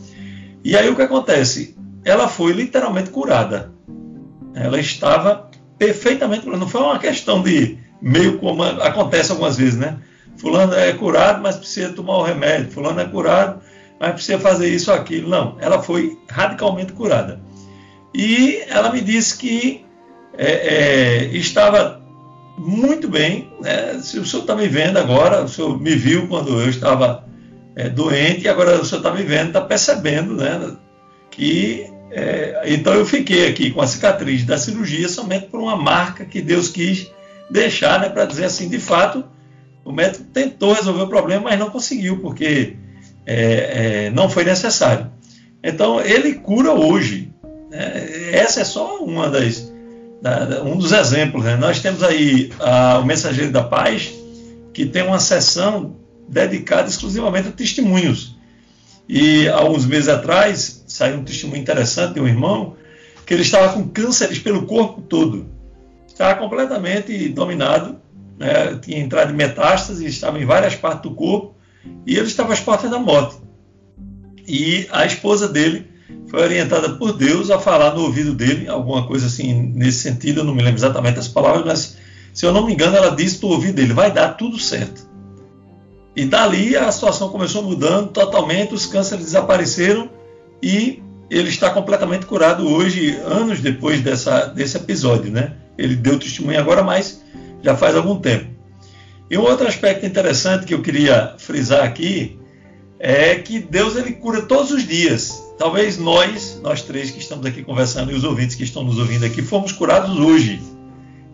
E 0.64 0.76
aí 0.76 0.90
o 0.90 0.96
que 0.96 1.02
acontece? 1.02 1.76
Ela 2.04 2.28
foi 2.28 2.54
literalmente 2.54 3.10
curada. 3.10 3.72
Ela 4.56 4.80
estava 4.80 5.50
perfeitamente 5.78 6.42
curada. 6.44 6.60
Não 6.60 6.70
foi 6.70 6.82
uma 6.82 7.00
questão 7.00 7.42
de 7.42 7.78
meio 8.02 8.38
como 8.40 8.64
acontece 8.64 9.32
algumas 9.32 9.58
vezes, 9.58 9.78
né? 9.78 9.98
Fulano 10.38 10.74
é 10.74 10.94
curado, 10.94 11.42
mas 11.42 11.56
precisa 11.56 11.94
tomar 11.94 12.18
o 12.18 12.24
remédio. 12.24 12.72
Fulano 12.72 13.00
é 13.00 13.06
curado, 13.06 13.62
mas 14.00 14.14
precisa 14.14 14.40
fazer 14.40 14.70
isso 14.70 14.92
ou 14.92 14.98
aquilo. 14.98 15.30
Não, 15.30 15.58
ela 15.60 15.82
foi 15.82 16.18
radicalmente 16.30 16.94
curada. 16.94 17.40
E 18.14 18.64
ela 18.70 18.92
me 18.92 19.02
disse 19.02 19.38
que 19.38 19.86
é, 20.38 20.52
é, 20.52 21.26
estava 21.36 22.02
muito 22.58 23.08
bem. 23.08 23.52
Né? 23.62 23.94
O 23.94 24.02
senhor 24.02 24.24
está 24.24 24.56
me 24.56 24.68
vendo 24.68 24.98
agora, 24.98 25.44
o 25.44 25.48
senhor 25.48 25.80
me 25.80 25.96
viu 25.96 26.28
quando 26.28 26.60
eu 26.60 26.70
estava 26.70 27.26
é, 27.76 27.90
doente, 27.90 28.46
e 28.46 28.48
agora 28.48 28.80
o 28.80 28.86
senhor 28.86 29.00
está 29.00 29.12
me 29.12 29.24
vendo, 29.24 29.48
está 29.48 29.62
percebendo 29.62 30.36
né, 30.36 30.76
que. 31.32 31.86
É, 32.10 32.64
então 32.68 32.94
eu 32.94 33.06
fiquei 33.06 33.50
aqui 33.50 33.70
com 33.70 33.82
a 33.82 33.88
cicatriz 33.88 34.46
da 34.46 34.58
cirurgia 34.58 35.10
somente 35.10 35.48
por 35.48 35.60
uma 35.60 35.76
marca 35.76 36.24
que 36.24 36.42
Deus 36.42 36.70
quis 36.70 37.12
deixar, 37.50 38.00
né, 38.00 38.10
para 38.10 38.26
dizer 38.26 38.46
assim, 38.46 38.70
de 38.70 38.80
fato, 38.80 39.24
o 39.84 39.92
médico 39.92 40.26
tentou 40.26 40.74
resolver 40.74 41.04
o 41.04 41.08
problema, 41.08 41.44
mas 41.46 41.60
não 41.60 41.70
conseguiu, 41.70 42.20
porque 42.20 42.76
é, 43.26 44.06
é, 44.06 44.10
não 44.10 44.30
foi 44.30 44.44
necessário. 44.44 45.10
Então 45.64 46.02
ele 46.02 46.36
cura 46.36 46.74
hoje. 46.74 47.34
Né? 47.70 48.32
Essa 48.32 48.62
é 48.62 48.64
só 48.64 49.04
uma 49.04 49.30
das 49.30 49.72
um 50.66 50.78
dos 50.78 50.92
exemplos. 50.92 51.44
Né? 51.44 51.56
Nós 51.56 51.80
temos 51.80 52.04
aí 52.04 52.52
a, 52.60 53.00
o 53.00 53.06
Mensageiro 53.06 53.52
da 53.52 53.64
Paz, 53.64 54.14
que 54.74 54.86
tem 54.86 55.04
uma 55.04 55.20
sessão 55.20 55.96
dedicada 56.28 56.90
exclusivamente 56.90 57.50
a 57.50 57.52
testemunhos. 57.52 58.36
E 59.08 59.48
alguns 59.48 59.86
meses 59.86 60.10
atrás 60.10 60.84
saiu 60.88 61.18
um 61.18 61.24
testemunho 61.24 61.62
interessante 61.62 62.16
de 62.16 62.20
um 62.20 62.28
irmão 62.28 62.76
que 63.26 63.34
ele 63.34 63.44
estava 63.44 63.74
com 63.74 63.88
cânceres 63.88 64.40
pelo 64.40 64.66
corpo 64.66 65.02
todo. 65.02 65.46
Estava 66.18 66.34
completamente 66.34 67.30
dominado, 67.30 67.98
né? 68.40 68.76
tinha 68.82 68.98
entrado 68.98 69.32
em 69.32 69.36
metástase, 69.36 70.04
estava 70.08 70.42
em 70.42 70.46
várias 70.46 70.74
partes 70.74 71.04
do 71.04 71.12
corpo 71.12 71.54
e 72.08 72.16
ele 72.16 72.26
estava 72.26 72.54
às 72.54 72.60
portas 72.60 72.90
da 72.90 72.98
morte. 72.98 73.36
E 74.48 74.88
a 74.92 75.06
esposa 75.06 75.48
dele 75.48 75.86
foi 76.26 76.42
orientada 76.42 76.90
por 76.94 77.14
Deus 77.14 77.52
a 77.52 77.60
falar 77.60 77.94
no 77.94 78.02
ouvido 78.02 78.34
dele, 78.34 78.68
alguma 78.68 79.06
coisa 79.06 79.28
assim 79.28 79.54
nesse 79.76 80.00
sentido, 80.00 80.40
eu 80.40 80.44
não 80.44 80.56
me 80.56 80.64
lembro 80.64 80.80
exatamente 80.80 81.20
as 81.20 81.28
palavras, 81.28 81.64
mas 81.64 81.98
se 82.34 82.44
eu 82.48 82.52
não 82.52 82.66
me 82.66 82.74
engano, 82.74 82.98
ela 82.98 83.16
disse 83.16 83.40
no 83.44 83.50
ouvido 83.50 83.76
dele: 83.76 83.94
vai 83.94 84.12
dar 84.12 84.30
tudo 84.30 84.58
certo. 84.58 85.08
E 86.16 86.26
dali 86.26 86.76
a 86.76 86.92
situação 86.92 87.30
começou 87.30 87.62
mudando 87.62 88.10
totalmente, 88.10 88.74
os 88.74 88.88
cânceres 88.88 89.26
desapareceram 89.26 90.10
e 90.64 91.00
ele 91.30 91.50
está 91.50 91.70
completamente 91.70 92.26
curado 92.26 92.68
hoje, 92.68 93.16
anos 93.24 93.60
depois 93.60 94.02
dessa, 94.02 94.48
desse 94.48 94.78
episódio, 94.78 95.32
né? 95.32 95.54
Ele 95.78 95.96
deu 95.96 96.18
testemunho 96.18 96.60
agora, 96.60 96.84
mas 96.84 97.24
já 97.62 97.76
faz 97.76 97.96
algum 97.96 98.20
tempo. 98.20 98.58
E 99.30 99.38
um 99.38 99.42
outro 99.42 99.68
aspecto 99.68 100.06
interessante 100.06 100.66
que 100.66 100.74
eu 100.74 100.82
queria 100.82 101.36
frisar 101.38 101.84
aqui 101.84 102.40
é 103.00 103.36
que 103.36 103.60
Deus 103.60 103.96
ele 103.96 104.14
cura 104.14 104.42
todos 104.42 104.72
os 104.72 104.88
dias. 104.88 105.44
Talvez 105.58 105.98
nós, 105.98 106.60
nós 106.64 106.82
três 106.82 107.12
que 107.12 107.20
estamos 107.20 107.46
aqui 107.46 107.64
conversando 107.64 108.12
e 108.12 108.16
os 108.16 108.24
ouvintes 108.24 108.56
que 108.56 108.64
estão 108.64 108.84
nos 108.84 108.98
ouvindo 108.98 109.26
aqui, 109.26 109.42
fomos 109.42 109.72
curados 109.72 110.18
hoje. 110.18 110.62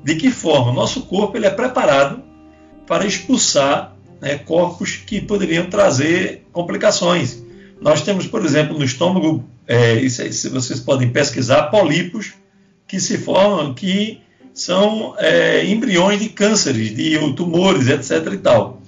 De 0.03 0.15
que 0.15 0.32
forma? 0.32 0.73
Nosso 0.73 1.03
corpo 1.03 1.38
ele 1.38 1.45
é 1.45 1.49
preparado 1.49 2.21
para 2.88 3.06
expulsar 3.06 3.95
né, 4.19 4.38
corpos 4.38 4.95
que 4.95 5.21
poderiam 5.21 5.67
trazer 5.67 6.45
complicações. 6.51 7.43
Nós 7.79 8.01
temos, 8.01 8.25
por 8.25 8.43
exemplo, 8.45 8.77
no 8.77 8.84
estômago, 8.84 9.43
é, 9.67 9.95
isso, 9.95 10.23
isso 10.23 10.49
vocês 10.49 10.79
podem 10.79 11.10
pesquisar, 11.10 11.63
pólipos 11.63 12.34
que 12.88 12.99
se 12.99 13.17
formam, 13.17 13.73
que 13.73 14.21
são 14.54 15.16
é, 15.18 15.66
embriões 15.66 16.20
de 16.20 16.30
cânceres, 16.30 16.96
de 16.96 17.18
tumores, 17.34 17.88
etc. 17.88 18.34
e 18.34 18.38
tal. 18.38 18.82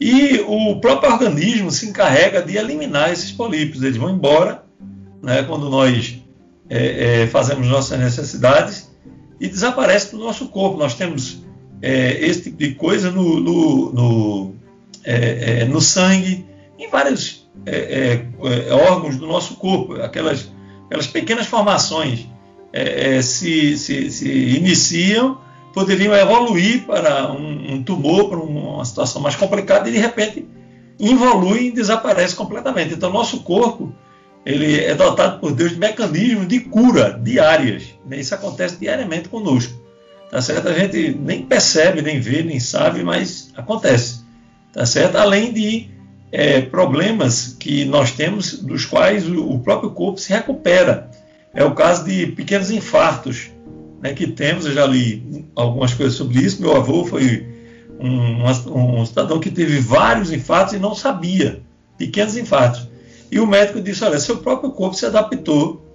E 0.00 0.40
o 0.46 0.80
próprio 0.80 1.12
organismo 1.12 1.70
se 1.70 1.86
encarrega 1.86 2.40
de 2.40 2.56
eliminar 2.56 3.12
esses 3.12 3.32
polípos. 3.32 3.82
Eles 3.82 3.98
vão 3.98 4.10
embora 4.10 4.62
né, 5.22 5.42
quando 5.42 5.68
nós 5.68 6.18
é, 6.70 7.22
é, 7.22 7.26
fazemos 7.26 7.66
nossas 7.66 7.98
necessidades 7.98 8.90
e 9.38 9.48
desaparece 9.48 10.12
do 10.12 10.18
nosso 10.18 10.48
corpo. 10.48 10.78
Nós 10.78 10.94
temos 10.94 11.42
é, 11.82 12.24
esse 12.24 12.44
tipo 12.44 12.56
de 12.58 12.74
coisa 12.74 13.10
no, 13.10 13.40
no, 13.40 13.92
no, 13.92 14.54
é, 15.04 15.60
é, 15.60 15.64
no 15.64 15.80
sangue, 15.80 16.46
em 16.78 16.88
vários 16.88 17.40
órgãos 18.88 19.16
do 19.16 19.26
nosso 19.26 19.56
corpo, 19.56 20.00
aquelas, 20.00 20.50
aquelas 20.86 21.06
pequenas 21.06 21.46
formações 21.46 22.26
se, 23.22 23.76
se, 23.76 24.10
se, 24.10 24.28
iniciam, 24.28 25.38
poderiam 25.74 26.14
evoluir 26.14 26.84
para 26.84 27.32
um, 27.32 27.74
um 27.74 27.82
tumor, 27.82 28.28
para 28.28 28.38
uma 28.38 28.84
situação 28.84 29.20
mais 29.20 29.36
complicada 29.36 29.88
e 29.88 29.92
de 29.92 29.98
repente 29.98 30.46
evolui 30.98 31.68
e 31.68 31.72
desaparece 31.72 32.34
completamente. 32.34 32.94
Então, 32.94 33.12
nosso 33.12 33.40
corpo 33.42 33.92
ele 34.44 34.80
é 34.80 34.94
dotado 34.94 35.38
por 35.38 35.52
Deus 35.52 35.72
de 35.72 35.78
mecanismos 35.78 36.48
de 36.48 36.60
cura 36.60 37.18
diárias. 37.22 37.94
Né? 38.06 38.20
Isso 38.20 38.34
acontece 38.34 38.76
diariamente 38.76 39.28
conosco. 39.28 39.72
Tá 40.30 40.40
certo? 40.40 40.68
A 40.68 40.72
gente 40.72 41.10
nem 41.18 41.42
percebe, 41.44 42.02
nem 42.02 42.20
vê, 42.20 42.42
nem 42.42 42.60
sabe, 42.60 43.02
mas 43.02 43.52
acontece. 43.56 44.20
Tá 44.72 44.86
certo? 44.86 45.16
Além 45.16 45.52
de 45.52 45.90
é, 46.30 46.60
problemas 46.60 47.56
que 47.58 47.84
nós 47.84 48.12
temos, 48.12 48.62
dos 48.62 48.84
quais 48.84 49.28
o, 49.28 49.58
próprio 49.58 49.90
corpo 49.90 50.20
se 50.20 50.32
recupera. 50.32 51.09
É 51.54 51.64
o 51.64 51.74
caso 51.74 52.04
de 52.04 52.28
pequenos 52.28 52.70
infartos 52.70 53.50
né, 54.00 54.12
que 54.14 54.26
temos. 54.26 54.66
Eu 54.66 54.72
já 54.72 54.86
li 54.86 55.44
algumas 55.54 55.94
coisas 55.94 56.14
sobre 56.14 56.38
isso. 56.38 56.62
Meu 56.62 56.76
avô 56.76 57.04
foi 57.04 57.46
um, 57.98 58.44
um, 58.44 59.00
um 59.00 59.06
cidadão 59.06 59.40
que 59.40 59.50
teve 59.50 59.80
vários 59.80 60.32
infartos 60.32 60.74
e 60.74 60.78
não 60.78 60.94
sabia. 60.94 61.60
Pequenos 61.98 62.36
infartos. 62.36 62.88
E 63.30 63.38
o 63.38 63.46
médico 63.46 63.80
disse: 63.80 64.04
olha, 64.04 64.18
seu 64.18 64.38
próprio 64.38 64.70
corpo 64.70 64.96
se 64.96 65.06
adaptou. 65.06 65.86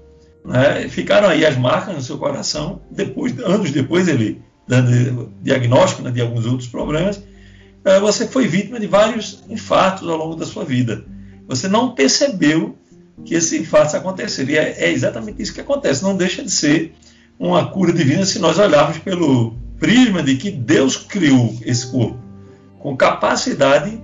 Né? 0.43 0.87
Ficaram 0.89 1.29
aí 1.29 1.45
as 1.45 1.57
marcas 1.57 1.95
no 1.95 2.01
seu 2.01 2.17
coração. 2.17 2.81
Depois, 2.91 3.37
anos 3.39 3.71
depois, 3.71 4.07
ele 4.07 4.41
dando 4.67 5.31
diagnóstico 5.41 6.01
né, 6.01 6.11
de 6.11 6.21
alguns 6.21 6.45
outros 6.45 6.67
problemas. 6.67 7.21
Eh, 7.83 7.99
você 7.99 8.27
foi 8.27 8.47
vítima 8.47 8.79
de 8.79 8.87
vários 8.87 9.43
infartos 9.49 10.07
ao 10.07 10.17
longo 10.17 10.35
da 10.35 10.45
sua 10.45 10.65
vida. 10.65 11.05
Você 11.47 11.67
não 11.67 11.93
percebeu 11.93 12.75
que 13.23 13.35
esse 13.35 13.57
infarto 13.57 13.95
aconteceria. 13.95 14.61
É, 14.61 14.85
é 14.85 14.91
exatamente 14.91 15.41
isso 15.41 15.53
que 15.53 15.61
acontece. 15.61 16.03
Não 16.03 16.15
deixa 16.15 16.43
de 16.43 16.51
ser 16.51 16.93
uma 17.39 17.67
cura 17.67 17.93
divina 17.93 18.25
se 18.25 18.39
nós 18.39 18.57
olharmos 18.59 18.97
pelo 18.99 19.53
prisma 19.79 20.23
de 20.23 20.35
que 20.35 20.51
Deus 20.51 20.95
criou 20.95 21.55
esse 21.63 21.87
corpo 21.87 22.17
com 22.79 22.95
capacidade 22.95 23.99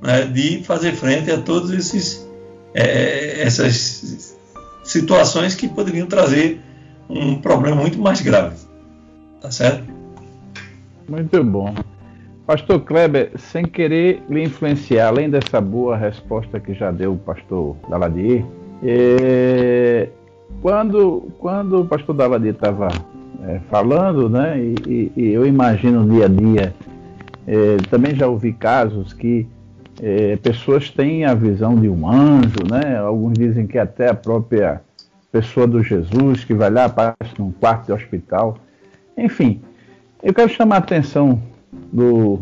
né, 0.00 0.24
de 0.24 0.62
fazer 0.62 0.92
frente 0.94 1.30
a 1.30 1.40
todos 1.40 1.70
esses 1.70 2.26
é, 2.72 3.42
essas 3.42 4.36
situações 4.84 5.54
que 5.54 5.68
poderiam 5.68 6.06
trazer 6.06 6.60
um 7.08 7.34
problema 7.40 7.76
muito 7.76 7.98
mais 7.98 8.20
grave. 8.20 8.56
Tá 9.40 9.50
certo? 9.50 9.84
Muito 11.08 11.42
bom. 11.42 11.74
Pastor 12.50 12.80
Kleber, 12.80 13.30
sem 13.36 13.64
querer 13.64 14.24
lhe 14.28 14.42
influenciar, 14.42 15.06
além 15.06 15.30
dessa 15.30 15.60
boa 15.60 15.96
resposta 15.96 16.58
que 16.58 16.74
já 16.74 16.90
deu 16.90 17.12
o 17.12 17.16
pastor 17.16 17.76
Daladier, 17.88 18.44
é, 18.82 20.08
quando, 20.60 21.28
quando 21.38 21.82
o 21.82 21.84
pastor 21.86 22.12
Daladier 22.12 22.52
estava 22.52 22.88
é, 23.46 23.60
falando, 23.70 24.28
né, 24.28 24.58
e, 24.58 25.12
e, 25.16 25.28
eu 25.28 25.46
imagino 25.46 26.02
no 26.02 26.12
dia 26.12 26.24
a 26.24 26.28
dia, 26.28 26.74
é, 27.46 27.76
também 27.88 28.16
já 28.16 28.26
ouvi 28.26 28.52
casos 28.52 29.12
que 29.12 29.46
é, 30.02 30.34
pessoas 30.38 30.90
têm 30.90 31.24
a 31.24 31.34
visão 31.34 31.76
de 31.76 31.88
um 31.88 32.04
anjo, 32.04 32.64
né? 32.68 32.98
Alguns 32.98 33.34
dizem 33.34 33.64
que 33.64 33.78
até 33.78 34.08
a 34.08 34.14
própria 34.14 34.80
pessoa 35.30 35.68
do 35.68 35.84
Jesus 35.84 36.42
que 36.42 36.52
vai 36.52 36.68
lá, 36.68 36.88
passa 36.88 37.14
num 37.38 37.52
quarto 37.52 37.86
de 37.86 37.92
hospital. 37.92 38.58
Enfim, 39.16 39.62
eu 40.20 40.34
quero 40.34 40.48
chamar 40.48 40.74
a 40.74 40.78
atenção 40.78 41.40
do, 41.72 42.40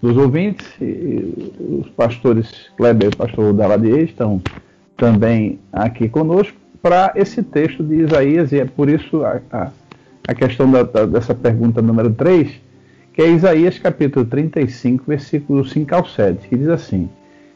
dos 0.00 0.16
ouvintes, 0.16 0.66
e, 0.80 1.52
os 1.80 1.88
pastores 1.90 2.70
Kleber 2.76 3.10
e 3.10 3.14
o 3.14 3.16
pastor 3.16 3.52
Daladier 3.52 4.04
estão 4.04 4.40
também 4.96 5.58
aqui 5.72 6.08
conosco 6.08 6.56
para 6.80 7.12
esse 7.14 7.42
texto 7.42 7.82
de 7.82 7.96
Isaías, 7.96 8.52
e 8.52 8.60
é 8.60 8.64
por 8.64 8.88
isso 8.88 9.24
a, 9.24 9.40
a, 9.52 9.70
a 10.28 10.34
questão 10.34 10.70
da, 10.70 10.82
da, 10.82 11.06
dessa 11.06 11.34
pergunta 11.34 11.80
número 11.80 12.12
3 12.12 12.60
que 13.12 13.20
é 13.20 13.30
Isaías 13.30 13.78
capítulo 13.78 14.24
35, 14.24 15.04
versículos 15.06 15.70
5 15.72 15.94
ao 15.94 16.06
7, 16.06 16.48
que 16.48 16.56
diz 16.56 16.68
assim: 16.68 17.10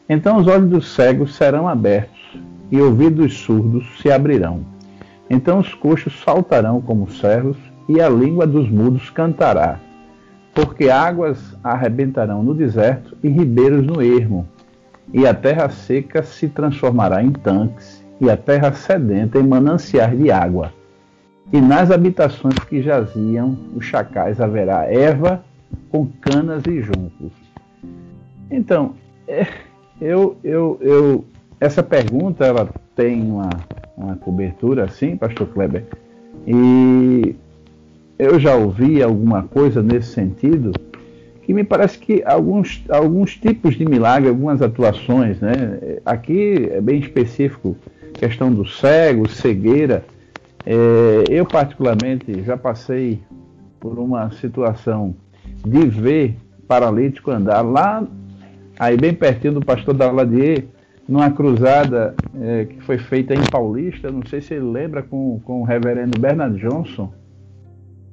Então 0.07 0.37
os 0.37 0.47
olhos 0.47 0.69
dos 0.69 0.93
cegos 0.93 1.35
serão 1.35 1.67
abertos 1.67 2.37
e 2.71 2.79
ouvidos 2.79 3.17
dos 3.17 3.37
surdos 3.39 3.99
se 3.99 4.11
abrirão. 4.11 4.61
Então 5.29 5.59
os 5.59 5.73
coxos 5.73 6.21
saltarão 6.23 6.79
como 6.79 7.09
servos 7.09 7.57
e 7.89 7.99
a 7.99 8.07
língua 8.07 8.45
dos 8.45 8.69
mudos 8.69 9.09
cantará. 9.09 9.79
Porque 10.57 10.89
águas 10.89 11.55
arrebentarão 11.63 12.41
no 12.41 12.51
deserto 12.51 13.15
e 13.21 13.27
ribeiros 13.27 13.85
no 13.85 14.01
ermo, 14.01 14.47
e 15.13 15.27
a 15.27 15.31
terra 15.31 15.69
seca 15.69 16.23
se 16.23 16.49
transformará 16.49 17.21
em 17.21 17.31
tanques, 17.31 18.03
e 18.19 18.27
a 18.27 18.35
terra 18.35 18.71
sedenta 18.71 19.37
em 19.37 19.45
mananciais 19.45 20.17
de 20.17 20.31
água. 20.31 20.73
E 21.53 21.61
nas 21.61 21.91
habitações 21.91 22.57
que 22.67 22.81
jaziam 22.81 23.55
os 23.75 23.85
chacais 23.85 24.41
haverá 24.41 24.91
erva 24.91 25.43
com 25.91 26.07
canas 26.21 26.63
e 26.65 26.81
juncos. 26.81 27.31
Então, 28.49 28.95
é, 29.27 29.45
eu, 30.01 30.37
eu, 30.43 30.79
eu, 30.81 31.25
essa 31.59 31.83
pergunta 31.83 32.43
ela 32.43 32.67
tem 32.95 33.21
uma, 33.21 33.49
uma 33.95 34.15
cobertura 34.15 34.85
assim, 34.85 35.17
Pastor 35.17 35.49
Kleber, 35.49 35.85
e 36.47 37.35
eu 38.17 38.39
já 38.39 38.55
ouvi 38.55 39.01
alguma 39.01 39.43
coisa 39.43 39.81
nesse 39.81 40.09
sentido 40.09 40.71
que 41.47 41.53
me 41.53 41.63
parece 41.63 41.97
que 41.97 42.21
alguns, 42.25 42.83
alguns 42.89 43.37
tipos 43.37 43.75
de 43.75 43.85
milagre, 43.85 44.27
algumas 44.27 44.61
atuações, 44.61 45.39
né? 45.39 45.99
Aqui 46.05 46.69
é 46.69 46.81
bem 46.81 46.99
específico, 46.99 47.77
questão 48.13 48.51
do 48.51 48.67
cego, 48.67 49.29
cegueira. 49.29 50.03
É, 50.65 51.23
eu 51.29 51.45
particularmente 51.45 52.43
já 52.43 52.57
passei 52.57 53.21
por 53.79 53.97
uma 53.97 54.29
situação 54.31 55.15
de 55.65 55.87
ver 55.87 56.35
paralítico 56.67 57.31
andar 57.31 57.61
lá, 57.61 58.05
aí 58.77 58.97
bem 58.97 59.13
pertinho 59.13 59.53
do 59.53 59.65
pastor 59.65 59.93
Daladier, 59.93 60.65
numa 61.07 61.31
cruzada 61.31 62.13
é, 62.41 62.65
que 62.65 62.81
foi 62.81 62.97
feita 62.97 63.33
em 63.33 63.49
Paulista, 63.49 64.11
não 64.11 64.25
sei 64.25 64.41
se 64.41 64.53
ele 64.53 64.65
lembra, 64.65 65.01
com, 65.01 65.39
com 65.45 65.61
o 65.61 65.63
reverendo 65.63 66.19
Bernard 66.19 66.59
Johnson. 66.59 67.09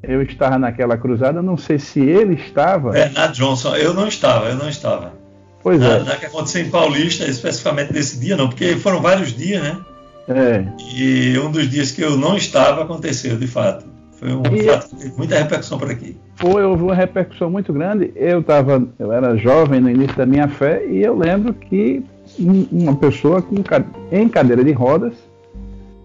Eu 0.08 0.22
estava 0.22 0.58
naquela 0.58 0.96
cruzada, 0.96 1.40
não 1.42 1.56
sei 1.56 1.78
se 1.78 2.00
ele 2.00 2.34
estava. 2.34 2.90
Bernard 2.90 3.36
Johnson, 3.36 3.74
eu 3.76 3.92
não 3.94 4.06
estava, 4.08 4.48
eu 4.48 4.56
não 4.56 4.68
estava. 4.68 5.12
Pois 5.62 5.80
na, 5.80 5.88
é. 5.94 6.02
Na 6.02 6.16
que 6.16 6.26
aconteceu 6.26 6.62
em 6.62 6.70
Paulista, 6.70 7.24
especificamente 7.24 7.92
nesse 7.92 8.18
dia, 8.18 8.36
não, 8.36 8.48
porque 8.48 8.76
foram 8.76 9.00
vários 9.00 9.32
dias, 9.34 9.62
né? 9.62 9.78
É. 10.28 10.64
E 10.94 11.38
um 11.38 11.50
dos 11.50 11.68
dias 11.70 11.90
que 11.90 12.02
eu 12.02 12.16
não 12.16 12.36
estava 12.36 12.82
aconteceu, 12.82 13.36
de 13.36 13.46
fato. 13.46 13.84
Foi 14.18 14.32
um 14.32 14.42
E- 14.54 14.62
fato 14.64 14.88
que 14.90 14.96
teve 14.96 15.16
muita 15.16 15.36
repercussão 15.38 15.78
por 15.78 15.90
aqui. 15.90 16.16
Foi, 16.36 16.62
houve 16.64 16.82
uma 16.82 16.94
repercussão 16.94 17.50
muito 17.50 17.72
grande. 17.72 18.12
Eu 18.16 18.42
tava, 18.42 18.86
eu 18.98 19.12
era 19.12 19.36
jovem 19.36 19.80
no 19.80 19.90
início 19.90 20.16
da 20.16 20.24
minha 20.26 20.48
fé 20.48 20.84
e 20.88 21.02
eu 21.02 21.16
lembro 21.16 21.52
que 21.52 22.02
um- 22.38 22.66
uma 22.72 22.96
pessoa 22.96 23.42
com, 23.42 23.56
em 24.12 24.28
cadeira 24.28 24.64
de 24.64 24.72
rodas 24.72 25.12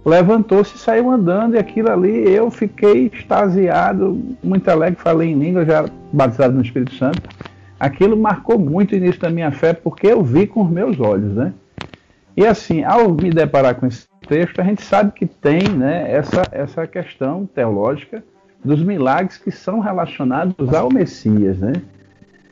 levantou-se 0.10 0.76
e 0.76 0.80
saiu 0.80 1.10
andando 1.10 1.56
e 1.56 1.60
aquilo 1.60 1.92
ali 1.92 2.28
eu 2.30 2.50
fiquei 2.50 3.12
extasiado, 3.14 4.20
muito 4.44 4.68
alegre, 4.68 5.00
falei 5.00 5.30
em 5.30 5.38
língua, 5.38 5.64
já 5.64 5.86
batizado 6.12 6.56
no 6.56 6.62
Espírito 6.62 6.96
Santo. 6.96 7.22
Aquilo 7.80 8.18
marcou 8.18 8.58
muito 8.60 8.92
o 8.92 8.96
início 8.96 9.22
da 9.22 9.30
minha 9.30 9.52
fé 9.52 9.74
porque 9.74 10.08
eu 10.08 10.24
vi 10.24 10.48
com 10.48 10.64
os 10.64 10.70
meus 10.70 11.00
olhos, 11.00 11.34
né? 11.34 11.54
E 12.36 12.46
assim, 12.46 12.84
ao 12.84 13.10
me 13.14 13.30
deparar 13.30 13.76
com 13.76 13.86
esse 13.86 14.08
texto, 14.28 14.60
a 14.60 14.64
gente 14.64 14.82
sabe 14.82 15.12
que 15.12 15.26
tem 15.26 15.68
né, 15.70 16.12
essa, 16.12 16.44
essa 16.52 16.88
questão 16.88 17.46
teológica 17.46 18.24
dos 18.64 18.82
milagres 18.82 19.38
que 19.38 19.52
são 19.52 19.80
relacionados 19.80 20.74
ao 20.74 20.92
Messias, 20.92 21.60
né? 21.60 21.74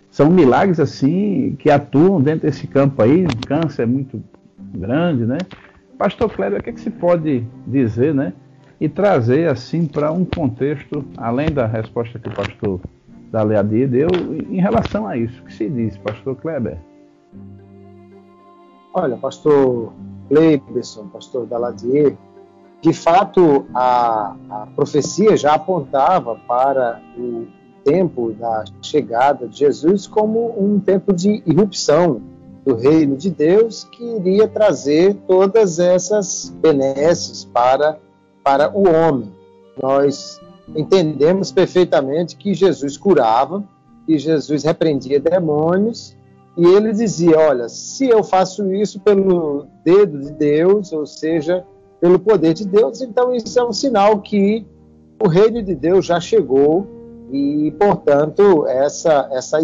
São 0.10 0.30
milagres 0.30 0.80
assim 0.80 1.56
que 1.60 1.70
atuam 1.70 2.22
dentro 2.22 2.48
desse 2.48 2.68
campo 2.68 3.02
aí, 3.02 3.26
um 3.26 3.48
câncer 3.48 3.86
muito 3.86 4.24
grande, 4.74 5.26
né? 5.26 5.38
Pastor 5.98 6.32
Cléber, 6.32 6.60
o 6.60 6.64
que, 6.64 6.70
é 6.70 6.74
que 6.74 6.82
se 6.82 6.92
pode 6.92 7.46
dizer, 7.66 8.14
né? 8.14 8.34
E 8.80 8.88
trazer 8.88 9.50
assim 9.50 9.88
para 9.88 10.12
um 10.12 10.24
contexto, 10.24 11.04
além 11.18 11.52
da 11.52 11.66
resposta 11.66 12.20
que 12.20 12.30
o 12.30 12.36
pastor 12.36 12.80
da 13.32 13.42
Leadia 13.42 13.88
deu, 13.88 14.08
em 14.50 14.62
relação 14.62 15.08
a 15.08 15.18
isso. 15.18 15.42
O 15.42 15.46
que 15.46 15.54
se 15.54 15.68
diz, 15.68 15.98
pastor 15.98 16.36
Kleber? 16.36 16.78
Olha, 18.94 19.18
pastor 19.18 19.92
Leibson, 20.30 21.08
pastor 21.08 21.46
Daladier, 21.46 22.16
de 22.82 22.94
fato 22.94 23.66
a, 23.74 24.36
a 24.50 24.68
profecia 24.76 25.36
já 25.36 25.56
apontava 25.56 26.36
para 26.48 27.02
o 27.18 27.48
tempo 27.84 28.34
da 28.34 28.66
chegada 28.82 29.48
de 29.48 29.58
Jesus 29.58 30.06
como 30.06 30.54
um 30.62 30.80
tempo 30.80 31.14
de 31.14 31.42
irrupção 31.46 32.22
do 32.68 32.76
reino 32.76 33.16
de 33.16 33.30
Deus 33.30 33.86
que 33.86 34.04
iria 34.04 34.46
trazer 34.46 35.16
todas 35.26 35.80
essas 35.80 36.54
benesses 36.62 37.46
para, 37.46 37.98
para 38.44 38.78
o 38.78 38.90
homem. 38.90 39.32
Nós 39.82 40.42
entendemos 40.76 41.50
perfeitamente 41.50 42.36
que 42.36 42.54
Jesus 42.54 42.98
curava, 42.98 43.64
que 44.06 44.18
Jesus 44.18 44.66
repreendia 44.66 45.18
demônios, 45.18 46.14
e 46.58 46.66
ele 46.66 46.92
dizia: 46.92 47.40
Olha, 47.40 47.70
se 47.70 48.10
eu 48.10 48.22
faço 48.22 48.70
isso 48.74 49.00
pelo 49.00 49.68
dedo 49.86 50.20
de 50.20 50.34
Deus, 50.34 50.92
ou 50.92 51.06
seja, 51.06 51.66
pelo 52.02 52.20
poder 52.20 52.54
de 52.54 52.66
Deus, 52.68 53.02
então 53.02 53.34
isso 53.34 53.58
é 53.58 53.64
um 53.64 53.72
sinal 53.72 54.20
que 54.20 54.68
o 55.24 55.30
reino 55.30 55.64
de 55.64 55.74
Deus 55.74 56.06
já 56.06 56.20
chegou 56.20 56.86
e, 57.32 57.74
portanto, 57.80 58.68
essa, 58.68 59.30
essa 59.32 59.62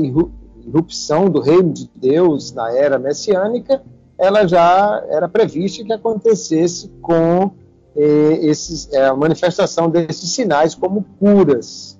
irrupção 0.65 1.29
do 1.29 1.39
reino 1.39 1.71
de 1.71 1.89
Deus 1.95 2.51
na 2.53 2.71
era 2.75 2.97
messiânica, 2.97 3.81
ela 4.17 4.47
já 4.47 5.03
era 5.09 5.27
prevista 5.27 5.83
que 5.83 5.93
acontecesse 5.93 6.89
com 7.01 7.51
eh, 7.95 8.39
esses, 8.41 8.91
eh, 8.91 9.05
a 9.05 9.15
manifestação 9.15 9.89
desses 9.89 10.29
sinais 10.31 10.75
como 10.75 11.05
curas. 11.19 11.99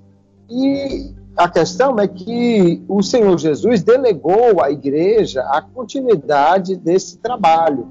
E 0.49 1.13
a 1.35 1.49
questão 1.49 1.99
é 1.99 2.07
que 2.07 2.83
o 2.87 3.01
Senhor 3.01 3.37
Jesus 3.37 3.81
delegou 3.81 4.61
à 4.61 4.71
igreja 4.71 5.41
a 5.41 5.61
continuidade 5.61 6.75
desse 6.75 7.17
trabalho. 7.17 7.87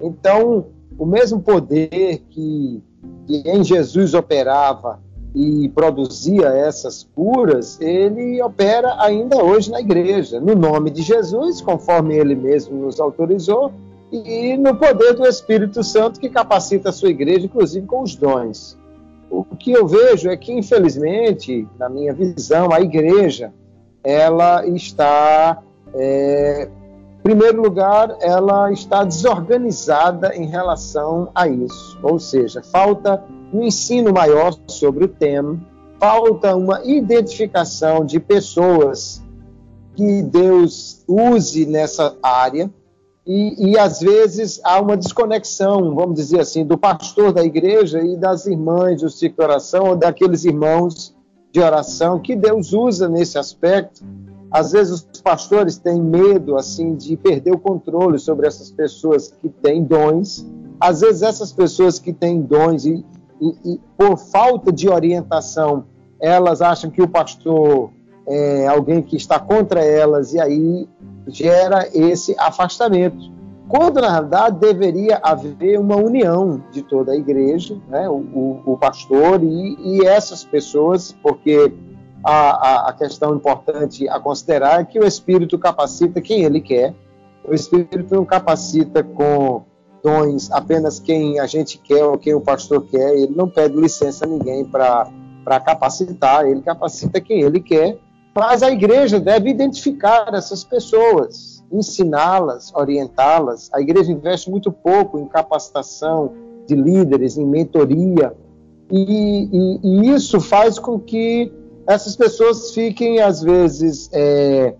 Então, 0.00 0.66
o 0.98 1.06
mesmo 1.06 1.40
poder 1.40 2.22
que, 2.28 2.82
que 3.26 3.42
em 3.46 3.64
Jesus 3.64 4.14
operava 4.14 5.00
e 5.34 5.68
produzia 5.70 6.46
essas 6.46 7.08
curas, 7.14 7.80
ele 7.80 8.40
opera 8.40 8.96
ainda 9.00 9.42
hoje 9.42 9.70
na 9.70 9.80
igreja, 9.80 10.40
no 10.40 10.54
nome 10.54 10.90
de 10.90 11.02
Jesus, 11.02 11.60
conforme 11.60 12.16
ele 12.16 12.36
mesmo 12.36 12.76
nos 12.76 13.00
autorizou, 13.00 13.72
e 14.12 14.56
no 14.56 14.76
poder 14.76 15.14
do 15.14 15.26
Espírito 15.26 15.82
Santo 15.82 16.20
que 16.20 16.28
capacita 16.28 16.90
a 16.90 16.92
sua 16.92 17.08
igreja, 17.08 17.46
inclusive 17.46 17.84
com 17.84 18.02
os 18.02 18.14
dons. 18.14 18.78
O 19.28 19.44
que 19.56 19.72
eu 19.72 19.86
vejo 19.88 20.30
é 20.30 20.36
que, 20.36 20.52
infelizmente, 20.52 21.66
na 21.76 21.88
minha 21.88 22.12
visão, 22.12 22.72
a 22.72 22.80
igreja 22.80 23.52
ela 24.04 24.64
está, 24.68 25.60
é, 25.94 26.68
primeiro 27.24 27.62
lugar, 27.62 28.18
ela 28.20 28.70
está 28.70 29.02
desorganizada 29.02 30.36
em 30.36 30.44
relação 30.44 31.30
a 31.34 31.48
isso. 31.48 31.98
Ou 32.02 32.18
seja, 32.18 32.62
falta 32.62 33.24
um 33.50 33.62
ensino 33.62 34.12
maior 34.12 34.54
sobre 34.68 35.06
o 35.06 35.08
tema, 35.08 35.58
falta 35.98 36.54
uma 36.54 36.84
identificação 36.84 38.04
de 38.04 38.20
pessoas 38.20 39.24
que 39.96 40.22
Deus 40.22 41.02
use 41.08 41.64
nessa 41.64 42.14
área. 42.22 42.70
E, 43.26 43.70
e, 43.70 43.78
às 43.78 44.00
vezes 44.00 44.60
há 44.62 44.78
uma 44.78 44.94
desconexão, 44.94 45.94
vamos 45.94 46.16
dizer 46.16 46.40
assim, 46.40 46.62
do 46.62 46.76
pastor 46.76 47.32
da 47.32 47.42
igreja 47.42 48.02
e 48.02 48.18
das 48.18 48.44
irmãs 48.44 49.00
do 49.00 49.08
ciclo 49.08 49.38
de 49.38 49.44
oração, 49.44 49.84
ou 49.88 49.96
daqueles 49.96 50.44
irmãos 50.44 51.16
de 51.50 51.58
oração 51.58 52.20
que 52.20 52.36
Deus 52.36 52.74
usa 52.74 53.08
nesse 53.08 53.38
aspecto. 53.38 54.04
Às 54.54 54.70
vezes 54.70 55.08
os 55.12 55.20
pastores 55.20 55.78
têm 55.78 56.00
medo 56.00 56.56
assim 56.56 56.94
de 56.94 57.16
perder 57.16 57.50
o 57.50 57.58
controle 57.58 58.20
sobre 58.20 58.46
essas 58.46 58.70
pessoas 58.70 59.34
que 59.42 59.48
têm 59.48 59.82
dons. 59.82 60.46
Às 60.78 61.00
vezes 61.00 61.22
essas 61.22 61.50
pessoas 61.50 61.98
que 61.98 62.12
têm 62.12 62.40
dons 62.40 62.84
e, 62.84 63.04
e, 63.42 63.72
e 63.72 63.80
por 63.98 64.16
falta 64.16 64.70
de 64.70 64.88
orientação, 64.88 65.86
elas 66.20 66.62
acham 66.62 66.88
que 66.88 67.02
o 67.02 67.08
pastor 67.08 67.90
é 68.28 68.68
alguém 68.68 69.02
que 69.02 69.16
está 69.16 69.40
contra 69.40 69.84
elas 69.84 70.32
e 70.32 70.40
aí 70.40 70.88
gera 71.26 71.88
esse 71.92 72.36
afastamento. 72.38 73.32
Quando, 73.66 74.00
na 74.00 74.20
verdade, 74.20 74.60
deveria 74.60 75.18
haver 75.20 75.80
uma 75.80 75.96
união 75.96 76.62
de 76.70 76.80
toda 76.80 77.10
a 77.10 77.16
igreja, 77.16 77.76
né? 77.88 78.08
o, 78.08 78.18
o, 78.18 78.62
o 78.66 78.78
pastor 78.78 79.42
e, 79.42 79.76
e, 79.80 80.06
essas 80.06 80.44
pessoas, 80.44 81.12
porque 81.20 81.72
a, 82.24 82.32
a, 82.32 82.88
a, 82.88 82.92
questão 82.92 83.34
importante 83.34 84.08
a 84.08 84.18
considerar 84.18 84.80
é 84.80 84.84
que 84.84 84.98
o 84.98 85.04
Espírito 85.04 85.58
capacita 85.58 86.20
quem 86.20 86.42
ele 86.42 86.60
quer, 86.60 86.94
o 87.46 87.54
Espírito 87.54 88.14
não 88.14 88.24
capacita 88.24 89.02
com 89.02 89.62
dons 90.02 90.50
apenas 90.50 90.98
quem 90.98 91.38
a 91.38 91.46
gente 91.46 91.78
quer 91.78 92.04
ou 92.04 92.18
quem 92.18 92.34
o 92.34 92.40
pastor 92.40 92.86
quer, 92.86 93.14
ele 93.14 93.34
não 93.34 93.48
pede 93.48 93.76
licença 93.76 94.24
a 94.24 94.28
ninguém 94.28 94.64
para 94.64 95.60
capacitar, 95.64 96.46
ele 96.46 96.62
capacita 96.62 97.20
quem 97.20 97.42
ele 97.42 97.60
quer, 97.60 97.98
mas 98.34 98.62
a 98.62 98.70
igreja 98.70 99.20
deve 99.20 99.50
identificar 99.50 100.32
essas 100.34 100.64
pessoas, 100.64 101.64
ensiná-las, 101.70 102.72
orientá-las. 102.74 103.70
A 103.72 103.80
igreja 103.80 104.10
investe 104.10 104.50
muito 104.50 104.72
pouco 104.72 105.18
em 105.18 105.26
capacitação 105.26 106.32
de 106.66 106.74
líderes, 106.74 107.38
em 107.38 107.46
mentoria, 107.46 108.34
e, 108.90 109.48
e, 109.52 109.80
e 109.82 110.10
isso 110.10 110.40
faz 110.40 110.78
com 110.78 110.98
que 110.98 111.52
essas 111.86 112.16
pessoas 112.16 112.72
fiquem, 112.72 113.20
às 113.20 113.42
vezes, 113.42 114.08
é, 114.12 114.74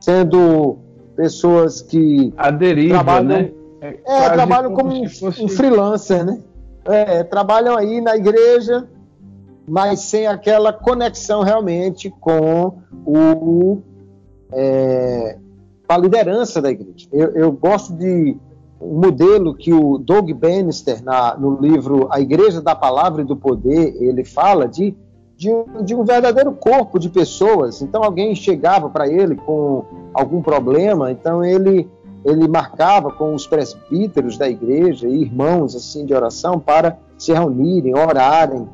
sendo 0.00 0.78
pessoas 1.16 1.82
que 1.82 2.32
a 2.36 2.50
deriva, 2.50 2.94
trabalham, 2.94 3.28
né? 3.28 3.52
É, 3.80 3.98
é 4.04 4.30
trabalham 4.30 4.74
como, 4.74 4.90
como 4.90 5.08
fosse... 5.08 5.44
um 5.44 5.48
freelancer, 5.48 6.24
né? 6.24 6.40
É, 6.84 7.22
trabalham 7.22 7.76
aí 7.76 8.00
na 8.00 8.16
igreja, 8.16 8.88
mas 9.68 10.00
sem 10.00 10.26
aquela 10.26 10.72
conexão 10.72 11.42
realmente 11.42 12.10
com 12.20 12.78
o 13.06 13.82
é, 14.52 15.38
a 15.88 15.96
liderança 15.96 16.60
da 16.60 16.70
igreja. 16.70 17.08
Eu, 17.12 17.30
eu, 17.32 17.52
gosto 17.52 17.94
de 17.94 18.36
um 18.80 19.00
modelo 19.00 19.54
que 19.54 19.72
o 19.72 19.98
Doug 19.98 20.30
Bannister, 20.32 21.02
na, 21.02 21.36
no 21.36 21.60
livro 21.60 22.08
A 22.10 22.20
Igreja 22.20 22.60
da 22.60 22.74
Palavra 22.74 23.22
e 23.22 23.24
do 23.24 23.36
Poder, 23.36 23.94
ele 24.00 24.24
fala 24.24 24.66
de, 24.66 24.96
de, 25.42 25.84
de 25.84 25.94
um 25.94 26.04
verdadeiro 26.04 26.52
corpo 26.52 26.98
de 27.00 27.10
pessoas. 27.10 27.82
Então, 27.82 28.04
alguém 28.04 28.34
chegava 28.34 28.88
para 28.88 29.08
ele 29.08 29.34
com 29.34 29.84
algum 30.14 30.40
problema, 30.40 31.10
então 31.10 31.44
ele 31.44 31.88
ele 32.24 32.46
marcava 32.46 33.10
com 33.10 33.34
os 33.34 33.48
presbíteros 33.48 34.38
da 34.38 34.48
igreja 34.48 35.08
e 35.08 35.22
irmãos 35.22 35.74
assim 35.74 36.06
de 36.06 36.14
oração 36.14 36.56
para 36.56 36.96
se 37.18 37.32
reunirem, 37.32 37.98
orarem 37.98 38.68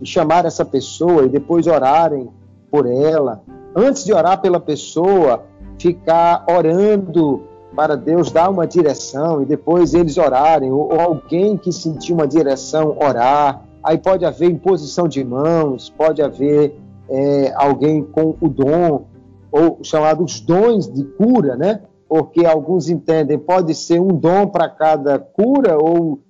e 0.00 0.06
chamar 0.06 0.46
essa 0.46 0.64
pessoa 0.64 1.26
e 1.26 1.28
depois 1.28 1.66
orarem 1.66 2.30
por 2.70 2.86
ela. 2.86 3.42
Antes 3.76 4.06
de 4.06 4.14
orar 4.14 4.40
pela 4.40 4.58
pessoa, 4.58 5.44
ficar 5.78 6.46
orando 6.48 7.42
para 7.76 7.94
Deus 7.94 8.32
dar 8.32 8.48
uma 8.48 8.66
direção 8.66 9.42
e 9.42 9.44
depois 9.44 9.92
eles 9.92 10.16
orarem, 10.16 10.72
ou, 10.72 10.90
ou 10.90 10.98
alguém 10.98 11.58
que 11.58 11.72
sentiu 11.72 12.14
uma 12.14 12.26
direção 12.26 12.96
orar. 12.98 13.62
Aí 13.84 13.98
pode 13.98 14.24
haver 14.24 14.50
imposição 14.50 15.06
de 15.06 15.22
mãos, 15.22 15.90
pode 15.90 16.22
haver 16.22 16.74
é, 17.08 17.52
alguém 17.54 18.02
com 18.02 18.34
o 18.40 18.48
dom, 18.48 19.04
ou 19.52 19.78
chamados 19.82 20.40
dons 20.40 20.90
de 20.90 21.04
cura, 21.04 21.54
né? 21.54 21.82
Porque 22.08 22.46
alguns 22.46 22.88
entendem 22.88 23.38
pode 23.38 23.74
ser 23.74 24.00
um 24.00 24.08
dom 24.08 24.46
para 24.46 24.68
cada 24.70 25.18
cura, 25.18 25.76
ou 25.76 26.20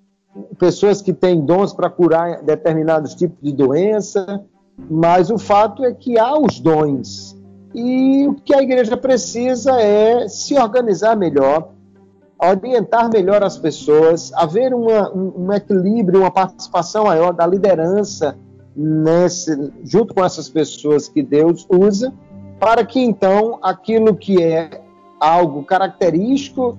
pessoas 0.58 1.00
que 1.00 1.12
têm 1.12 1.40
dons 1.40 1.72
para 1.72 1.88
curar 1.88 2.42
determinados 2.42 3.14
tipos 3.14 3.38
de 3.40 3.52
doença, 3.52 4.44
mas 4.90 5.30
o 5.30 5.38
fato 5.38 5.84
é 5.84 5.92
que 5.92 6.18
há 6.18 6.36
os 6.36 6.58
dons. 6.58 7.40
E 7.72 8.26
o 8.26 8.34
que 8.34 8.54
a 8.54 8.62
igreja 8.62 8.96
precisa 8.96 9.80
é 9.80 10.28
se 10.28 10.58
organizar 10.58 11.16
melhor, 11.16 11.70
orientar 12.50 13.10
melhor 13.10 13.42
as 13.42 13.56
pessoas, 13.56 14.32
haver 14.34 14.74
uma, 14.74 15.10
um, 15.14 15.46
um, 15.46 15.52
equilíbrio, 15.52 16.20
uma 16.20 16.30
participação 16.30 17.04
maior 17.04 17.32
da 17.32 17.46
liderança 17.46 18.36
nesse, 18.76 19.72
junto 19.84 20.14
com 20.14 20.24
essas 20.24 20.48
pessoas 20.48 21.08
que 21.08 21.22
Deus 21.22 21.66
usa, 21.70 22.12
para 22.58 22.84
que 22.84 23.00
então 23.00 23.58
aquilo 23.62 24.14
que 24.14 24.42
é 24.42 24.82
algo 25.20 25.64
característico 25.64 26.78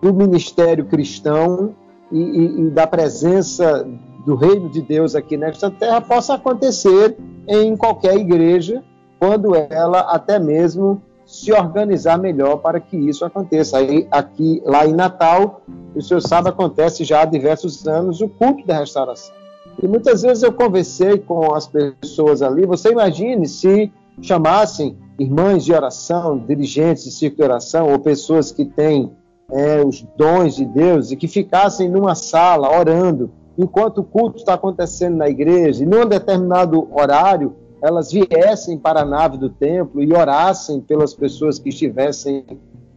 do 0.00 0.12
ministério 0.12 0.84
cristão 0.86 1.74
e, 2.10 2.18
e, 2.18 2.60
e 2.62 2.70
da 2.70 2.86
presença 2.86 3.86
do 4.24 4.34
reino 4.34 4.68
de 4.68 4.82
Deus 4.82 5.14
aqui 5.14 5.36
nesta 5.36 5.70
terra 5.70 6.00
possa 6.00 6.34
acontecer 6.34 7.16
em 7.46 7.76
qualquer 7.76 8.16
igreja, 8.16 8.82
quando 9.18 9.54
ela 9.54 10.00
até 10.00 10.38
mesmo 10.38 11.02
se 11.40 11.52
organizar 11.52 12.18
melhor 12.18 12.56
para 12.56 12.78
que 12.78 12.96
isso 12.96 13.24
aconteça. 13.24 13.78
Aí, 13.78 14.06
aqui, 14.10 14.62
lá 14.64 14.86
em 14.86 14.92
Natal, 14.92 15.62
o 15.94 16.02
senhor 16.02 16.20
sabe, 16.20 16.48
acontece 16.48 17.04
já 17.04 17.22
há 17.22 17.24
diversos 17.24 17.86
anos 17.86 18.20
o 18.20 18.28
culto 18.28 18.66
da 18.66 18.78
restauração. 18.78 19.34
E 19.82 19.88
muitas 19.88 20.22
vezes 20.22 20.42
eu 20.42 20.52
conversei 20.52 21.18
com 21.18 21.54
as 21.54 21.66
pessoas 21.66 22.42
ali, 22.42 22.66
você 22.66 22.90
imagine 22.90 23.46
se 23.46 23.90
chamassem 24.20 24.96
irmãs 25.18 25.64
de 25.64 25.72
oração, 25.72 26.38
dirigentes 26.38 27.04
de 27.04 27.10
círculo 27.10 27.36
de 27.36 27.52
oração, 27.52 27.90
ou 27.90 27.98
pessoas 27.98 28.52
que 28.52 28.64
têm 28.64 29.12
é, 29.50 29.82
os 29.82 30.02
dons 30.16 30.56
de 30.56 30.64
Deus 30.64 31.10
e 31.10 31.16
que 31.16 31.26
ficassem 31.26 31.88
numa 31.88 32.14
sala 32.14 32.78
orando 32.78 33.30
enquanto 33.58 33.98
o 33.98 34.04
culto 34.04 34.38
está 34.38 34.54
acontecendo 34.54 35.16
na 35.16 35.28
igreja, 35.28 35.82
e 35.82 35.86
num 35.86 36.06
determinado 36.06 36.88
horário, 36.92 37.54
elas 37.82 38.12
viessem 38.12 38.78
para 38.78 39.02
a 39.02 39.04
nave 39.04 39.38
do 39.38 39.48
templo 39.48 40.02
e 40.02 40.12
orassem 40.12 40.80
pelas 40.80 41.14
pessoas 41.14 41.58
que 41.58 41.70
estivessem 41.70 42.44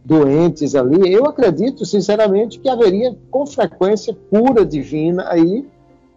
doentes 0.04 0.74
ali, 0.74 1.10
eu 1.10 1.24
acredito 1.24 1.86
sinceramente 1.86 2.58
que 2.58 2.68
haveria 2.68 3.16
com 3.30 3.46
frequência 3.46 4.14
cura 4.30 4.64
divina 4.64 5.24
aí, 5.28 5.66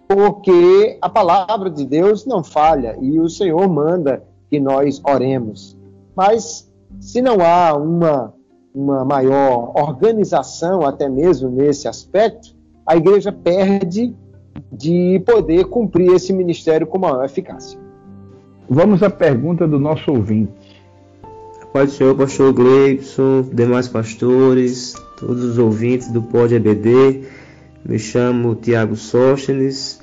porque 0.07 0.97
a 1.01 1.09
palavra 1.09 1.69
de 1.69 1.85
Deus 1.85 2.25
não 2.25 2.43
falha 2.43 2.97
e 2.99 3.19
o 3.19 3.29
Senhor 3.29 3.67
manda 3.69 4.23
que 4.49 4.59
nós 4.59 5.01
oremos. 5.05 5.77
Mas 6.15 6.69
se 6.99 7.21
não 7.21 7.37
há 7.41 7.75
uma, 7.77 8.33
uma 8.75 9.05
maior 9.05 9.71
organização, 9.75 10.85
até 10.85 11.07
mesmo 11.07 11.49
nesse 11.49 11.87
aspecto, 11.87 12.55
a 12.85 12.95
igreja 12.95 13.31
perde 13.31 14.15
de 14.71 15.21
poder 15.25 15.65
cumprir 15.65 16.13
esse 16.13 16.33
ministério 16.33 16.87
com 16.87 16.97
maior 16.97 17.23
eficácia. 17.23 17.86
Vamos 18.69 19.01
à 19.01 19.09
pergunta 19.09 19.65
do 19.65 19.79
nosso 19.79 20.11
ouvinte. 20.11 20.51
Paz 21.71 21.91
do 21.91 21.95
Senhor, 21.95 22.15
pastor 22.15 22.51
Gleibson, 22.51 23.47
demais 23.53 23.87
pastores, 23.87 24.93
todos 25.17 25.41
os 25.41 25.57
ouvintes 25.57 26.11
do 26.11 26.21
Pod 26.21 26.53
EBD. 26.53 27.23
Me 27.85 27.97
chamo 27.97 28.55
Tiago 28.55 28.97
Sóstenes. 28.97 30.01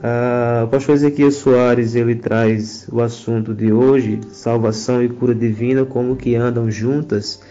Ah, 0.00 0.62
o 0.64 0.68
pastor 0.68 0.94
Ezequiel 0.94 1.32
Soares 1.32 1.96
ele 1.96 2.14
traz 2.14 2.86
o 2.92 3.00
assunto 3.00 3.52
de 3.52 3.72
hoje, 3.72 4.20
salvação 4.30 5.02
e 5.02 5.08
cura 5.08 5.34
divina, 5.34 5.84
como 5.84 6.14
que 6.14 6.36
andam 6.36 6.70
juntas, 6.70 7.42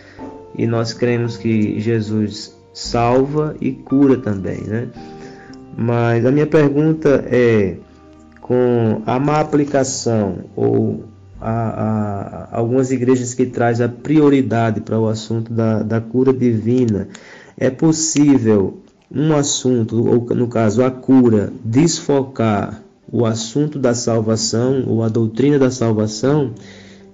e 0.57 0.65
nós 0.65 0.93
cremos 0.93 1.35
que 1.35 1.77
Jesus 1.81 2.57
salva 2.73 3.53
e 3.59 3.73
cura 3.73 4.15
também, 4.15 4.61
né? 4.61 4.87
Mas 5.77 6.25
a 6.25 6.31
minha 6.31 6.47
pergunta 6.47 7.25
é, 7.27 7.75
com 8.43 9.01
a 9.05 9.17
má 9.19 9.39
aplicação 9.39 10.39
ou 10.53 11.05
a, 11.39 12.49
a, 12.51 12.57
algumas 12.57 12.91
igrejas 12.91 13.33
que 13.33 13.45
trazem 13.45 13.85
a 13.85 13.89
prioridade 13.89 14.81
para 14.81 14.99
o 14.99 15.07
assunto 15.07 15.51
da, 15.53 15.81
da 15.81 16.01
cura 16.01 16.33
divina, 16.33 17.07
é 17.57 17.69
possível 17.69 18.79
um 19.09 19.33
assunto, 19.33 20.05
ou 20.05 20.35
no 20.35 20.49
caso 20.49 20.83
a 20.83 20.91
cura, 20.91 21.53
desfocar 21.63 22.83
o 23.09 23.25
assunto 23.25 23.79
da 23.79 23.93
salvação 23.93 24.83
ou 24.87 25.03
a 25.03 25.07
doutrina 25.07 25.57
da 25.57 25.71
salvação? 25.71 26.51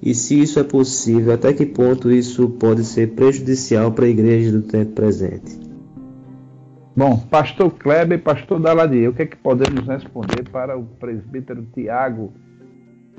E 0.01 0.15
se 0.15 0.41
isso 0.41 0.59
é 0.59 0.63
possível, 0.63 1.31
até 1.31 1.53
que 1.53 1.65
ponto 1.65 2.09
isso 2.09 2.49
pode 2.49 2.83
ser 2.83 3.09
prejudicial 3.09 3.91
para 3.91 4.05
a 4.05 4.09
igreja 4.09 4.51
do 4.51 4.63
tempo 4.63 4.93
presente? 4.93 5.68
Bom, 6.95 7.17
pastor 7.17 7.71
Kleber 7.71 8.17
e 8.17 8.21
pastor 8.21 8.59
Daladier, 8.59 9.09
o 9.09 9.13
que 9.13 9.21
é 9.21 9.25
que 9.25 9.37
podemos 9.37 9.87
responder 9.87 10.49
para 10.49 10.77
o 10.77 10.83
presbítero 10.83 11.65
Tiago? 11.73 12.33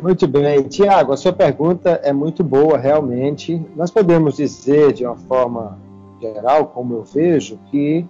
Muito 0.02 0.26
bem, 0.26 0.62
Tiago, 0.64 1.12
a 1.12 1.16
sua 1.16 1.32
pergunta 1.32 2.00
é 2.02 2.12
muito 2.12 2.42
boa, 2.42 2.76
realmente. 2.76 3.64
Nós 3.76 3.90
podemos 3.90 4.36
dizer, 4.36 4.92
de 4.92 5.04
uma 5.04 5.16
forma 5.16 5.78
geral, 6.20 6.66
como 6.66 6.94
eu 6.94 7.04
vejo, 7.04 7.58
que 7.70 8.04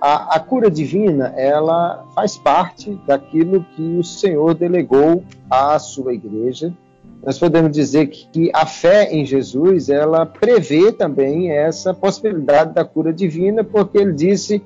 a, 0.00 0.36
a 0.36 0.40
cura 0.40 0.70
divina, 0.70 1.32
ela 1.36 2.04
faz 2.14 2.36
parte 2.36 2.98
daquilo 3.06 3.64
que 3.76 3.98
o 3.98 4.02
Senhor 4.02 4.54
delegou 4.54 5.22
à 5.50 5.78
sua 5.78 6.14
igreja. 6.14 6.72
Nós 7.24 7.38
podemos 7.38 7.70
dizer 7.70 8.06
que, 8.06 8.26
que 8.28 8.50
a 8.52 8.66
fé 8.66 9.12
em 9.12 9.24
Jesus, 9.24 9.88
ela 9.88 10.26
prevê 10.26 10.90
também 10.90 11.50
essa 11.50 11.94
possibilidade 11.94 12.74
da 12.74 12.84
cura 12.84 13.12
divina, 13.12 13.62
porque 13.62 13.98
ele 13.98 14.12
disse 14.12 14.62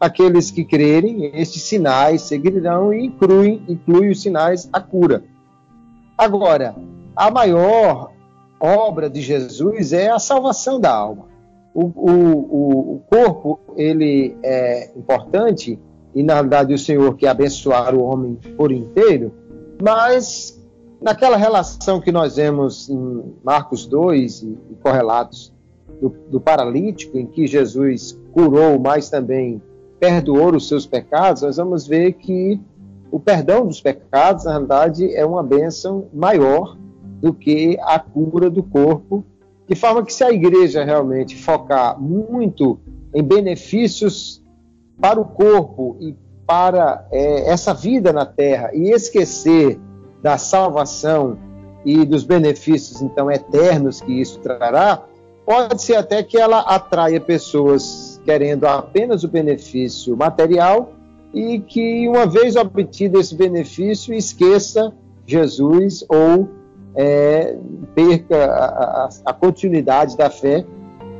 aqueles 0.00 0.50
que 0.50 0.64
crerem, 0.64 1.30
estes 1.34 1.62
sinais 1.62 2.22
seguirão 2.22 2.92
e 2.92 3.06
incluem, 3.06 3.62
inclui 3.68 4.10
os 4.10 4.22
sinais 4.22 4.68
a 4.72 4.80
cura. 4.80 5.24
Agora, 6.16 6.74
a 7.16 7.30
maior 7.30 8.12
obra 8.60 9.08
de 9.08 9.20
Jesus 9.20 9.92
é 9.92 10.10
a 10.10 10.18
salvação 10.18 10.80
da 10.80 10.92
alma. 10.92 11.26
O, 11.74 11.84
o, 11.84 12.94
o 12.94 13.02
corpo, 13.08 13.60
ele 13.76 14.36
é 14.42 14.90
importante, 14.96 15.78
e 16.14 16.22
na 16.22 16.40
verdade 16.40 16.74
o 16.74 16.78
Senhor 16.78 17.14
quer 17.16 17.28
abençoar 17.28 17.94
o 17.94 18.02
homem 18.02 18.38
por 18.56 18.72
inteiro, 18.72 19.32
mas 19.80 20.58
naquela 21.00 21.36
relação 21.36 22.00
que 22.00 22.10
nós 22.10 22.36
vemos 22.36 22.88
em 22.88 23.22
Marcos 23.44 23.86
2 23.86 24.42
e, 24.42 24.58
correlatos 24.82 25.52
do, 26.00 26.08
do 26.28 26.40
paralítico, 26.40 27.16
em 27.16 27.26
que 27.26 27.46
Jesus 27.46 28.18
curou, 28.32 28.78
mas 28.78 29.08
também 29.08 29.62
perdoou 29.98 30.54
os 30.54 30.68
seus 30.68 30.86
pecados, 30.86 31.42
nós 31.42 31.56
vamos 31.56 31.86
ver 31.86 32.12
que 32.14 32.60
o 33.10 33.18
perdão 33.18 33.66
dos 33.66 33.80
pecados, 33.80 34.44
na 34.44 34.52
realidade, 34.52 35.14
é 35.14 35.24
uma 35.24 35.42
bênção 35.42 36.06
maior 36.12 36.76
do 37.20 37.32
que 37.32 37.78
a 37.80 37.98
cura 37.98 38.48
do 38.48 38.62
corpo, 38.62 39.24
de 39.66 39.74
forma 39.74 40.04
que 40.04 40.12
se 40.12 40.22
a 40.22 40.30
igreja 40.30 40.84
realmente 40.84 41.36
focar 41.36 42.00
muito 42.00 42.78
em 43.14 43.22
benefícios 43.22 44.42
para 45.00 45.20
o 45.20 45.24
corpo 45.24 45.96
e 46.00 46.16
para 46.46 47.06
é, 47.10 47.50
essa 47.50 47.74
vida 47.74 48.12
na 48.12 48.24
terra 48.24 48.70
e 48.72 48.90
esquecer 48.90 49.78
da 50.22 50.38
salvação 50.38 51.38
e 51.84 52.04
dos 52.04 52.24
benefícios 52.24 53.02
então 53.02 53.30
eternos 53.30 54.00
que 54.00 54.20
isso 54.20 54.38
trará, 54.40 55.02
pode 55.44 55.82
ser 55.82 55.96
até 55.96 56.22
que 56.22 56.38
ela 56.38 56.60
atraia 56.60 57.20
pessoas 57.20 58.07
querendo 58.28 58.66
apenas 58.66 59.24
o 59.24 59.28
benefício 59.28 60.14
material 60.14 60.92
e 61.32 61.60
que 61.60 62.06
uma 62.06 62.26
vez 62.26 62.56
obtido 62.56 63.18
esse 63.18 63.34
benefício 63.34 64.12
esqueça 64.12 64.92
Jesus 65.24 66.04
ou 66.06 66.46
é, 66.94 67.56
perca 67.94 68.44
a, 68.44 68.66
a, 68.66 69.08
a 69.24 69.32
continuidade 69.32 70.14
da 70.14 70.28
fé 70.28 70.62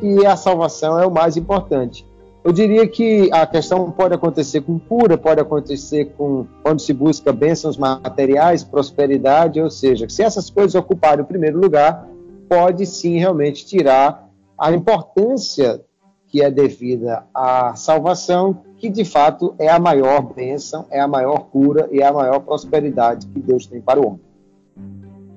e 0.02 0.26
a 0.26 0.36
salvação 0.36 1.00
é 1.00 1.06
o 1.06 1.10
mais 1.10 1.38
importante. 1.38 2.06
Eu 2.44 2.52
diria 2.52 2.86
que 2.86 3.30
a 3.32 3.46
questão 3.46 3.90
pode 3.90 4.12
acontecer 4.12 4.60
com 4.60 4.78
cura, 4.78 5.16
pode 5.16 5.40
acontecer 5.40 6.12
com 6.14 6.46
quando 6.62 6.80
se 6.80 6.92
busca 6.92 7.32
bênçãos 7.32 7.78
materiais, 7.78 8.62
prosperidade, 8.62 9.62
ou 9.62 9.70
seja, 9.70 10.06
se 10.10 10.22
essas 10.22 10.50
coisas 10.50 10.74
ocuparem 10.74 11.24
o 11.24 11.26
primeiro 11.26 11.58
lugar, 11.58 12.06
pode 12.50 12.84
sim 12.84 13.16
realmente 13.16 13.64
tirar 13.64 14.28
a 14.58 14.70
importância 14.72 15.80
que 16.28 16.42
é 16.42 16.50
devida 16.50 17.24
à 17.34 17.74
salvação, 17.74 18.62
que 18.78 18.88
de 18.88 19.04
fato 19.04 19.54
é 19.58 19.68
a 19.68 19.78
maior 19.78 20.20
bênção, 20.34 20.86
é 20.90 21.00
a 21.00 21.08
maior 21.08 21.48
cura 21.50 21.88
e 21.90 22.00
é 22.00 22.06
a 22.06 22.12
maior 22.12 22.40
prosperidade 22.40 23.26
que 23.26 23.40
Deus 23.40 23.66
tem 23.66 23.80
para 23.80 24.00
o 24.00 24.06
homem. 24.06 24.20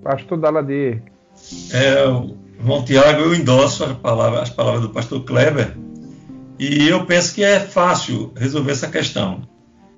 Pastor 0.03 0.37
Daladier. 0.37 1.01
É, 1.73 2.05
João 2.63 2.83
Tiago, 2.83 3.21
eu 3.21 3.33
endosso 3.33 3.83
as 3.83 3.97
palavras, 3.97 4.41
as 4.41 4.49
palavras 4.49 4.81
do 4.81 4.89
pastor 4.89 5.23
Kleber 5.23 5.75
e 6.61 6.87
eu 6.87 7.07
penso 7.07 7.33
que 7.33 7.43
é 7.43 7.59
fácil 7.59 8.31
resolver 8.35 8.71
essa 8.71 8.87
questão. 8.87 9.41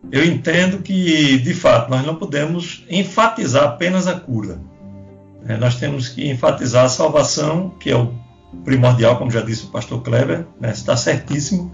Eu 0.10 0.24
entendo 0.24 0.82
que, 0.82 1.38
de 1.40 1.54
fato, 1.54 1.90
nós 1.90 2.06
não 2.06 2.16
podemos 2.16 2.86
enfatizar 2.90 3.66
apenas 3.66 4.08
a 4.08 4.18
cura. 4.18 4.62
É, 5.46 5.58
nós 5.58 5.76
temos 5.76 6.08
que 6.08 6.30
enfatizar 6.30 6.86
a 6.86 6.90
salvação, 6.90 7.70
que 7.72 7.90
é 7.90 7.98
o 7.98 8.14
primordial, 8.64 9.18
como 9.18 9.32
já 9.32 9.42
disse 9.42 9.66
o 9.66 9.70
pastor 9.70 10.02
Kleber, 10.02 10.46
né, 10.60 10.72
está 10.72 10.96
certíssimo. 10.96 11.74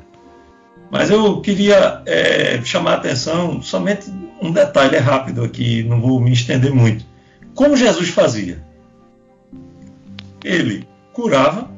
Mas 0.92 1.10
eu 1.10 1.40
queria 1.42 2.02
é, 2.06 2.60
chamar 2.64 2.94
a 2.94 2.96
atenção 2.96 3.62
somente 3.62 4.12
um 4.42 4.52
detalhe 4.52 4.96
é 4.96 5.00
rápido 5.00 5.44
aqui, 5.44 5.84
não 5.84 6.02
vou 6.02 6.20
me 6.20 6.32
estender 6.32 6.74
muito. 6.74 7.06
Como 7.54 7.76
Jesus 7.76 8.10
fazia? 8.10 8.64
Ele 10.44 10.88
curava, 11.14 11.70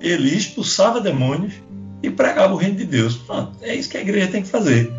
ele 0.00 0.28
expulsava 0.28 1.00
demônios 1.00 1.54
e 2.02 2.10
pregava 2.10 2.52
o 2.52 2.56
reino 2.56 2.76
de 2.76 2.84
Deus. 2.84 3.16
Pronto, 3.16 3.52
é 3.62 3.74
isso 3.74 3.88
que 3.88 3.96
a 3.96 4.00
igreja 4.00 4.28
tem 4.28 4.42
que 4.42 4.48
fazer. 4.48 4.92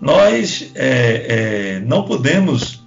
Nós 0.00 0.70
é, 0.74 1.76
é, 1.76 1.80
não 1.80 2.04
podemos 2.04 2.84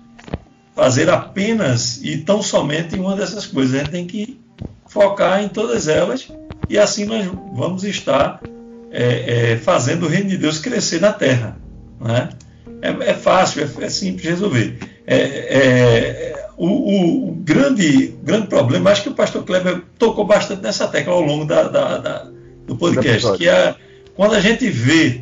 fazer 0.75 1.09
apenas 1.09 1.99
e 2.03 2.17
tão 2.17 2.41
somente 2.41 2.95
uma 2.95 3.15
dessas 3.15 3.45
coisas. 3.45 3.75
A 3.75 3.79
gente 3.79 3.91
tem 3.91 4.05
que 4.05 4.39
focar 4.89 5.41
em 5.41 5.47
todas 5.47 5.87
elas 5.87 6.27
e 6.67 6.77
assim 6.77 7.05
nós 7.05 7.25
vamos 7.53 7.83
estar 7.83 8.41
é, 8.91 9.53
é 9.53 9.57
fazendo 9.57 10.05
o 10.05 10.09
reino 10.09 10.29
de 10.29 10.37
Deus 10.37 10.59
crescer 10.59 10.99
na 10.99 11.13
terra. 11.13 11.57
Né? 12.01 12.29
É, 12.81 13.11
é, 13.11 13.13
fácil, 13.13 13.61
é, 13.63 13.85
é, 13.85 13.89
simples 13.89 14.25
resolver. 14.25 14.77
O, 16.57 16.67
o, 16.67 17.29
o, 17.29 17.31
grande, 17.35 18.15
grande 18.21 18.47
problema, 18.47 18.89
acho 18.89 19.03
que 19.03 19.09
o 19.09 19.13
pastor 19.13 19.43
Kleber 19.43 19.81
tocou 19.97 20.25
bastante 20.25 20.61
nessa 20.61 20.87
tecla 20.87 21.13
ao 21.13 21.21
longo 21.21 21.45
da, 21.45 21.63
da, 21.63 21.97
da 21.97 22.27
do 22.67 22.75
podcast, 22.75 23.37
que 23.37 23.47
é 23.47 23.75
quando 24.15 24.35
a 24.35 24.41
gente 24.41 24.69
vê 24.69 25.21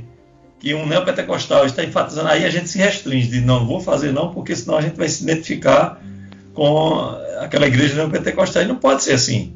que 0.59 0.73
um 0.73 0.85
neopentecostal 0.87 1.65
está 1.65 1.83
enfatizando, 1.83 2.27
aí 2.27 2.43
a 2.43 2.49
gente 2.49 2.67
se 2.67 2.77
restringe 2.79 3.27
de 3.27 3.39
não 3.39 3.65
vou 3.65 3.79
fazer 3.79 4.11
não, 4.11 4.33
porque 4.33 4.55
senão 4.55 4.77
a 4.77 4.81
gente 4.81 4.97
vai 4.97 5.07
se 5.07 5.23
identificar 5.23 6.01
com 6.53 7.15
aquela 7.39 7.67
igreja 7.67 7.95
neopentecostal. 7.95 8.65
Não 8.65 8.75
pode 8.75 9.03
ser 9.03 9.13
assim. 9.13 9.53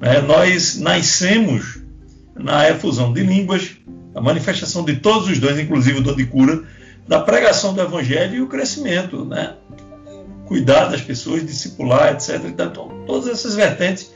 Né? 0.00 0.20
Nós 0.20 0.78
nascemos 0.78 1.78
na 2.34 2.68
efusão 2.68 3.12
de 3.12 3.22
línguas, 3.22 3.76
a 4.14 4.20
manifestação 4.20 4.84
de 4.84 4.96
todos 4.96 5.28
os 5.28 5.38
dons, 5.38 5.58
inclusive 5.58 5.98
o 5.98 6.02
dom 6.02 6.14
de 6.14 6.26
cura, 6.26 6.62
da 7.06 7.20
pregação 7.20 7.74
do 7.74 7.80
evangelho 7.80 8.36
e 8.36 8.40
o 8.40 8.46
crescimento, 8.46 9.24
né? 9.24 9.54
cuidar 10.46 10.86
das 10.86 11.00
pessoas, 11.00 11.44
discipular, 11.44 12.12
etc. 12.12 12.40
Então, 12.44 12.70
todas 13.06 13.28
essas 13.28 13.54
vertentes 13.54 14.12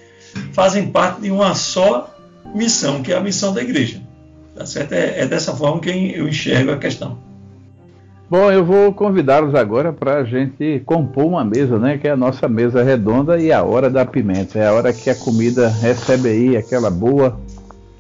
fazem 0.53 0.91
parte 0.91 1.23
de 1.23 1.31
uma 1.31 1.55
só 1.55 2.15
missão, 2.55 3.03
que 3.03 3.13
é 3.13 3.17
a 3.17 3.21
missão 3.21 3.53
da 3.53 3.63
igreja. 3.63 4.01
Tá 4.55 4.67
certo? 4.67 4.93
É, 4.93 5.21
é 5.21 5.27
dessa 5.27 5.55
forma 5.55 5.81
que 5.81 5.91
eu 5.91 6.29
enxergo 6.29 6.73
a 6.73 6.77
questão. 6.77 7.19
Bom, 8.31 8.49
eu 8.49 8.65
vou 8.65 8.95
convidá-los 8.95 9.57
agora 9.57 9.93
para 9.93 10.19
a 10.19 10.25
gente 10.25 10.81
compor 10.87 11.25
uma 11.25 11.45
mesa, 11.45 11.81
né? 11.81 11.99
Que 11.99 12.07
é 12.07 12.13
a 12.13 12.17
nossa 12.17 12.49
mesa 12.49 12.81
redonda 12.81 13.41
e 13.41 13.51
a 13.51 13.65
hora 13.65 13.91
da 13.91 14.07
pimenta. 14.07 14.57
É 14.57 14.69
a 14.69 14.73
hora 14.73 14.93
que 14.93 15.11
a 15.11 15.17
comida 15.17 15.69
recebe 15.69 16.29
aí 16.29 16.57
aquela 16.57 16.89
boa. 16.93 17.41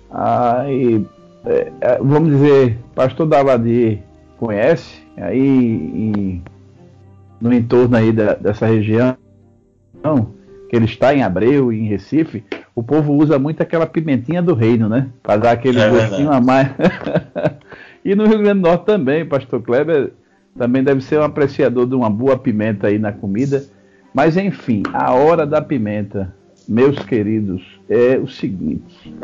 Aí, 0.08 1.04
é, 1.44 1.98
vamos 2.00 2.30
dizer, 2.30 2.78
Pastor 2.94 3.26
Davadi 3.26 4.00
conhece 4.38 5.02
aí 5.16 5.36
em, 5.36 6.42
no 7.40 7.52
entorno 7.52 7.96
aí 7.96 8.12
da, 8.12 8.34
dessa 8.34 8.66
região, 8.66 9.16
que 10.68 10.76
ele 10.76 10.84
está 10.84 11.12
em 11.12 11.24
Abreu 11.24 11.72
e 11.72 11.80
em 11.80 11.88
Recife, 11.88 12.44
o 12.72 12.84
povo 12.84 13.14
usa 13.14 13.36
muito 13.36 13.64
aquela 13.64 13.84
pimentinha 13.84 14.40
do 14.40 14.54
reino, 14.54 14.88
né? 14.88 15.08
Para 15.24 15.36
dar 15.38 15.50
aquele 15.50 15.80
é 15.80 15.90
gostinho 15.90 16.30
a 16.30 16.40
mais. 16.40 16.68
e 18.04 18.14
no 18.14 18.28
Rio 18.28 18.38
Grande 18.38 18.60
do 18.60 18.68
Norte 18.68 18.86
também, 18.86 19.26
pastor 19.26 19.60
Kleber 19.60 20.12
também 20.56 20.82
deve 20.82 21.00
ser 21.00 21.20
um 21.20 21.24
apreciador 21.24 21.86
de 21.86 21.94
uma 21.94 22.10
boa 22.10 22.38
pimenta 22.38 22.88
aí 22.88 22.98
na 22.98 23.12
comida. 23.12 23.64
Mas 24.12 24.36
enfim, 24.36 24.82
a 24.92 25.12
hora 25.14 25.46
da 25.46 25.62
pimenta, 25.62 26.34
meus 26.68 26.98
queridos, 26.98 27.62
é 27.88 28.18
o 28.18 28.26
seguinte: 28.26 29.14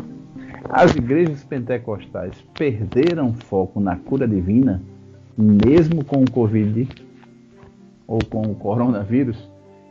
as 0.69 0.95
igrejas 0.95 1.43
pentecostais 1.43 2.35
perderam 2.53 3.33
foco 3.33 3.79
na 3.79 3.95
cura 3.95 4.27
divina, 4.27 4.81
mesmo 5.37 6.03
com 6.03 6.23
o 6.23 6.31
Covid 6.31 6.87
ou 8.07 8.19
com 8.29 8.41
o 8.41 8.55
coronavírus, 8.55 9.37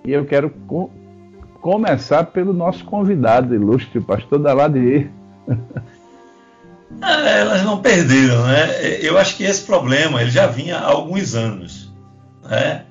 e 0.05 0.12
eu 0.12 0.24
quero 0.24 0.51
começar 1.61 2.24
pelo 2.24 2.53
nosso 2.53 2.84
convidado 2.84 3.55
ilustre, 3.55 3.99
o 3.99 4.03
pastor 4.03 4.39
Daladier. 4.39 5.11
É, 7.03 7.41
elas 7.41 7.62
não 7.62 7.82
perderam, 7.82 8.47
né? 8.47 8.99
Eu 9.01 9.18
acho 9.18 9.37
que 9.37 9.45
esse 9.45 9.62
problema 9.62 10.22
ele 10.22 10.30
já 10.30 10.47
vinha 10.47 10.78
há 10.78 10.87
alguns 10.87 11.34
anos. 11.34 11.93
Né? 12.43 12.84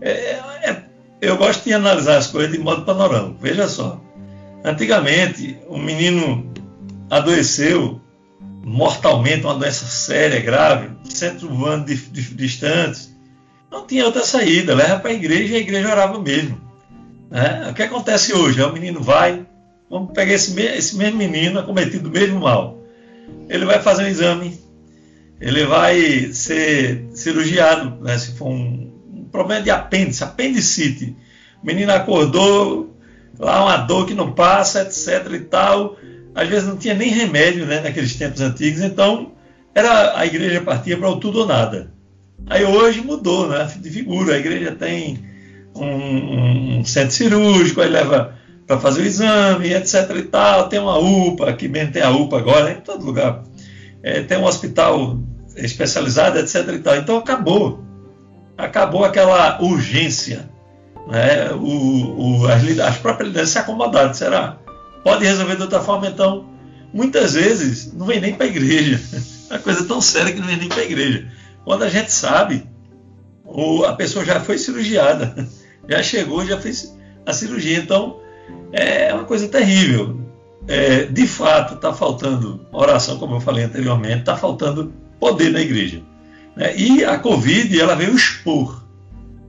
É, 0.00 0.10
é, 0.10 0.82
eu 1.20 1.36
gosto 1.36 1.64
de 1.64 1.72
analisar 1.72 2.18
as 2.18 2.28
coisas 2.28 2.52
de 2.52 2.58
modo 2.58 2.84
panorâmico. 2.84 3.38
Veja 3.40 3.66
só. 3.66 4.00
Antigamente, 4.64 5.58
um 5.68 5.78
menino 5.78 6.52
adoeceu 7.10 8.00
mortalmente, 8.62 9.44
uma 9.44 9.54
doença 9.54 9.86
séria, 9.86 10.40
grave, 10.40 10.90
centro 11.04 11.48
urbano 11.48 11.84
distantes, 11.84 13.16
não 13.70 13.86
tinha 13.86 14.04
outra 14.04 14.24
saída. 14.24 14.74
Leva 14.74 14.98
para 14.98 15.10
a 15.10 15.14
igreja 15.14 15.54
e 15.54 15.56
a 15.56 15.60
igreja 15.60 15.90
orava 15.90 16.20
mesmo. 16.20 16.60
Né? 17.30 17.68
O 17.70 17.74
que 17.74 17.82
acontece 17.82 18.32
hoje? 18.32 18.60
É 18.60 18.66
o 18.66 18.72
menino 18.72 19.02
vai, 19.02 19.46
vamos 19.90 20.12
pegar 20.12 20.34
esse, 20.34 20.58
esse 20.60 20.96
mesmo 20.96 21.18
menino 21.18 21.58
acometido 21.58 22.08
do 22.08 22.10
mesmo 22.10 22.40
mal. 22.40 22.77
Ele 23.48 23.64
vai 23.64 23.80
fazer 23.80 24.04
um 24.04 24.08
exame, 24.08 24.58
ele 25.40 25.64
vai 25.64 26.32
ser 26.32 27.06
cirurgiado, 27.12 28.02
né? 28.02 28.18
se 28.18 28.32
for 28.32 28.48
um, 28.48 28.92
um 29.12 29.24
problema 29.30 29.62
de 29.62 29.70
apêndice, 29.70 30.24
apendicite. 30.24 31.16
O 31.62 31.66
menino 31.66 31.92
acordou, 31.92 32.96
lá 33.38 33.64
uma 33.64 33.76
dor 33.78 34.06
que 34.06 34.14
não 34.14 34.32
passa, 34.32 34.82
etc 34.82 35.32
e 35.32 35.40
tal. 35.40 35.96
Às 36.34 36.48
vezes 36.48 36.68
não 36.68 36.76
tinha 36.76 36.94
nem 36.94 37.10
remédio 37.10 37.66
né, 37.66 37.80
naqueles 37.80 38.14
tempos 38.14 38.40
antigos, 38.40 38.82
então 38.82 39.32
era 39.74 40.18
a 40.18 40.26
igreja 40.26 40.60
partia 40.60 40.96
para 40.96 41.08
o 41.08 41.18
tudo 41.18 41.40
ou 41.40 41.46
nada. 41.46 41.92
Aí 42.46 42.64
hoje 42.64 43.00
mudou 43.00 43.48
né, 43.48 43.68
de 43.80 43.90
figura, 43.90 44.34
a 44.34 44.38
igreja 44.38 44.72
tem 44.72 45.18
um, 45.74 46.78
um 46.78 46.84
centro 46.84 47.14
cirúrgico, 47.14 47.80
aí 47.80 47.88
leva 47.88 48.37
para 48.68 48.78
fazer 48.78 49.00
o 49.00 49.06
exame, 49.06 49.72
etc 49.72 50.10
e 50.14 50.22
tal. 50.24 50.68
Tem 50.68 50.78
uma 50.78 50.98
UPA, 50.98 51.48
aqui 51.48 51.66
mesmo 51.66 51.90
tem 51.90 52.02
a 52.02 52.10
UPA 52.10 52.36
agora, 52.36 52.70
em 52.70 52.80
todo 52.82 53.04
lugar. 53.04 53.42
É, 54.02 54.22
tem 54.22 54.36
um 54.36 54.44
hospital 54.44 55.18
especializado, 55.56 56.38
etc 56.38 56.68
e 56.68 56.78
tal. 56.78 56.96
Então 56.96 57.16
acabou. 57.16 57.82
Acabou 58.58 59.04
aquela 59.06 59.60
urgência. 59.62 60.50
Né? 61.08 61.50
O, 61.52 62.42
o, 62.42 62.46
as, 62.46 62.78
as 62.78 62.98
próprias 62.98 63.28
lideranças 63.28 63.54
se 63.54 63.58
acomodaram. 63.58 64.12
Será? 64.12 64.58
Pode 65.02 65.24
resolver 65.24 65.56
de 65.56 65.62
outra 65.62 65.80
forma, 65.80 66.06
então. 66.06 66.46
Muitas 66.92 67.34
vezes 67.34 67.92
não 67.92 68.06
vem 68.06 68.20
nem 68.20 68.34
para 68.34 68.46
a 68.46 68.48
igreja. 68.48 69.00
É 69.50 69.54
uma 69.54 69.60
coisa 69.60 69.84
tão 69.84 70.00
séria 70.00 70.32
que 70.32 70.40
não 70.40 70.46
vem 70.46 70.58
nem 70.58 70.68
para 70.68 70.82
a 70.82 70.84
igreja. 70.84 71.26
Quando 71.64 71.84
a 71.84 71.88
gente 71.88 72.12
sabe, 72.12 72.66
o, 73.44 73.84
a 73.84 73.94
pessoa 73.94 74.24
já 74.24 74.40
foi 74.40 74.58
cirurgiada 74.58 75.34
já 75.88 76.02
chegou, 76.02 76.44
já 76.44 76.58
fez 76.58 76.94
a 77.24 77.32
cirurgia. 77.32 77.78
Então, 77.78 78.20
é 78.72 79.12
uma 79.12 79.24
coisa 79.24 79.48
terrível. 79.48 80.20
É, 80.66 81.06
de 81.06 81.26
fato, 81.26 81.74
está 81.74 81.94
faltando 81.94 82.66
oração, 82.70 83.18
como 83.18 83.36
eu 83.36 83.40
falei 83.40 83.64
anteriormente, 83.64 84.20
está 84.20 84.36
faltando 84.36 84.92
poder 85.18 85.50
na 85.50 85.60
igreja. 85.60 86.02
Né? 86.54 86.76
E 86.76 87.04
a 87.04 87.18
Covid, 87.18 87.80
ela 87.80 87.94
veio 87.94 88.14
expor. 88.14 88.84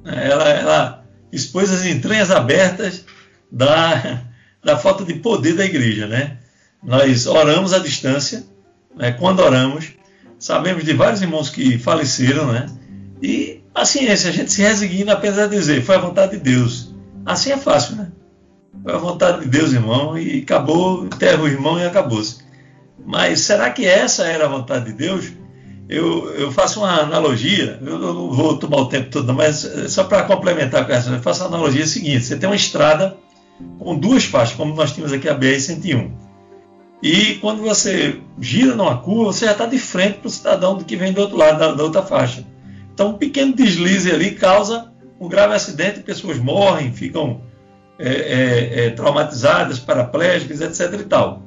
Né? 0.04 0.30
Ela, 0.30 0.50
ela 0.50 1.06
expôs 1.32 1.72
as 1.72 1.86
entranhas 1.86 2.32
abertas 2.32 3.04
da, 3.52 4.24
da 4.64 4.78
falta 4.78 5.04
de 5.04 5.16
poder 5.16 5.56
da 5.56 5.66
igreja, 5.66 6.08
né? 6.08 6.38
Nós 6.82 7.28
oramos 7.28 7.74
à 7.74 7.80
distância, 7.80 8.46
né? 8.96 9.12
quando 9.12 9.42
oramos, 9.42 9.90
sabemos 10.38 10.86
de 10.86 10.94
vários 10.94 11.22
irmãos 11.22 11.50
que 11.50 11.78
faleceram, 11.78 12.52
né? 12.52 12.68
E 13.22 13.62
paciência, 13.74 14.30
a 14.30 14.34
gente 14.34 14.52
se 14.52 14.62
resigna 14.62 15.14
apenas 15.14 15.40
a 15.40 15.48
dizer, 15.48 15.84
foi 15.84 15.96
a 15.96 16.00
vontade 16.00 16.38
de 16.38 16.44
Deus. 16.44 16.94
Assim 17.26 17.52
é 17.52 17.58
fácil, 17.58 17.98
né? 17.98 18.12
Foi 18.84 18.94
a 18.94 18.98
vontade 18.98 19.42
de 19.42 19.48
Deus, 19.48 19.74
irmão, 19.74 20.18
e 20.18 20.42
acabou, 20.42 21.06
enterra 21.06 21.42
o 21.42 21.48
irmão 21.48 21.80
e 21.80 21.86
acabou-se. 21.86 22.38
Mas 23.06 23.42
será 23.42 23.70
que 23.70 23.86
essa 23.86 24.26
era 24.26 24.46
a 24.46 24.50
vontade 24.50 24.86
de 24.86 24.94
Deus? 24.94 25.32
Eu, 25.88 26.30
eu 26.36 26.52
faço 26.52 26.82
uma 26.82 27.02
analogia, 27.02 27.80
eu 27.82 27.98
não 27.98 28.32
vou 28.32 28.58
tomar 28.58 28.78
o 28.78 28.86
tempo 28.86 29.10
todo, 29.10 29.34
mas 29.34 29.68
só 29.88 30.04
para 30.04 30.24
complementar 30.24 30.86
com 30.86 30.94
essa, 30.94 31.10
eu 31.10 31.20
faço 31.20 31.44
a 31.44 31.48
analogia 31.48 31.88
seguinte: 31.88 32.26
você 32.26 32.38
tem 32.38 32.48
uma 32.48 32.56
estrada 32.56 33.18
com 33.80 33.98
duas 33.98 34.24
faixas, 34.24 34.56
como 34.56 34.76
nós 34.76 34.92
tínhamos 34.92 35.12
aqui 35.12 35.28
a 35.28 35.38
BR-101. 35.38 36.12
E 37.02 37.36
quando 37.36 37.62
você 37.62 38.20
gira 38.40 38.76
numa 38.76 38.98
curva, 38.98 39.34
você 39.34 39.46
já 39.46 39.54
está 39.54 39.66
de 39.66 39.80
frente 39.80 40.20
para 40.20 40.28
o 40.28 40.32
cidadão 40.32 40.78
que 40.78 40.96
vem 40.96 41.14
do 41.14 41.22
outro 41.22 41.38
lado, 41.38 41.58
da, 41.58 41.72
da 41.74 41.84
outra 41.84 42.04
faixa. 42.04 42.46
Então, 42.94 43.12
um 43.12 43.14
pequeno 43.14 43.56
deslize 43.56 44.12
ali 44.12 44.32
causa 44.32 44.92
um 45.20 45.28
grave 45.28 45.54
acidente, 45.54 46.02
pessoas 46.02 46.38
morrem, 46.38 46.94
ficam 46.94 47.42
é, 48.00 48.10
é, 48.10 48.86
é, 48.86 48.90
traumatizadas, 48.92 49.78
paraplégicas, 49.78 50.62
etc. 50.62 51.02
e 51.02 51.04
tal. 51.04 51.44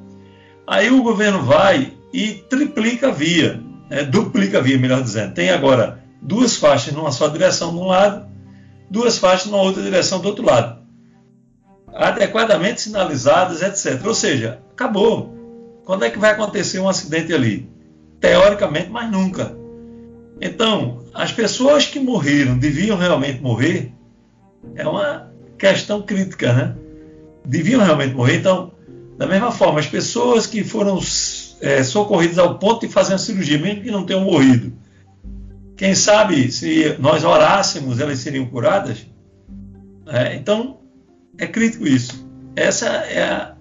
Aí 0.67 0.91
o 0.91 1.01
governo 1.01 1.41
vai 1.41 1.93
e 2.13 2.33
triplica 2.47 3.07
a 3.07 3.11
via, 3.11 3.59
né, 3.89 4.03
duplica 4.03 4.59
a 4.59 4.61
via, 4.61 4.77
melhor 4.77 5.01
dizendo. 5.01 5.33
Tem 5.33 5.49
agora 5.49 6.03
duas 6.21 6.55
faixas 6.55 6.93
numa 6.93 7.11
só 7.11 7.27
direção 7.27 7.71
de 7.71 7.79
um 7.79 7.87
lado, 7.87 8.27
duas 8.89 9.17
faixas 9.17 9.47
numa 9.47 9.63
outra 9.63 9.81
direção 9.81 10.21
do 10.21 10.27
outro 10.27 10.45
lado. 10.45 10.83
Adequadamente 11.91 12.81
sinalizadas, 12.81 13.63
etc. 13.63 14.05
Ou 14.05 14.13
seja, 14.13 14.59
acabou. 14.71 15.33
Quando 15.85 16.05
é 16.05 16.09
que 16.09 16.19
vai 16.19 16.31
acontecer 16.31 16.79
um 16.79 16.87
acidente 16.87 17.33
ali? 17.33 17.69
Teoricamente, 18.19 18.89
mas 18.89 19.11
nunca. 19.11 19.55
Então, 20.39 21.03
as 21.13 21.31
pessoas 21.31 21.85
que 21.85 21.99
morreram 21.99 22.57
deviam 22.57 22.97
realmente 22.97 23.41
morrer? 23.41 23.91
É 24.75 24.87
uma 24.87 25.32
questão 25.71 26.01
crítica, 26.01 26.51
né? 26.51 26.75
Deviam 27.45 27.81
realmente 27.81 28.13
morrer. 28.13 28.37
Então, 28.37 28.73
da 29.17 29.25
mesma 29.25 29.51
forma, 29.51 29.79
as 29.79 29.87
pessoas 29.87 30.45
que 30.45 30.63
foram 30.63 30.99
é, 31.61 31.81
socorridas 31.83 32.37
ao 32.37 32.59
ponto 32.59 32.85
de 32.85 32.91
fazer 32.91 33.13
uma 33.13 33.19
cirurgia, 33.19 33.57
mesmo 33.57 33.81
que 33.81 33.91
não 33.91 34.05
tenham 34.05 34.25
morrido, 34.25 34.73
quem 35.77 35.95
sabe 35.95 36.51
se 36.51 36.97
nós 36.99 37.23
orássemos, 37.23 37.99
elas 37.99 38.19
seriam 38.19 38.45
curadas? 38.45 39.05
É, 40.07 40.35
então, 40.35 40.79
é 41.37 41.47
crítico 41.47 41.87
isso. 41.87 42.27
Essa 42.55 42.87
é, 42.87 43.23
a, 43.23 43.55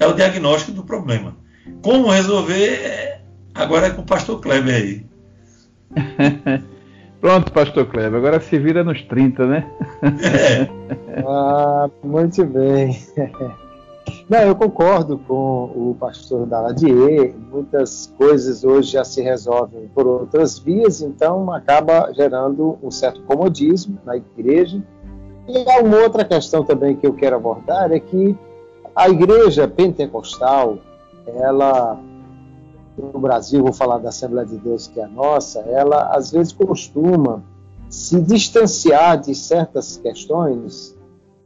é, 0.00 0.06
o 0.06 0.14
diagnóstico 0.14 0.72
do 0.72 0.84
problema. 0.84 1.36
Como 1.82 2.10
resolver, 2.10 2.72
é, 2.72 3.20
agora 3.54 3.88
é 3.88 3.90
com 3.90 4.00
o 4.00 4.06
pastor 4.06 4.40
Kleber 4.40 4.74
aí. 4.74 5.06
Pronto, 7.24 7.50
pastor 7.52 7.86
Kleber, 7.86 8.18
agora 8.18 8.38
se 8.38 8.58
vira 8.58 8.84
nos 8.84 9.00
30, 9.00 9.46
né? 9.46 9.66
Ah, 11.26 11.88
muito 12.02 12.44
bem. 12.44 13.00
Não, 14.28 14.40
eu 14.40 14.54
concordo 14.54 15.16
com 15.16 15.70
o 15.74 15.96
pastor 15.98 16.44
Daladier. 16.44 17.32
Muitas 17.50 18.12
coisas 18.18 18.62
hoje 18.62 18.92
já 18.92 19.04
se 19.04 19.22
resolvem 19.22 19.88
por 19.94 20.06
outras 20.06 20.58
vias, 20.58 21.00
então 21.00 21.50
acaba 21.50 22.12
gerando 22.12 22.76
um 22.82 22.90
certo 22.90 23.22
comodismo 23.22 23.98
na 24.04 24.18
igreja. 24.18 24.82
E 25.48 25.64
há 25.70 25.80
uma 25.80 25.98
outra 25.98 26.26
questão 26.26 26.62
também 26.62 26.94
que 26.94 27.06
eu 27.06 27.14
quero 27.14 27.36
abordar 27.36 27.90
é 27.90 28.00
que 28.00 28.36
a 28.94 29.08
igreja 29.08 29.66
pentecostal, 29.66 30.76
ela 31.26 31.98
no 32.96 33.18
Brasil, 33.18 33.62
vou 33.62 33.72
falar 33.72 33.98
da 33.98 34.08
Assembleia 34.08 34.46
de 34.46 34.56
Deus 34.56 34.86
que 34.86 35.00
é 35.00 35.04
a 35.04 35.08
nossa, 35.08 35.60
ela 35.60 36.08
às 36.14 36.30
vezes 36.30 36.52
costuma 36.52 37.42
se 37.88 38.20
distanciar 38.20 39.20
de 39.20 39.34
certas 39.34 39.96
questões 39.96 40.96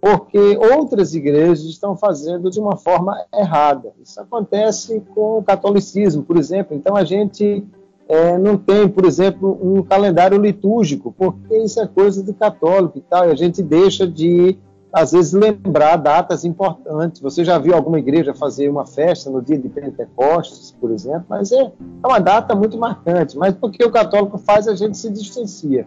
porque 0.00 0.56
outras 0.56 1.14
igrejas 1.14 1.64
estão 1.64 1.96
fazendo 1.96 2.50
de 2.50 2.60
uma 2.60 2.76
forma 2.76 3.16
errada. 3.34 3.92
Isso 4.00 4.20
acontece 4.20 5.02
com 5.14 5.38
o 5.38 5.42
catolicismo, 5.42 6.22
por 6.22 6.36
exemplo. 6.36 6.76
Então 6.76 6.94
a 6.96 7.04
gente 7.04 7.66
é, 8.08 8.38
não 8.38 8.56
tem, 8.56 8.88
por 8.88 9.04
exemplo, 9.04 9.58
um 9.60 9.82
calendário 9.82 10.38
litúrgico, 10.38 11.12
porque 11.16 11.58
isso 11.58 11.80
é 11.80 11.86
coisa 11.86 12.22
de 12.22 12.32
católico 12.32 12.98
e 12.98 13.00
tal, 13.02 13.28
e 13.28 13.32
a 13.32 13.34
gente 13.34 13.62
deixa 13.62 14.06
de, 14.06 14.56
às 14.92 15.12
vezes, 15.12 15.32
lembrar 15.32 15.96
datas 15.96 16.44
importantes. 16.44 17.20
Você 17.20 17.44
já 17.44 17.58
viu 17.58 17.74
alguma 17.74 17.98
igreja 17.98 18.34
fazer 18.34 18.68
uma 18.68 18.86
festa 18.86 19.30
no 19.30 19.42
dia 19.42 19.58
de 19.58 19.68
Pentecostes, 19.68 20.74
por 20.80 20.90
exemplo? 20.90 21.24
Mas 21.28 21.52
é, 21.52 21.60
é 21.60 22.06
uma 22.06 22.18
data 22.18 22.54
muito 22.54 22.78
marcante, 22.78 23.36
mas 23.36 23.54
porque 23.54 23.84
o 23.84 23.90
católico 23.90 24.38
faz, 24.38 24.66
a 24.66 24.74
gente 24.74 24.96
se 24.96 25.10
distancia. 25.10 25.86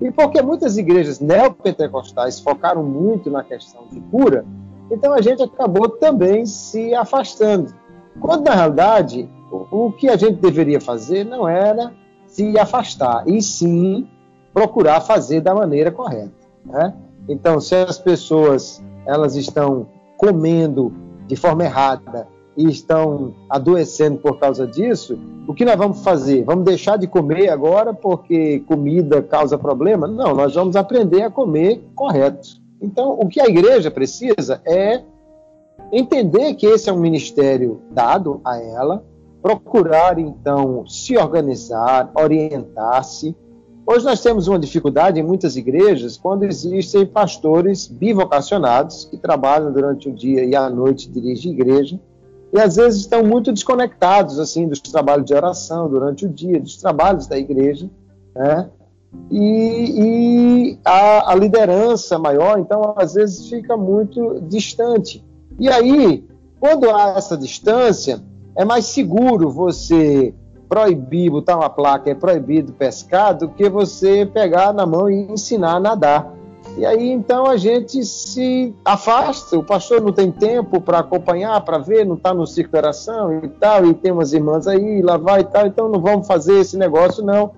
E 0.00 0.10
porque 0.10 0.40
muitas 0.42 0.76
igrejas 0.76 1.20
neopentecostais 1.20 2.40
focaram 2.40 2.82
muito 2.82 3.30
na 3.30 3.44
questão 3.44 3.84
de 3.90 4.00
cura, 4.00 4.44
então 4.90 5.12
a 5.12 5.20
gente 5.20 5.42
acabou 5.42 5.88
também 5.88 6.44
se 6.46 6.94
afastando. 6.94 7.72
Quando, 8.20 8.44
na 8.44 8.54
realidade, 8.54 9.28
o 9.70 9.92
que 9.92 10.08
a 10.08 10.16
gente 10.16 10.40
deveria 10.40 10.80
fazer 10.80 11.24
não 11.24 11.48
era 11.48 11.92
se 12.26 12.58
afastar, 12.58 13.28
e 13.28 13.40
sim 13.42 14.08
procurar 14.52 15.00
fazer 15.00 15.40
da 15.40 15.54
maneira 15.54 15.90
correta. 15.92 16.32
Né? 16.64 16.94
Então, 17.30 17.60
se 17.60 17.76
as 17.76 17.96
pessoas 17.96 18.82
elas 19.06 19.36
estão 19.36 19.86
comendo 20.16 20.92
de 21.28 21.36
forma 21.36 21.62
errada 21.62 22.26
e 22.56 22.68
estão 22.68 23.32
adoecendo 23.48 24.18
por 24.18 24.38
causa 24.40 24.66
disso, 24.66 25.16
o 25.46 25.54
que 25.54 25.64
nós 25.64 25.76
vamos 25.76 26.02
fazer? 26.02 26.42
Vamos 26.44 26.64
deixar 26.64 26.98
de 26.98 27.06
comer 27.06 27.48
agora 27.48 27.94
porque 27.94 28.60
comida 28.66 29.22
causa 29.22 29.56
problema? 29.56 30.08
Não, 30.08 30.34
nós 30.34 30.56
vamos 30.56 30.74
aprender 30.74 31.22
a 31.22 31.30
comer 31.30 31.80
correto. 31.94 32.48
Então, 32.82 33.12
o 33.12 33.28
que 33.28 33.40
a 33.40 33.46
igreja 33.46 33.92
precisa 33.92 34.60
é 34.66 35.00
entender 35.92 36.54
que 36.54 36.66
esse 36.66 36.90
é 36.90 36.92
um 36.92 36.98
ministério 36.98 37.80
dado 37.92 38.40
a 38.44 38.58
ela, 38.60 39.04
procurar 39.40 40.18
então 40.18 40.84
se 40.84 41.16
organizar, 41.16 42.10
orientar-se. 42.14 43.36
Hoje 43.92 44.04
nós 44.04 44.20
temos 44.20 44.46
uma 44.46 44.56
dificuldade 44.56 45.18
em 45.18 45.22
muitas 45.24 45.56
igrejas 45.56 46.16
quando 46.16 46.44
existem 46.44 47.04
pastores 47.04 47.88
bivocacionados 47.88 49.04
que 49.06 49.16
trabalham 49.16 49.72
durante 49.72 50.08
o 50.08 50.12
dia 50.12 50.44
e 50.44 50.54
à 50.54 50.70
noite 50.70 51.10
dirigem 51.10 51.50
igreja 51.50 51.98
e 52.52 52.60
às 52.60 52.76
vezes 52.76 53.00
estão 53.00 53.24
muito 53.24 53.52
desconectados 53.52 54.38
assim 54.38 54.68
dos 54.68 54.78
trabalhos 54.78 55.26
de 55.26 55.34
oração 55.34 55.90
durante 55.90 56.24
o 56.24 56.28
dia, 56.28 56.60
dos 56.60 56.76
trabalhos 56.76 57.26
da 57.26 57.36
igreja, 57.36 57.90
né? 58.32 58.70
E, 59.28 59.40
e 59.96 60.78
a, 60.84 61.32
a, 61.32 61.34
liderança 61.34 62.16
maior, 62.16 62.60
então, 62.60 62.94
às 62.96 63.14
vezes 63.14 63.48
fica 63.48 63.76
muito 63.76 64.40
distante. 64.42 65.24
E 65.58 65.68
aí, 65.68 66.24
quando 66.60 66.88
há 66.90 67.14
essa 67.16 67.36
distância, 67.36 68.22
é 68.56 68.64
mais 68.64 68.84
seguro 68.84 69.50
você 69.50 70.32
proibir, 70.70 71.28
botar 71.28 71.56
uma 71.56 71.68
placa, 71.68 72.08
é 72.08 72.14
proibido 72.14 72.72
pescar, 72.72 73.36
do 73.36 73.48
que 73.48 73.68
você 73.68 74.24
pegar 74.24 74.72
na 74.72 74.86
mão 74.86 75.10
e 75.10 75.32
ensinar 75.32 75.74
a 75.74 75.80
nadar. 75.80 76.32
E 76.78 76.86
aí 76.86 77.10
então 77.10 77.46
a 77.46 77.56
gente 77.56 78.04
se 78.04 78.72
afasta, 78.84 79.58
o 79.58 79.64
pastor 79.64 80.00
não 80.00 80.12
tem 80.12 80.30
tempo 80.30 80.80
para 80.80 81.00
acompanhar, 81.00 81.60
para 81.62 81.78
ver, 81.78 82.06
não 82.06 82.14
está 82.14 82.32
no 82.32 82.46
circo 82.46 82.70
de 82.70 82.78
oração 82.78 83.40
e 83.42 83.48
tal, 83.48 83.84
e 83.84 83.94
tem 83.94 84.12
umas 84.12 84.32
irmãs 84.32 84.68
aí, 84.68 85.02
lá 85.02 85.16
vai 85.16 85.40
e 85.40 85.44
tal, 85.44 85.66
então 85.66 85.88
não 85.88 86.00
vamos 86.00 86.28
fazer 86.28 86.60
esse 86.60 86.78
negócio 86.78 87.24
não. 87.24 87.50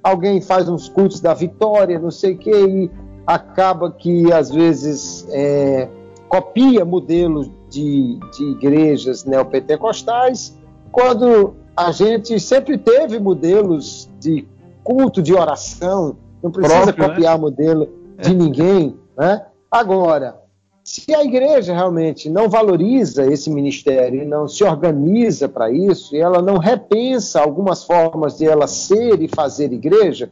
Alguém 0.00 0.40
faz 0.40 0.68
uns 0.68 0.88
cultos 0.88 1.20
da 1.20 1.34
vitória, 1.34 1.98
não 1.98 2.12
sei 2.12 2.34
o 2.34 2.38
que, 2.38 2.50
e 2.50 2.90
acaba 3.26 3.90
que 3.90 4.32
às 4.32 4.52
vezes 4.52 5.26
é, 5.30 5.88
copia 6.28 6.84
modelos 6.84 7.50
de, 7.68 8.20
de 8.36 8.44
igrejas 8.52 9.24
neopentecostais, 9.24 10.56
quando 10.92 11.56
a 11.76 11.90
gente 11.90 12.38
sempre 12.38 12.76
teve 12.78 13.18
modelos 13.18 14.08
de 14.20 14.46
culto 14.84 15.22
de 15.22 15.32
oração, 15.32 16.16
não 16.42 16.50
precisa 16.50 16.82
Próprio, 16.82 17.02
né? 17.02 17.08
copiar 17.08 17.34
né? 17.34 17.40
modelo 17.40 17.88
de 18.20 18.34
ninguém. 18.34 18.96
Né? 19.16 19.44
Agora, 19.70 20.36
se 20.84 21.14
a 21.14 21.24
igreja 21.24 21.72
realmente 21.72 22.28
não 22.28 22.48
valoriza 22.48 23.24
esse 23.26 23.48
ministério 23.50 24.22
e 24.22 24.26
não 24.26 24.48
se 24.48 24.64
organiza 24.64 25.48
para 25.48 25.70
isso, 25.70 26.14
e 26.14 26.18
ela 26.18 26.42
não 26.42 26.58
repensa 26.58 27.40
algumas 27.40 27.84
formas 27.84 28.36
de 28.36 28.46
ela 28.46 28.66
ser 28.66 29.22
e 29.22 29.28
fazer 29.28 29.72
igreja, 29.72 30.30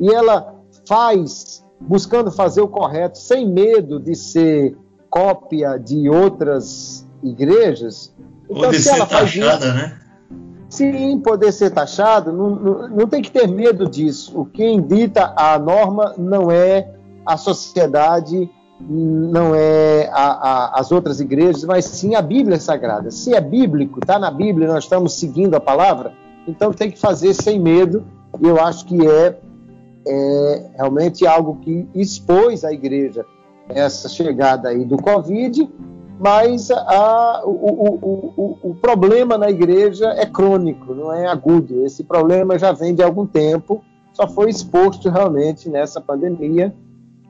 e 0.00 0.12
ela 0.12 0.54
faz 0.86 1.64
buscando 1.80 2.30
fazer 2.30 2.60
o 2.60 2.68
correto 2.68 3.18
sem 3.18 3.46
medo 3.46 4.00
de 4.00 4.14
ser 4.14 4.76
cópia 5.10 5.78
de 5.78 6.08
outras 6.08 7.06
igrejas. 7.22 8.14
Então, 8.48 8.66
Ou 8.66 8.70
de 8.70 8.78
ser 8.78 9.06
taxada, 9.06 9.66
isso, 9.66 9.74
né? 9.74 10.00
Sim, 10.68 11.18
poder 11.20 11.52
ser 11.52 11.70
taxado, 11.70 12.32
não, 12.32 12.50
não, 12.50 12.88
não 12.88 13.06
tem 13.06 13.22
que 13.22 13.30
ter 13.30 13.48
medo 13.48 13.88
disso. 13.88 14.38
O 14.38 14.44
que 14.44 14.80
dita 14.80 15.32
a 15.36 15.58
norma 15.58 16.14
não 16.18 16.50
é 16.50 16.90
a 17.24 17.36
sociedade 17.36 18.50
não 18.80 19.54
é 19.54 20.08
a, 20.12 20.26
a, 20.76 20.80
as 20.80 20.92
outras 20.92 21.20
igrejas, 21.20 21.64
mas 21.64 21.84
sim 21.84 22.14
a 22.14 22.22
Bíblia 22.22 22.60
Sagrada. 22.60 23.10
Se 23.10 23.34
é 23.34 23.40
bíblico, 23.40 23.98
está 23.98 24.18
na 24.18 24.30
Bíblia, 24.30 24.68
nós 24.68 24.84
estamos 24.84 25.14
seguindo 25.14 25.54
a 25.54 25.60
palavra, 25.60 26.12
então 26.46 26.72
tem 26.72 26.90
que 26.90 26.98
fazer 26.98 27.34
sem 27.34 27.58
medo, 27.58 28.04
e 28.40 28.46
eu 28.46 28.60
acho 28.60 28.84
que 28.86 29.06
é, 29.06 29.38
é 30.06 30.70
realmente 30.76 31.26
algo 31.26 31.56
que 31.56 31.88
expôs 31.94 32.64
a 32.64 32.72
igreja 32.72 33.24
essa 33.68 34.08
chegada 34.08 34.68
aí 34.68 34.84
do 34.84 34.96
Covid, 34.96 35.68
mas 36.18 36.70
a, 36.70 37.42
o, 37.44 37.50
o, 37.50 38.32
o, 38.36 38.70
o, 38.70 38.74
problema 38.74 39.38
na 39.38 39.48
igreja 39.48 40.08
é 40.16 40.26
crônico, 40.26 40.94
não 40.94 41.12
é 41.12 41.26
agudo. 41.26 41.84
Esse 41.84 42.02
problema 42.02 42.58
já 42.58 42.72
vem 42.72 42.94
de 42.94 43.02
algum 43.02 43.24
tempo, 43.24 43.84
só 44.12 44.26
foi 44.26 44.50
exposto 44.50 45.08
realmente 45.08 45.68
nessa 45.68 46.00
pandemia, 46.00 46.74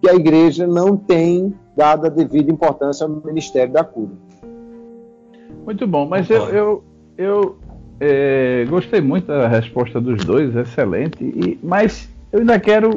que 0.00 0.08
a 0.08 0.14
igreja 0.14 0.66
não 0.66 0.96
tem 0.96 1.54
dado 1.76 2.06
a 2.06 2.08
devida 2.08 2.50
importância 2.50 3.04
ao 3.04 3.10
Ministério 3.10 3.72
da 3.72 3.84
Cura. 3.84 4.12
Muito 5.66 5.86
bom, 5.86 6.06
mas 6.06 6.30
eu, 6.30 6.48
eu, 6.48 6.84
eu 7.18 7.56
é, 8.00 8.64
gostei 8.70 9.02
muito 9.02 9.26
da 9.26 9.48
resposta 9.48 10.00
dos 10.00 10.24
dois, 10.24 10.54
excelente, 10.56 11.22
e, 11.22 11.58
mas 11.62 12.08
eu 12.32 12.40
ainda 12.40 12.58
quero 12.58 12.96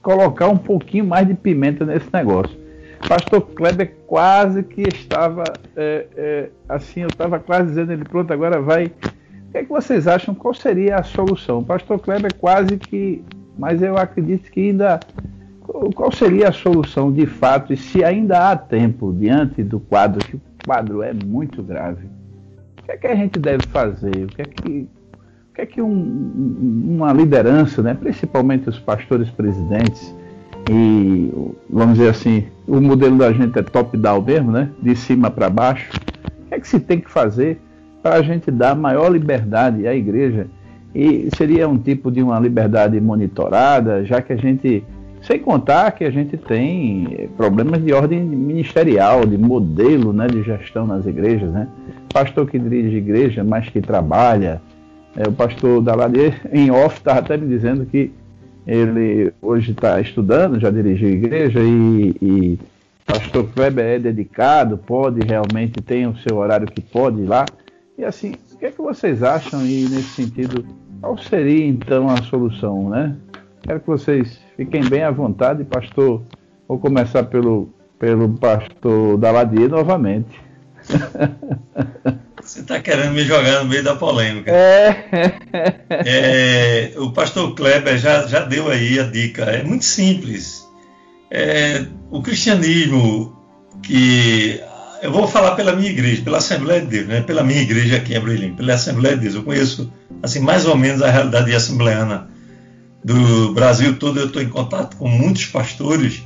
colocar 0.00 0.46
um 0.48 0.56
pouquinho 0.56 1.04
mais 1.04 1.26
de 1.26 1.34
pimenta 1.34 1.84
nesse 1.84 2.06
negócio. 2.12 2.56
Pastor 3.06 3.40
Kleber 3.42 3.94
quase 4.06 4.62
que 4.62 4.82
estava 4.82 5.44
é, 5.76 6.06
é, 6.16 6.50
assim, 6.68 7.00
eu 7.00 7.08
estava 7.08 7.38
quase 7.38 7.68
dizendo 7.68 7.92
ele 7.92 8.04
pronto, 8.04 8.32
agora 8.32 8.60
vai. 8.60 8.86
O 8.86 9.50
que, 9.50 9.58
é 9.58 9.62
que 9.62 9.68
vocês 9.68 10.06
acham? 10.06 10.34
Qual 10.34 10.52
seria 10.52 10.96
a 10.96 11.02
solução? 11.02 11.62
Pastor 11.64 11.98
Kleber 11.98 12.34
quase 12.34 12.76
que, 12.76 13.24
mas 13.58 13.82
eu 13.82 13.96
acredito 13.96 14.50
que 14.50 14.60
ainda 14.60 15.00
qual 15.94 16.10
seria 16.10 16.48
a 16.48 16.52
solução 16.52 17.12
de 17.12 17.26
fato 17.26 17.72
e 17.72 17.76
se 17.76 18.02
ainda 18.02 18.50
há 18.50 18.56
tempo 18.56 19.12
diante 19.12 19.62
do 19.62 19.78
quadro 19.78 20.24
que 20.24 20.36
o 20.36 20.40
quadro 20.64 21.02
é 21.02 21.12
muito 21.12 21.62
grave? 21.62 22.06
O 22.80 22.82
que 22.84 22.92
é 22.92 22.96
que 22.96 23.06
a 23.06 23.14
gente 23.14 23.38
deve 23.38 23.66
fazer? 23.68 24.24
O 24.24 24.28
que 24.28 24.42
é 24.42 24.44
que 24.44 24.88
o 25.50 25.54
que 25.58 25.60
é 25.60 25.66
que 25.66 25.82
um, 25.82 26.94
uma 26.96 27.12
liderança, 27.12 27.82
né, 27.82 27.92
principalmente 27.92 28.68
os 28.68 28.78
pastores 28.78 29.28
presidentes, 29.28 30.14
e 30.70 31.32
vamos 31.68 31.98
dizer 31.98 32.10
assim, 32.10 32.46
o 32.68 32.80
modelo 32.80 33.16
da 33.16 33.32
gente 33.32 33.58
é 33.58 33.62
top-down 33.62 34.20
mesmo, 34.20 34.52
né? 34.52 34.68
De 34.80 34.94
cima 34.94 35.30
para 35.30 35.48
baixo. 35.48 35.90
O 36.44 36.48
que 36.48 36.54
é 36.54 36.60
que 36.60 36.68
se 36.68 36.78
tem 36.78 37.00
que 37.00 37.10
fazer 37.10 37.58
para 38.02 38.16
a 38.16 38.22
gente 38.22 38.50
dar 38.50 38.76
maior 38.76 39.10
liberdade 39.10 39.88
à 39.88 39.94
igreja? 39.94 40.46
E 40.94 41.28
seria 41.36 41.66
um 41.66 41.78
tipo 41.78 42.10
de 42.10 42.22
uma 42.22 42.38
liberdade 42.38 43.00
monitorada, 43.00 44.04
já 44.04 44.20
que 44.20 44.34
a 44.34 44.36
gente, 44.36 44.84
sem 45.22 45.38
contar 45.38 45.92
que 45.92 46.04
a 46.04 46.10
gente 46.10 46.36
tem 46.36 47.30
problemas 47.36 47.82
de 47.82 47.92
ordem 47.92 48.22
ministerial, 48.22 49.24
de 49.24 49.38
modelo 49.38 50.12
né, 50.12 50.26
de 50.26 50.42
gestão 50.42 50.86
nas 50.86 51.06
igrejas, 51.06 51.50
né? 51.50 51.68
Pastor 52.12 52.46
que 52.48 52.58
dirige 52.58 52.96
igreja, 52.96 53.42
mas 53.42 53.68
que 53.68 53.80
trabalha. 53.80 54.60
É, 55.16 55.26
o 55.26 55.32
pastor 55.32 55.80
Daladier, 55.80 56.38
em 56.52 56.70
off, 56.70 56.98
estava 56.98 57.20
até 57.20 57.36
me 57.36 57.46
dizendo 57.48 57.86
que 57.86 58.12
ele 58.68 59.32
hoje 59.40 59.70
está 59.70 59.98
estudando, 59.98 60.60
já 60.60 60.70
dirigiu 60.70 61.08
igreja 61.08 61.58
e, 61.58 62.14
e 62.20 62.58
pastor 63.06 63.48
Kleber 63.54 63.82
é 63.82 63.98
dedicado, 63.98 64.76
pode 64.76 65.20
realmente, 65.26 65.80
tem 65.80 66.06
o 66.06 66.14
seu 66.18 66.36
horário 66.36 66.66
que 66.66 66.82
pode 66.82 67.22
ir 67.22 67.24
lá. 67.24 67.46
E 67.96 68.04
assim, 68.04 68.34
o 68.52 68.58
que 68.58 68.66
é 68.66 68.70
que 68.70 68.82
vocês 68.82 69.22
acham 69.22 69.64
e 69.64 69.88
nesse 69.88 70.22
sentido, 70.22 70.66
qual 71.00 71.16
seria 71.16 71.66
então 71.66 72.10
a 72.10 72.18
solução, 72.18 72.90
né? 72.90 73.16
Quero 73.62 73.80
que 73.80 73.86
vocês 73.86 74.38
fiquem 74.54 74.86
bem 74.86 75.02
à 75.02 75.10
vontade, 75.10 75.64
pastor. 75.64 76.22
Vou 76.68 76.78
começar 76.78 77.22
pelo, 77.24 77.70
pelo 77.98 78.28
pastor 78.34 79.16
Daladier 79.16 79.70
novamente. 79.70 80.38
Você 82.48 82.60
está 82.60 82.80
querendo 82.80 83.12
me 83.12 83.24
jogar 83.24 83.62
no 83.62 83.66
meio 83.66 83.84
da 83.84 83.94
polêmica. 83.94 84.50
É. 84.50 85.04
é 85.90 86.92
o 86.96 87.12
pastor 87.12 87.54
Kleber 87.54 87.98
já, 87.98 88.26
já 88.26 88.40
deu 88.40 88.70
aí 88.70 88.98
a 88.98 89.02
dica. 89.02 89.44
É 89.44 89.62
muito 89.62 89.84
simples. 89.84 90.66
É, 91.30 91.84
o 92.10 92.22
cristianismo 92.22 93.38
que 93.82 94.58
eu 95.02 95.12
vou 95.12 95.28
falar 95.28 95.56
pela 95.56 95.76
minha 95.76 95.90
igreja, 95.90 96.22
pela 96.22 96.38
Assembleia 96.38 96.80
de 96.80 96.86
Deus, 96.86 97.06
né? 97.06 97.20
pela 97.20 97.44
minha 97.44 97.60
igreja 97.60 97.98
aqui 97.98 98.14
em 98.14 98.16
Abreu 98.16 98.54
pela 98.54 98.72
Assembleia 98.72 99.14
de 99.14 99.24
Deus. 99.24 99.34
Eu 99.34 99.42
conheço 99.42 99.92
assim 100.22 100.40
mais 100.40 100.64
ou 100.64 100.74
menos 100.74 101.02
a 101.02 101.10
realidade 101.10 101.54
assembleana 101.54 102.30
do 103.04 103.52
Brasil 103.52 103.98
todo. 103.98 104.20
Eu 104.20 104.28
estou 104.28 104.40
em 104.40 104.48
contato 104.48 104.96
com 104.96 105.06
muitos 105.06 105.44
pastores 105.44 106.22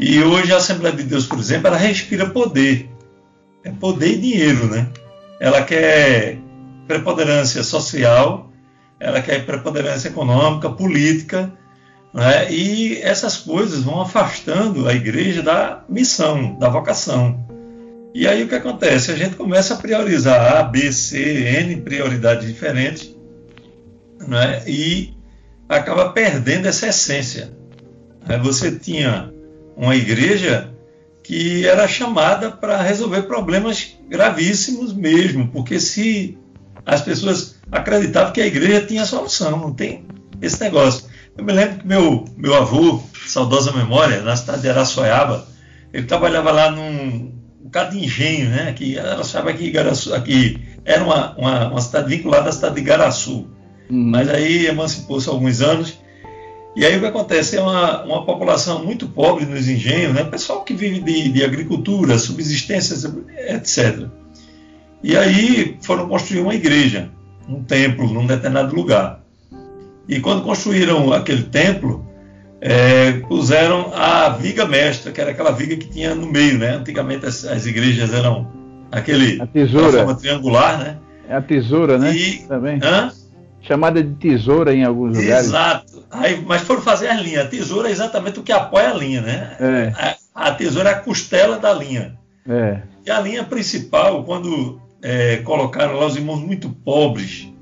e 0.00 0.22
hoje 0.22 0.54
a 0.54 0.56
Assembleia 0.56 0.96
de 0.96 1.02
Deus, 1.02 1.26
por 1.26 1.38
exemplo, 1.38 1.66
ela 1.66 1.76
respira 1.76 2.30
poder, 2.30 2.88
é 3.62 3.70
poder 3.70 4.14
e 4.14 4.16
dinheiro, 4.16 4.68
né? 4.68 4.88
Ela 5.40 5.62
quer 5.62 6.38
preponderância 6.86 7.62
social, 7.62 8.50
ela 9.00 9.20
quer 9.20 9.44
preponderância 9.44 10.08
econômica, 10.08 10.70
política, 10.70 11.52
né? 12.12 12.50
e 12.50 13.00
essas 13.02 13.36
coisas 13.36 13.82
vão 13.82 14.00
afastando 14.00 14.88
a 14.88 14.94
igreja 14.94 15.42
da 15.42 15.84
missão, 15.88 16.58
da 16.58 16.68
vocação. 16.68 17.44
E 18.14 18.28
aí 18.28 18.44
o 18.44 18.48
que 18.48 18.54
acontece? 18.54 19.10
A 19.10 19.16
gente 19.16 19.34
começa 19.34 19.74
a 19.74 19.76
priorizar 19.76 20.56
A, 20.56 20.62
B, 20.62 20.92
C, 20.92 21.18
N 21.18 21.80
prioridades 21.80 22.46
diferentes, 22.46 23.14
né? 24.26 24.62
e 24.66 25.14
acaba 25.68 26.10
perdendo 26.10 26.66
essa 26.66 26.86
essência. 26.86 27.50
Aí 28.26 28.38
você 28.38 28.70
tinha 28.70 29.32
uma 29.76 29.96
igreja 29.96 30.73
que 31.24 31.66
era 31.66 31.88
chamada 31.88 32.50
para 32.50 32.82
resolver 32.82 33.22
problemas 33.22 33.96
gravíssimos 34.08 34.92
mesmo, 34.92 35.48
porque 35.48 35.80
se 35.80 36.38
as 36.84 37.00
pessoas 37.00 37.56
acreditavam 37.72 38.32
que 38.32 38.42
a 38.42 38.46
igreja 38.46 38.86
tinha 38.86 39.06
solução, 39.06 39.52
não 39.52 39.72
tem 39.72 40.04
esse 40.42 40.60
negócio. 40.60 41.06
Eu 41.36 41.42
me 41.42 41.52
lembro 41.52 41.78
que 41.78 41.86
meu, 41.86 42.26
meu 42.36 42.54
avô, 42.54 43.02
saudosa 43.26 43.72
memória, 43.72 44.20
na 44.20 44.36
cidade 44.36 44.62
de 44.62 44.68
Araçoiaba, 44.68 45.48
ele 45.92 46.06
trabalhava 46.06 46.52
lá 46.52 46.70
num 46.70 47.32
um 47.58 47.64
bocado 47.64 47.92
de 47.96 48.04
engenho, 48.04 48.50
né? 48.50 48.74
Que 48.74 48.98
Araçoiaba 48.98 49.50
aqui, 49.50 49.72
aqui 50.14 50.60
era 50.84 51.02
uma, 51.02 51.34
uma, 51.38 51.68
uma, 51.68 51.80
cidade 51.80 52.14
vinculada 52.14 52.50
à 52.50 52.52
cidade 52.52 52.74
de 52.74 52.82
Igaraçu. 52.82 53.48
Uhum. 53.88 54.10
Mas 54.10 54.28
aí 54.28 54.66
emancipou-se 54.66 55.28
alguns 55.28 55.62
anos 55.62 55.98
e 56.76 56.84
aí 56.84 56.96
o 56.96 57.00
que 57.00 57.06
acontece 57.06 57.56
é 57.56 57.60
uma, 57.60 58.02
uma 58.02 58.24
população 58.24 58.84
muito 58.84 59.06
pobre 59.06 59.44
nos 59.44 59.68
engenhos, 59.68 60.12
né? 60.12 60.24
pessoal 60.24 60.64
que 60.64 60.74
vive 60.74 61.00
de, 61.00 61.30
de 61.30 61.44
agricultura, 61.44 62.18
subsistência, 62.18 62.96
etc. 63.48 64.08
E 65.02 65.16
aí 65.16 65.76
foram 65.82 66.08
construir 66.08 66.40
uma 66.40 66.54
igreja, 66.54 67.10
um 67.48 67.62
templo, 67.62 68.12
num 68.12 68.26
determinado 68.26 68.74
lugar. 68.74 69.20
E 70.08 70.18
quando 70.18 70.42
construíram 70.42 71.12
aquele 71.12 71.44
templo, 71.44 72.04
é, 72.60 73.12
puseram 73.28 73.92
a 73.94 74.30
viga 74.30 74.66
mestra, 74.66 75.12
que 75.12 75.20
era 75.20 75.30
aquela 75.30 75.52
viga 75.52 75.76
que 75.76 75.88
tinha 75.88 76.14
no 76.14 76.26
meio, 76.26 76.58
né? 76.58 76.76
Antigamente 76.76 77.24
as, 77.24 77.44
as 77.44 77.66
igrejas 77.66 78.12
eram 78.12 78.50
aquele 78.90 79.40
a 79.40 79.46
tesoura. 79.46 79.98
forma 79.98 80.14
triangular, 80.16 80.78
né? 80.78 80.96
É 81.28 81.36
a 81.36 81.42
tesoura, 81.42 81.98
né? 81.98 82.14
E, 82.14 82.38
Também. 82.46 82.80
Hã? 82.82 83.12
chamada 83.66 84.02
de 84.02 84.14
tesoura 84.14 84.74
em 84.74 84.84
alguns 84.84 85.16
lugares. 85.16 85.46
Exato. 85.46 85.93
Aí, 86.14 86.40
mas 86.40 86.62
foram 86.62 86.80
fazer 86.80 87.08
as 87.08 87.20
linhas. 87.20 87.46
A 87.46 87.48
tesoura 87.48 87.88
é 87.88 87.92
exatamente 87.92 88.38
o 88.38 88.42
que 88.42 88.52
apoia 88.52 88.90
a 88.90 88.94
linha, 88.94 89.20
né? 89.20 89.56
É. 89.58 89.92
A, 90.34 90.48
a, 90.48 90.54
tesoura 90.54 90.90
é 90.90 90.92
a 90.92 91.00
costela 91.00 91.58
da 91.58 91.72
linha. 91.72 92.16
É. 92.48 92.82
E 93.04 93.10
a 93.10 93.20
linha 93.20 93.44
principal, 93.44 94.24
quando 94.24 94.80
é, 95.02 95.38
colocaram 95.38 95.94
lá 95.94 96.06
os 96.06 96.16
irmãos 96.16 96.40
muito 96.40 96.70
pobres, 96.70 97.52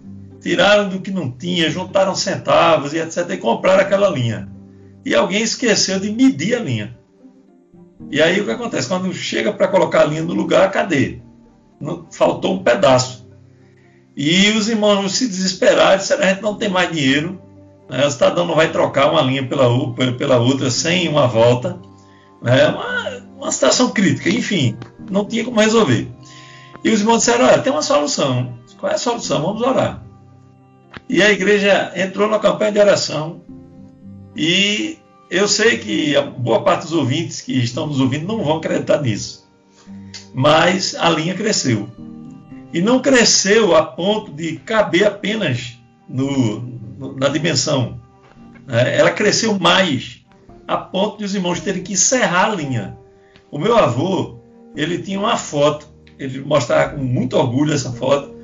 tiraram 0.40 0.88
do 0.88 1.00
que 1.00 1.10
não 1.10 1.30
tinha, 1.30 1.70
juntaram 1.70 2.14
centavos 2.14 2.92
e 2.92 2.98
etc. 2.98 3.30
e 3.30 3.36
compraram 3.38 3.80
aquela 3.80 4.08
linha. 4.10 4.48
E 5.04 5.14
alguém 5.14 5.42
esqueceu 5.42 5.98
de 5.98 6.12
medir 6.12 6.54
a 6.54 6.60
linha. 6.60 6.96
E 8.10 8.20
aí 8.20 8.40
o 8.40 8.44
que 8.44 8.50
acontece? 8.50 8.88
Quando 8.88 9.12
chega 9.12 9.52
para 9.52 9.68
colocar 9.68 10.02
a 10.02 10.04
linha 10.04 10.22
no 10.22 10.34
lugar, 10.34 10.70
cadê? 10.70 11.20
faltou 12.12 12.54
um 12.54 12.62
pedaço. 12.62 13.28
E 14.16 14.50
os 14.50 14.68
irmãos 14.68 15.16
se 15.16 15.26
desesperaram, 15.26 15.96
disseram: 15.96 16.22
a 16.22 16.28
gente 16.28 16.42
não 16.42 16.54
tem 16.54 16.68
mais 16.68 16.92
dinheiro, 16.92 17.41
né? 17.92 18.06
o 18.06 18.10
cidadão 18.10 18.46
não 18.46 18.54
vai 18.54 18.72
trocar 18.72 19.10
uma 19.10 19.22
linha 19.22 19.46
pela, 19.46 19.68
pela 20.16 20.38
outra 20.38 20.70
sem 20.70 21.08
uma 21.08 21.26
volta. 21.26 21.78
É 22.44 22.66
uma, 22.66 23.22
uma 23.36 23.52
situação 23.52 23.90
crítica, 23.90 24.28
enfim, 24.28 24.76
não 25.10 25.24
tinha 25.24 25.44
como 25.44 25.60
resolver. 25.60 26.08
E 26.82 26.90
os 26.90 27.00
irmãos 27.00 27.18
disseram: 27.18 27.44
olha, 27.44 27.58
tem 27.58 27.72
uma 27.72 27.82
solução. 27.82 28.58
Qual 28.78 28.90
é 28.90 28.96
a 28.96 28.98
solução? 28.98 29.42
Vamos 29.42 29.62
orar. 29.62 30.02
E 31.08 31.22
a 31.22 31.30
igreja 31.30 31.92
entrou 31.94 32.28
na 32.28 32.38
campanha 32.38 32.72
de 32.72 32.78
oração. 32.80 33.42
E 34.34 34.98
eu 35.30 35.46
sei 35.46 35.78
que 35.78 36.16
a 36.16 36.22
boa 36.22 36.62
parte 36.62 36.82
dos 36.82 36.92
ouvintes 36.92 37.40
que 37.40 37.52
estão 37.52 37.86
nos 37.86 38.00
ouvindo 38.00 38.26
não 38.26 38.42
vão 38.42 38.56
acreditar 38.56 39.00
nisso. 39.00 39.48
Mas 40.34 40.94
a 40.94 41.08
linha 41.10 41.34
cresceu 41.34 41.88
e 42.72 42.80
não 42.80 43.00
cresceu 43.00 43.76
a 43.76 43.84
ponto 43.84 44.32
de 44.32 44.56
caber 44.56 45.06
apenas 45.06 45.78
no, 46.08 46.60
no, 46.60 46.71
na 47.16 47.28
dimensão. 47.28 48.00
É, 48.68 48.98
ela 48.98 49.10
cresceu 49.10 49.58
mais 49.58 50.22
a 50.66 50.76
ponto 50.76 51.18
de 51.18 51.24
os 51.24 51.34
irmãos 51.34 51.60
terem 51.60 51.82
que 51.82 51.92
encerrar 51.94 52.50
a 52.50 52.54
linha. 52.54 52.96
O 53.50 53.58
meu 53.58 53.76
avô, 53.76 54.38
ele 54.74 54.98
tinha 54.98 55.18
uma 55.18 55.36
foto, 55.36 55.88
ele 56.18 56.40
mostrava 56.40 56.94
com 56.94 57.02
muito 57.02 57.36
orgulho 57.36 57.72
essa 57.72 57.92
foto, 57.92 58.34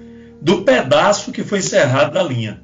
do 0.41 0.63
pedaço 0.63 1.33
que 1.33 1.43
foi 1.43 1.59
encerrado 1.59 2.13
da 2.13 2.23
linha. 2.23 2.63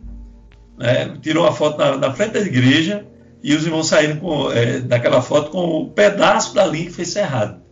É, 0.81 1.09
tirou 1.23 1.47
a 1.47 1.53
foto 1.53 1.79
na, 1.79 1.97
na, 1.97 2.13
frente 2.13 2.33
da 2.33 2.41
igreja 2.41 3.07
e 3.43 3.55
os 3.55 3.65
irmãos 3.65 3.87
saíram 3.87 4.17
com, 4.17 4.51
é, 4.51 4.81
daquela 4.81 5.23
foto 5.23 5.51
com 5.51 5.83
o 5.83 5.91
pedaço 5.91 6.55
da 6.55 6.67
linha 6.67 6.87
que 6.87 6.93
foi 6.93 7.05
encerrado. 7.05 7.63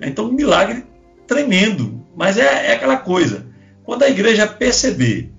Então, 0.00 0.26
um 0.26 0.32
milagre 0.32 0.84
tremendo. 1.26 2.04
Mas 2.16 2.36
é, 2.36 2.66
é 2.66 2.72
aquela 2.72 2.98
coisa. 2.98 3.46
Quando 3.84 4.02
a 4.02 4.10
igreja 4.10 4.46
perceber 4.46 5.32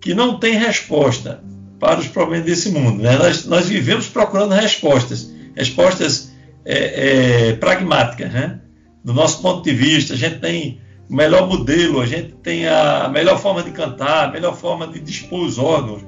que 0.00 0.14
não 0.14 0.38
tem 0.38 0.56
resposta 0.56 1.42
para 1.78 2.00
os 2.00 2.08
problemas 2.08 2.46
desse 2.46 2.70
mundo, 2.70 3.02
né? 3.02 3.16
nós, 3.16 3.44
nós 3.46 3.68
vivemos 3.68 4.08
procurando 4.08 4.52
respostas, 4.52 5.30
respostas 5.54 6.32
é, 6.64 7.48
é, 7.48 7.52
pragmáticas, 7.54 8.32
né? 8.32 8.60
Do 9.04 9.12
nosso 9.12 9.42
ponto 9.42 9.62
de 9.62 9.74
vista, 9.74 10.14
a 10.14 10.16
gente 10.16 10.38
tem 10.38 10.80
o 11.08 11.14
melhor 11.14 11.46
modelo, 11.46 12.00
a 12.00 12.06
gente 12.06 12.32
tem 12.42 12.66
a 12.66 13.08
melhor 13.12 13.38
forma 13.38 13.62
de 13.62 13.70
cantar, 13.70 14.28
a 14.28 14.32
melhor 14.32 14.56
forma 14.56 14.86
de 14.86 14.98
dispor 14.98 15.44
os 15.44 15.58
órgãos, 15.58 16.02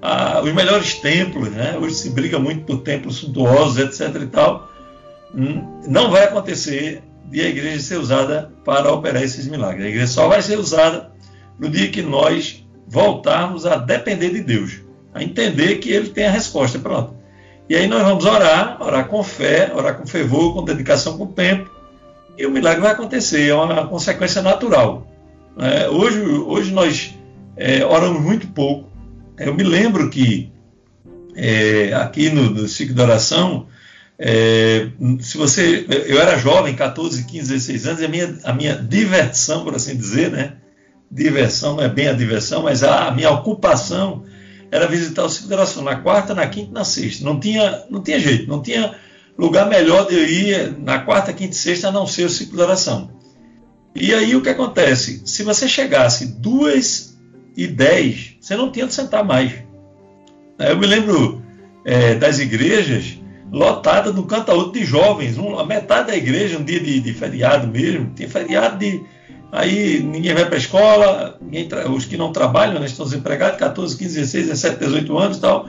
a, 0.00 0.40
os 0.40 0.52
melhores 0.54 0.94
templos, 0.94 1.50
né? 1.50 1.76
Hoje 1.78 1.96
se 1.96 2.10
briga 2.10 2.38
muito 2.38 2.64
por 2.64 2.78
templos 2.78 3.16
suntuosos, 3.16 3.78
etc. 3.78 4.22
e 4.22 4.26
tal. 4.26 4.70
Hum, 5.34 5.80
não 5.86 6.10
vai 6.10 6.24
acontecer 6.24 7.02
de 7.26 7.42
a 7.42 7.48
igreja 7.48 7.80
ser 7.80 7.98
usada 7.98 8.50
para 8.64 8.90
operar 8.90 9.22
esses 9.22 9.46
milagres. 9.46 9.84
A 9.84 9.88
igreja 9.88 10.06
só 10.06 10.28
vai 10.28 10.40
ser 10.40 10.58
usada 10.58 11.12
no 11.58 11.68
dia 11.68 11.90
que 11.90 12.00
nós 12.00 12.64
voltarmos 12.86 13.66
a 13.66 13.76
depender 13.76 14.30
de 14.30 14.40
Deus, 14.40 14.80
a 15.14 15.22
entender 15.22 15.76
que 15.76 15.90
Ele 15.90 16.10
tem 16.10 16.26
a 16.26 16.30
resposta. 16.30 16.78
Pronto. 16.78 17.14
E 17.68 17.76
aí 17.76 17.86
nós 17.86 18.02
vamos 18.02 18.24
orar, 18.24 18.78
orar 18.80 19.06
com 19.08 19.22
fé, 19.22 19.70
orar 19.74 19.96
com 19.96 20.06
fervor, 20.06 20.54
com 20.54 20.64
dedicação, 20.64 21.18
com 21.18 21.26
tempo, 21.26 21.70
e 22.36 22.46
o 22.46 22.50
milagre 22.50 22.80
vai 22.80 22.92
acontecer, 22.92 23.48
é 23.48 23.54
uma 23.54 23.86
consequência 23.86 24.40
natural. 24.40 25.06
É, 25.58 25.88
hoje, 25.88 26.20
hoje 26.20 26.72
nós 26.72 27.14
é, 27.56 27.84
oramos 27.84 28.22
muito 28.22 28.46
pouco. 28.46 28.88
Eu 29.36 29.52
me 29.54 29.64
lembro 29.64 30.08
que 30.08 30.50
é, 31.34 31.92
aqui 31.94 32.30
no, 32.30 32.48
no 32.48 32.68
ciclo 32.68 32.94
de 32.94 33.02
oração, 33.02 33.66
é, 34.18 34.88
se 35.20 35.36
você, 35.36 35.84
eu 36.06 36.20
era 36.20 36.38
jovem, 36.38 36.74
14, 36.74 37.24
15, 37.24 37.52
16 37.52 37.86
anos, 37.86 38.00
e 38.00 38.04
a 38.04 38.08
minha, 38.08 38.38
a 38.44 38.52
minha 38.52 38.74
diversão, 38.76 39.62
por 39.62 39.74
assim 39.74 39.96
dizer, 39.96 40.30
né? 40.30 40.54
Diversão 41.10 41.76
não 41.76 41.84
é 41.84 41.88
bem 41.88 42.08
a 42.08 42.12
diversão, 42.12 42.62
mas 42.62 42.82
a, 42.82 43.08
a 43.08 43.10
minha 43.10 43.30
ocupação 43.30 44.24
era 44.70 44.86
visitar 44.86 45.24
o 45.24 45.28
ciclo 45.28 45.48
de 45.48 45.54
oração 45.54 45.82
na 45.82 45.96
quarta, 45.96 46.34
na 46.34 46.46
quinta 46.46 46.70
e 46.70 46.74
na 46.74 46.84
sexta. 46.84 47.24
Não 47.24 47.38
tinha, 47.40 47.84
não 47.90 48.02
tinha 48.02 48.18
jeito, 48.18 48.48
não 48.48 48.62
tinha 48.62 48.94
lugar 49.36 49.68
melhor 49.68 50.06
de 50.06 50.14
eu 50.14 50.28
ir 50.28 50.78
na 50.78 50.98
quarta, 50.98 51.32
quinta 51.32 51.52
e 51.52 51.58
sexta 51.58 51.88
a 51.88 51.92
não 51.92 52.06
ser 52.06 52.24
o 52.24 52.30
ciclo 52.30 52.56
de 52.56 52.62
oração. 52.62 53.10
E 53.94 54.14
aí 54.14 54.36
o 54.36 54.42
que 54.42 54.48
acontece? 54.48 55.22
Se 55.24 55.42
você 55.42 55.68
chegasse 55.68 56.26
duas 56.38 57.18
e 57.56 57.66
dez, 57.66 58.36
você 58.40 58.56
não 58.56 58.70
tinha 58.70 58.86
de 58.86 58.94
sentar 58.94 59.24
mais. 59.24 59.52
Eu 60.58 60.76
me 60.78 60.86
lembro 60.86 61.42
é, 61.84 62.14
das 62.14 62.38
igrejas 62.38 63.18
lotadas 63.50 64.14
no 64.14 64.24
cantaúto 64.24 64.72
de 64.72 64.84
jovens, 64.84 65.38
um, 65.38 65.58
a 65.58 65.64
metade 65.64 66.08
da 66.08 66.16
igreja, 66.16 66.58
um 66.58 66.64
dia 66.64 66.80
de, 66.80 67.00
de 67.00 67.12
feriado 67.14 67.66
mesmo, 67.66 68.12
tinha 68.14 68.28
feriado 68.28 68.78
de. 68.78 69.02
Aí 69.50 70.02
ninguém 70.02 70.34
vai 70.34 70.44
para 70.44 70.56
a 70.56 70.58
escola, 70.58 71.38
ninguém, 71.40 71.68
os 71.90 72.04
que 72.04 72.16
não 72.16 72.32
trabalham, 72.32 72.78
né, 72.78 72.86
estão 72.86 73.06
desempregados, 73.06 73.58
14, 73.58 73.96
15, 73.96 74.14
16, 74.20 74.46
17, 74.46 74.78
18 74.78 75.18
anos 75.18 75.36
e 75.38 75.40
tal 75.40 75.68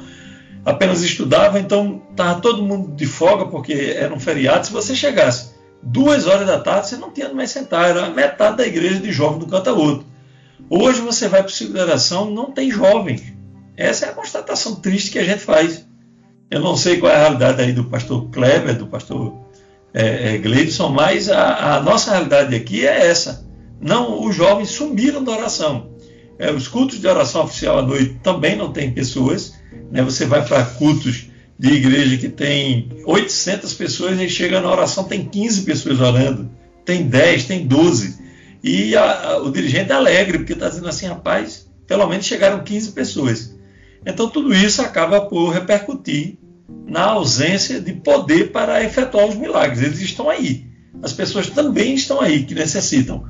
apenas 0.65 1.01
estudava, 1.01 1.59
então 1.59 2.01
estava 2.11 2.41
todo 2.41 2.63
mundo 2.63 2.95
de 2.95 3.05
folga 3.05 3.45
porque 3.45 3.95
era 3.95 4.13
um 4.13 4.19
feriado. 4.19 4.67
Se 4.67 4.73
você 4.73 4.95
chegasse 4.95 5.51
duas 5.81 6.27
horas 6.27 6.47
da 6.47 6.59
tarde, 6.59 6.87
você 6.87 6.97
não 6.97 7.11
tinha 7.11 7.33
mais 7.33 7.51
sentar, 7.51 7.89
era 7.89 8.09
metade 8.09 8.57
da 8.57 8.67
igreja 8.67 8.99
de 8.99 9.11
jovem 9.11 9.39
do 9.39 9.47
canta 9.47 9.71
outro. 9.73 10.05
Hoje 10.69 11.01
você 11.01 11.27
vai 11.27 11.41
para 11.41 11.51
a 11.51 11.55
geração, 11.55 12.29
não 12.29 12.51
tem 12.51 12.69
jovens. 12.69 13.33
Essa 13.75 14.07
é 14.07 14.09
a 14.09 14.13
constatação 14.13 14.75
triste 14.75 15.11
que 15.11 15.19
a 15.19 15.23
gente 15.23 15.39
faz. 15.39 15.85
Eu 16.51 16.59
não 16.59 16.75
sei 16.75 16.97
qual 16.97 17.11
é 17.11 17.15
a 17.15 17.19
realidade 17.19 17.61
aí 17.61 17.71
do 17.71 17.85
pastor 17.85 18.29
Kleber, 18.29 18.77
do 18.77 18.87
pastor 18.87 19.37
é, 19.93 20.35
é, 20.35 20.37
Gleidson, 20.37 20.89
mas 20.89 21.29
a, 21.29 21.77
a, 21.77 21.81
nossa 21.81 22.11
realidade 22.11 22.55
aqui 22.55 22.85
é 22.85 23.07
essa. 23.07 23.47
Não, 23.81 24.25
os 24.25 24.35
jovens 24.35 24.69
sumiram 24.69 25.23
da 25.23 25.31
oração. 25.31 25.91
É, 26.37 26.51
os 26.51 26.67
cultos 26.67 26.99
de 26.99 27.07
oração 27.07 27.43
oficial 27.43 27.79
à 27.79 27.81
noite 27.81 28.19
também 28.23 28.55
não 28.55 28.71
tem 28.71 28.91
pessoas. 28.91 29.53
Né? 29.91 30.01
Você 30.03 30.25
vai 30.25 30.45
para 30.45 30.63
cultos 30.63 31.27
de 31.57 31.73
igreja 31.73 32.17
que 32.17 32.29
tem 32.29 32.89
800 33.05 33.73
pessoas 33.73 34.19
e 34.19 34.29
chega 34.29 34.61
na 34.61 34.71
oração, 34.71 35.03
tem 35.03 35.25
15 35.25 35.63
pessoas 35.63 35.99
orando, 35.99 36.49
tem 36.85 37.03
10, 37.03 37.45
tem 37.45 37.67
12. 37.67 38.17
E 38.63 38.95
a, 38.95 39.31
a, 39.31 39.37
o 39.39 39.51
dirigente 39.51 39.91
é 39.91 39.95
alegre, 39.95 40.37
porque 40.37 40.53
está 40.53 40.69
dizendo 40.69 40.87
assim, 40.87 41.07
rapaz, 41.07 41.69
pelo 41.85 42.07
menos 42.07 42.25
chegaram 42.25 42.63
15 42.63 42.91
pessoas. 42.93 43.55
Então 44.05 44.29
tudo 44.29 44.53
isso 44.53 44.81
acaba 44.81 45.21
por 45.21 45.49
repercutir 45.49 46.37
na 46.87 47.03
ausência 47.03 47.81
de 47.81 47.93
poder 47.93 48.51
para 48.51 48.83
efetuar 48.83 49.27
os 49.27 49.35
milagres. 49.35 49.81
Eles 49.81 49.99
estão 49.99 50.29
aí. 50.29 50.65
As 51.03 51.11
pessoas 51.11 51.49
também 51.49 51.93
estão 51.93 52.21
aí 52.21 52.43
que 52.43 52.55
necessitam. 52.55 53.25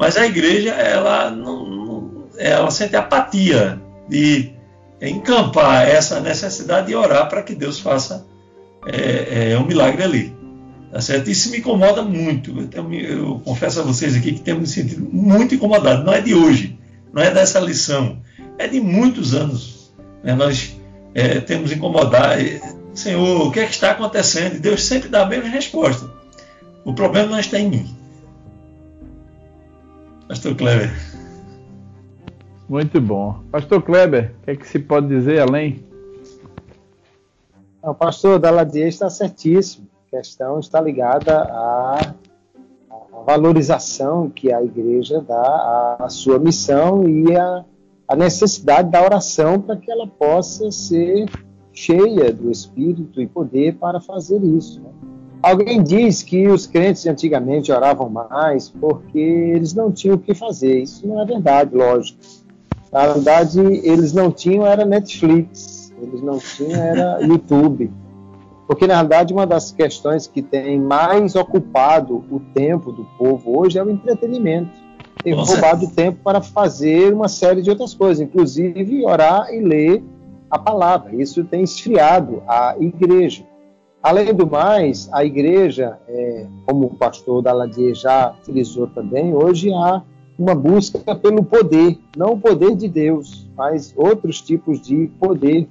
Mas 0.00 0.16
a 0.16 0.24
igreja, 0.24 0.70
ela, 0.70 1.30
não, 1.30 2.24
ela 2.38 2.70
sente 2.70 2.96
apatia 2.96 3.78
de 4.08 4.50
encampar 4.98 5.86
essa 5.86 6.20
necessidade 6.20 6.86
de 6.86 6.94
orar 6.94 7.28
para 7.28 7.42
que 7.42 7.54
Deus 7.54 7.78
faça 7.78 8.26
é, 8.86 9.52
é, 9.52 9.58
um 9.58 9.66
milagre 9.66 10.02
ali. 10.02 10.34
Tá 10.90 11.02
certo? 11.02 11.28
Isso 11.28 11.50
me 11.50 11.58
incomoda 11.58 12.00
muito. 12.00 12.58
Eu, 12.58 12.66
tenho, 12.66 12.94
eu, 12.94 13.42
confesso 13.44 13.80
a 13.80 13.82
vocês 13.82 14.16
aqui 14.16 14.32
que 14.32 14.40
temos 14.40 14.62
me 14.62 14.66
sentido 14.68 15.06
muito 15.12 15.54
incomodado. 15.54 16.02
Não 16.02 16.14
é 16.14 16.22
de 16.22 16.34
hoje, 16.34 16.78
não 17.12 17.22
é 17.22 17.30
dessa 17.30 17.60
lição, 17.60 18.22
é 18.56 18.66
de 18.66 18.80
muitos 18.80 19.34
anos. 19.34 19.92
Né? 20.24 20.34
Nós 20.34 20.80
é, 21.14 21.40
temos 21.40 21.72
incomodado. 21.72 22.42
Senhor, 22.94 23.48
o 23.48 23.50
que 23.50 23.60
é 23.60 23.66
que 23.66 23.72
está 23.72 23.90
acontecendo? 23.90 24.58
Deus 24.60 24.82
sempre 24.82 25.10
dá 25.10 25.24
a 25.24 25.26
mesma 25.26 25.50
resposta. 25.50 26.10
O 26.86 26.94
problema 26.94 27.28
não 27.28 27.38
está 27.38 27.60
em 27.60 27.68
mim. 27.68 27.99
Pastor 30.30 30.54
Clever. 30.54 30.90
Muito 32.68 33.00
bom. 33.00 33.40
Pastor 33.50 33.82
Kleber, 33.82 34.32
o 34.42 34.44
que, 34.44 34.50
é 34.52 34.54
que 34.54 34.64
se 34.64 34.78
pode 34.78 35.08
dizer 35.08 35.40
além? 35.40 35.84
O 37.82 37.92
pastor 37.92 38.38
Daladier 38.38 38.86
está 38.86 39.10
certíssimo. 39.10 39.88
A 40.06 40.16
questão 40.18 40.60
está 40.60 40.80
ligada 40.80 41.36
à, 41.36 42.14
à, 42.88 43.22
valorização 43.26 44.30
que 44.30 44.52
a 44.52 44.62
igreja 44.62 45.20
dá 45.20 45.96
à 45.98 46.08
sua 46.08 46.38
missão 46.38 47.08
e 47.08 47.36
à, 47.36 47.64
à 48.06 48.14
necessidade 48.14 48.88
da 48.88 49.02
oração 49.02 49.60
para 49.60 49.76
que 49.76 49.90
ela 49.90 50.06
possa 50.06 50.70
ser 50.70 51.28
cheia 51.72 52.32
do 52.32 52.52
Espírito 52.52 53.20
e 53.20 53.26
poder 53.26 53.78
para 53.78 54.00
fazer 54.00 54.40
isso. 54.44 54.80
Né? 54.80 55.09
Alguém 55.42 55.82
diz 55.82 56.22
que 56.22 56.48
os 56.48 56.66
crentes 56.66 57.06
antigamente 57.06 57.72
oravam 57.72 58.08
mais 58.10 58.68
porque 58.68 59.18
eles 59.18 59.74
não 59.74 59.90
tinham 59.90 60.16
o 60.16 60.18
que 60.18 60.34
fazer. 60.34 60.82
Isso 60.82 61.06
não 61.06 61.20
é 61.20 61.24
verdade, 61.24 61.74
lógico 61.74 62.18
na 62.92 63.06
verdade, 63.06 63.60
eles 63.60 64.12
não 64.12 64.32
tinham 64.32 64.66
era 64.66 64.84
Netflix, 64.84 65.92
eles 66.00 66.22
não 66.22 66.38
tinham 66.38 66.82
era 66.82 67.20
YouTube. 67.22 67.90
Porque, 68.66 68.86
na 68.86 69.00
verdade, 69.00 69.32
uma 69.32 69.46
das 69.46 69.72
questões 69.72 70.26
que 70.26 70.42
tem 70.42 70.80
mais 70.80 71.34
ocupado 71.34 72.24
o 72.30 72.40
tempo 72.52 72.92
do 72.92 73.04
povo 73.16 73.58
hoje 73.58 73.78
é 73.78 73.84
o 73.84 73.90
entretenimento. 73.90 74.70
Tem 75.22 75.34
Nossa. 75.34 75.52
roubado 75.52 75.88
tempo 75.88 76.18
para 76.22 76.40
fazer 76.40 77.12
uma 77.12 77.28
série 77.28 77.62
de 77.62 77.70
outras 77.70 77.94
coisas, 77.94 78.20
inclusive 78.20 79.04
orar 79.04 79.52
e 79.52 79.60
ler 79.60 80.02
a 80.50 80.58
palavra. 80.58 81.14
Isso 81.14 81.44
tem 81.44 81.62
esfriado 81.62 82.42
a 82.46 82.76
igreja. 82.78 83.44
Além 84.02 84.32
do 84.32 84.46
mais, 84.46 85.10
a 85.12 85.24
igreja, 85.24 85.98
é, 86.08 86.46
como 86.66 86.86
o 86.86 86.94
pastor 86.94 87.42
Daladier 87.42 87.94
já 87.94 88.34
utilizou 88.40 88.86
também, 88.86 89.34
hoje 89.34 89.70
há 89.74 90.02
uma 90.38 90.54
busca 90.54 91.14
pelo 91.16 91.44
poder, 91.44 91.98
não 92.16 92.32
o 92.32 92.40
poder 92.40 92.74
de 92.74 92.88
Deus, 92.88 93.46
mas 93.54 93.92
outros 93.94 94.40
tipos 94.40 94.80
de 94.80 95.08
poder. 95.20 95.68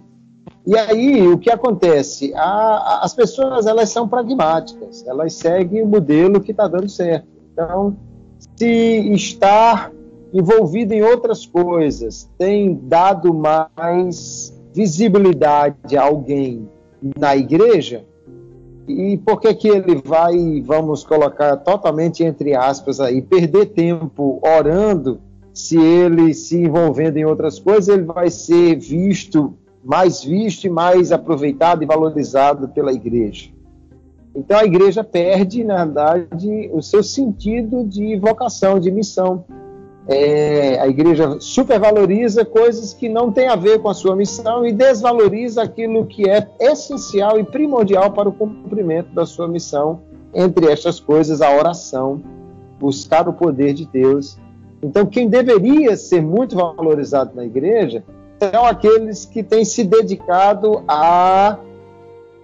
E 0.65 0.77
aí 0.77 1.27
o 1.27 1.39
que 1.39 1.49
acontece? 1.49 2.31
A, 2.35 3.03
as 3.03 3.15
pessoas 3.15 3.65
elas 3.65 3.89
são 3.89 4.07
pragmáticas, 4.07 5.03
elas 5.07 5.33
seguem 5.33 5.81
o 5.81 5.87
modelo 5.87 6.39
que 6.39 6.51
está 6.51 6.67
dando 6.67 6.87
certo. 6.87 7.27
Então, 7.51 7.97
se 8.55 9.11
estar 9.11 9.91
envolvido 10.31 10.93
em 10.93 11.01
outras 11.01 11.47
coisas 11.47 12.29
tem 12.37 12.79
dado 12.83 13.33
mais 13.33 14.55
visibilidade 14.71 15.97
a 15.97 16.03
alguém 16.03 16.69
na 17.17 17.35
igreja, 17.35 18.05
e 18.89 19.17
por 19.17 19.39
que, 19.39 19.53
que 19.53 19.67
ele 19.67 20.01
vai, 20.03 20.61
vamos 20.65 21.03
colocar 21.03 21.55
totalmente 21.57 22.23
entre 22.23 22.55
aspas 22.55 22.99
aí, 22.99 23.21
perder 23.21 23.67
tempo 23.67 24.39
orando, 24.43 25.21
se 25.53 25.77
ele 25.77 26.33
se 26.33 26.57
envolvendo 26.57 27.17
em 27.17 27.25
outras 27.25 27.59
coisas, 27.59 27.87
ele 27.87 28.03
vai 28.03 28.29
ser 28.31 28.75
visto, 28.77 29.53
mais 29.83 30.23
visto 30.23 30.65
e 30.65 30.69
mais 30.69 31.11
aproveitado 31.11 31.83
e 31.83 31.85
valorizado 31.85 32.69
pela 32.69 32.91
igreja. 32.91 33.51
Então 34.35 34.57
a 34.57 34.65
igreja 34.65 35.03
perde, 35.03 35.63
na 35.63 35.85
verdade, 35.85 36.69
o 36.71 36.81
seu 36.81 37.03
sentido 37.03 37.83
de 37.83 38.15
vocação, 38.17 38.79
de 38.79 38.89
missão. 38.89 39.45
É, 40.07 40.79
a 40.79 40.87
igreja 40.87 41.37
supervaloriza 41.39 42.43
coisas 42.43 42.93
que 42.93 43.07
não 43.07 43.31
têm 43.31 43.47
a 43.47 43.55
ver 43.55 43.79
com 43.79 43.89
a 43.89 43.93
sua 43.93 44.15
missão 44.15 44.65
e 44.65 44.71
desvaloriza 44.71 45.61
aquilo 45.61 46.05
que 46.05 46.27
é 46.27 46.47
essencial 46.59 47.39
e 47.39 47.43
primordial 47.43 48.11
para 48.11 48.27
o 48.27 48.31
cumprimento 48.31 49.13
da 49.13 49.25
sua 49.25 49.47
missão. 49.47 50.01
Entre 50.33 50.71
estas 50.71 50.99
coisas, 50.99 51.41
a 51.41 51.51
oração, 51.55 52.21
buscar 52.79 53.27
o 53.27 53.33
poder 53.33 53.73
de 53.73 53.85
Deus. 53.85 54.37
Então, 54.81 55.05
quem 55.05 55.27
deveria 55.27 55.95
ser 55.97 56.21
muito 56.21 56.55
valorizado 56.55 57.35
na 57.35 57.45
igreja 57.45 58.03
são 58.39 58.65
aqueles 58.65 59.25
que 59.25 59.43
têm 59.43 59.65
se 59.65 59.83
dedicado 59.83 60.83
a 60.87 61.57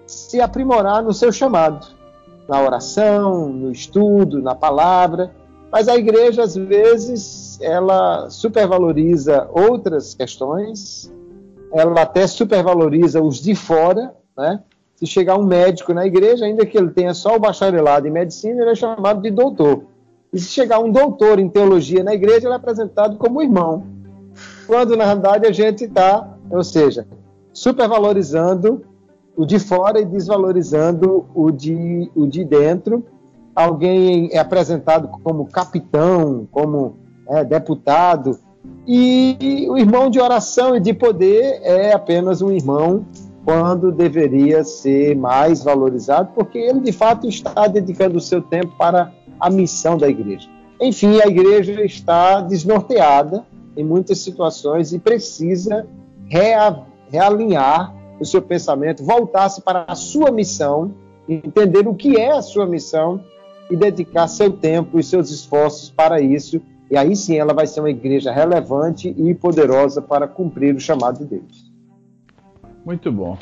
se 0.05 0.41
aprimorar 0.41 1.01
no 1.01 1.13
seu 1.13 1.31
chamado, 1.31 1.87
na 2.47 2.61
oração, 2.61 3.49
no 3.49 3.71
estudo, 3.71 4.41
na 4.41 4.53
palavra. 4.53 5.31
Mas 5.71 5.87
a 5.87 5.95
igreja, 5.95 6.43
às 6.43 6.55
vezes, 6.55 7.21
ela 7.61 8.29
supervaloriza 8.29 9.47
outras 9.51 10.13
questões, 10.13 11.11
ela 11.71 12.01
até 12.01 12.25
supervaloriza 12.27 13.21
os 13.21 13.41
de 13.41 13.55
fora, 13.55 14.13
né? 14.37 14.61
Se 14.95 15.05
chegar 15.05 15.37
um 15.37 15.43
médico 15.43 15.93
na 15.93 16.05
igreja, 16.05 16.45
ainda 16.45 16.65
que 16.65 16.77
ele 16.77 16.89
tenha 16.89 17.13
só 17.13 17.35
o 17.35 17.39
bacharelado 17.39 18.07
em 18.07 18.11
medicina, 18.11 18.61
ele 18.61 18.71
é 18.71 18.75
chamado 18.75 19.21
de 19.21 19.29
doutor. 19.29 19.83
E 20.31 20.39
se 20.39 20.49
chegar 20.49 20.79
um 20.79 20.89
doutor 20.89 21.37
em 21.37 21.49
teologia 21.49 22.03
na 22.03 22.13
igreja, 22.13 22.47
ele 22.47 22.53
é 22.53 22.55
apresentado 22.55 23.17
como 23.17 23.41
irmão. 23.41 23.83
Quando, 24.65 24.95
na 24.95 25.05
verdade, 25.05 25.47
a 25.47 25.51
gente 25.51 25.83
está, 25.83 26.37
ou 26.49 26.63
seja, 26.63 27.05
supervalorizando 27.51 28.85
o 29.35 29.45
de 29.45 29.59
fora 29.59 29.99
e 29.99 30.05
desvalorizando 30.05 31.25
o 31.33 31.51
de, 31.51 32.09
o 32.15 32.25
de 32.25 32.43
dentro. 32.45 33.05
Alguém 33.53 34.29
é 34.31 34.37
apresentado 34.37 35.07
como 35.23 35.45
capitão, 35.47 36.47
como 36.51 36.97
é, 37.27 37.43
deputado, 37.43 38.39
e 38.87 39.67
o 39.69 39.77
irmão 39.77 40.09
de 40.09 40.19
oração 40.19 40.75
e 40.75 40.79
de 40.79 40.93
poder 40.93 41.59
é 41.63 41.93
apenas 41.93 42.41
um 42.41 42.51
irmão 42.51 43.05
quando 43.43 43.91
deveria 43.91 44.63
ser 44.63 45.15
mais 45.15 45.63
valorizado, 45.63 46.31
porque 46.33 46.57
ele 46.57 46.79
de 46.79 46.91
fato 46.91 47.27
está 47.27 47.67
dedicando 47.67 48.17
o 48.17 48.21
seu 48.21 48.41
tempo 48.41 48.75
para 48.77 49.11
a 49.39 49.49
missão 49.49 49.97
da 49.97 50.07
igreja. 50.07 50.49
Enfim, 50.81 51.19
a 51.21 51.27
igreja 51.27 51.83
está 51.83 52.41
desnorteada 52.41 53.45
em 53.77 53.83
muitas 53.83 54.19
situações 54.19 54.93
e 54.93 54.99
precisa 54.99 55.87
rea, 56.27 56.81
realinhar 57.09 57.93
o 58.19 58.25
seu 58.25 58.41
pensamento, 58.41 59.03
voltar-se 59.03 59.61
para 59.61 59.85
a 59.87 59.95
sua 59.95 60.31
missão, 60.31 60.93
entender 61.27 61.87
o 61.87 61.93
que 61.93 62.17
é 62.17 62.31
a 62.31 62.41
sua 62.41 62.65
missão 62.65 63.21
e 63.69 63.75
dedicar 63.75 64.27
seu 64.27 64.51
tempo 64.51 64.99
e 64.99 65.03
seus 65.03 65.29
esforços 65.29 65.89
para 65.89 66.21
isso. 66.21 66.61
E 66.89 66.97
aí 66.97 67.15
sim 67.15 67.37
ela 67.37 67.53
vai 67.53 67.65
ser 67.67 67.79
uma 67.79 67.89
igreja 67.89 68.31
relevante 68.31 69.13
e 69.17 69.33
poderosa 69.33 70.01
para 70.01 70.27
cumprir 70.27 70.75
o 70.75 70.79
chamado 70.79 71.19
de 71.19 71.25
Deus. 71.25 71.71
Muito 72.85 73.11
bom. 73.11 73.37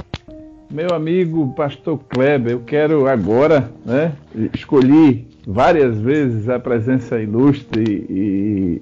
Meu 0.71 0.93
amigo 0.93 1.53
pastor 1.53 1.99
Kleber, 2.09 2.53
eu 2.53 2.61
quero 2.61 3.07
agora, 3.07 3.69
né, 3.85 4.13
escolhi 4.53 5.27
várias 5.45 5.99
vezes 5.99 6.49
a 6.49 6.57
presença 6.57 7.21
ilustre 7.21 7.83
e, 7.83 8.81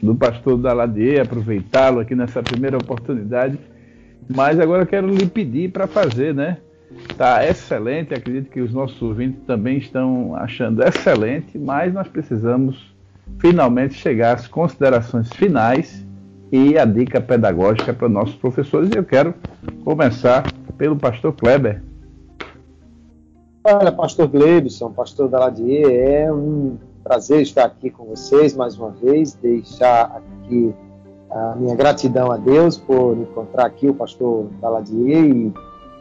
do 0.00 0.14
pastor 0.14 0.58
Daladier, 0.58 1.22
aproveitá-lo 1.22 2.00
aqui 2.00 2.14
nessa 2.14 2.42
primeira 2.42 2.76
oportunidade 2.76 3.58
mas 4.28 4.58
agora 4.58 4.82
eu 4.82 4.86
quero 4.86 5.08
lhe 5.08 5.26
pedir 5.26 5.70
para 5.70 5.86
fazer, 5.86 6.34
né? 6.34 6.58
Tá 7.16 7.46
excelente, 7.46 8.12
acredito 8.12 8.50
que 8.50 8.60
os 8.60 8.72
nossos 8.72 9.00
ouvintes 9.00 9.40
também 9.46 9.78
estão 9.78 10.34
achando 10.34 10.82
excelente, 10.82 11.58
mas 11.58 11.92
nós 11.92 12.06
precisamos 12.08 12.91
finalmente 13.38 13.94
chegar 13.94 14.34
às 14.34 14.46
considerações 14.46 15.28
finais 15.30 16.06
e 16.50 16.76
a 16.76 16.84
dica 16.84 17.20
pedagógica 17.20 17.92
para 17.92 18.08
nossos 18.08 18.36
professores. 18.36 18.90
Eu 18.94 19.04
quero 19.04 19.34
começar 19.84 20.44
pelo 20.76 20.96
pastor 20.96 21.32
Kleber. 21.32 21.82
Olha, 23.64 23.92
pastor 23.92 24.26
Glebson, 24.26 24.90
pastor 24.90 25.28
Daladier, 25.28 25.88
é 25.88 26.32
um 26.32 26.76
prazer 27.04 27.42
estar 27.42 27.64
aqui 27.64 27.90
com 27.90 28.04
vocês 28.06 28.56
mais 28.56 28.76
uma 28.76 28.90
vez, 28.90 29.34
deixar 29.34 30.16
aqui 30.16 30.74
a 31.30 31.54
minha 31.56 31.74
gratidão 31.74 32.30
a 32.30 32.36
Deus 32.36 32.76
por 32.76 33.16
encontrar 33.16 33.66
aqui 33.66 33.88
o 33.88 33.94
pastor 33.94 34.48
Daladier 34.60 35.24
e, 35.24 35.52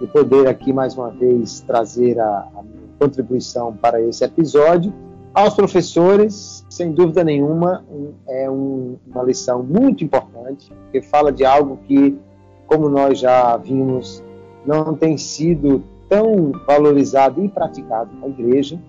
e 0.02 0.08
poder 0.08 0.48
aqui 0.48 0.74
mais 0.74 0.98
uma 0.98 1.12
vez 1.12 1.62
trazer 1.62 2.20
a, 2.20 2.48
a 2.56 2.64
minha 2.64 2.90
contribuição 3.00 3.74
para 3.74 4.02
esse 4.02 4.24
episódio. 4.24 4.92
Aos 5.34 5.54
professores, 5.54 6.61
sem 6.72 6.94
dúvida 6.94 7.22
nenhuma, 7.22 7.84
um, 7.92 8.14
é 8.28 8.50
um, 8.50 8.98
uma 9.06 9.24
lição 9.24 9.62
muito 9.62 10.06
importante, 10.06 10.72
porque 10.84 11.02
fala 11.02 11.30
de 11.30 11.44
algo 11.44 11.78
que, 11.86 12.18
como 12.66 12.88
nós 12.88 13.20
já 13.20 13.58
vimos, 13.58 14.24
não 14.66 14.96
tem 14.96 15.18
sido 15.18 15.84
tão 16.08 16.54
valorizado 16.66 17.44
e 17.44 17.50
praticado 17.50 18.10
na 18.18 18.28
igreja. 18.28 18.80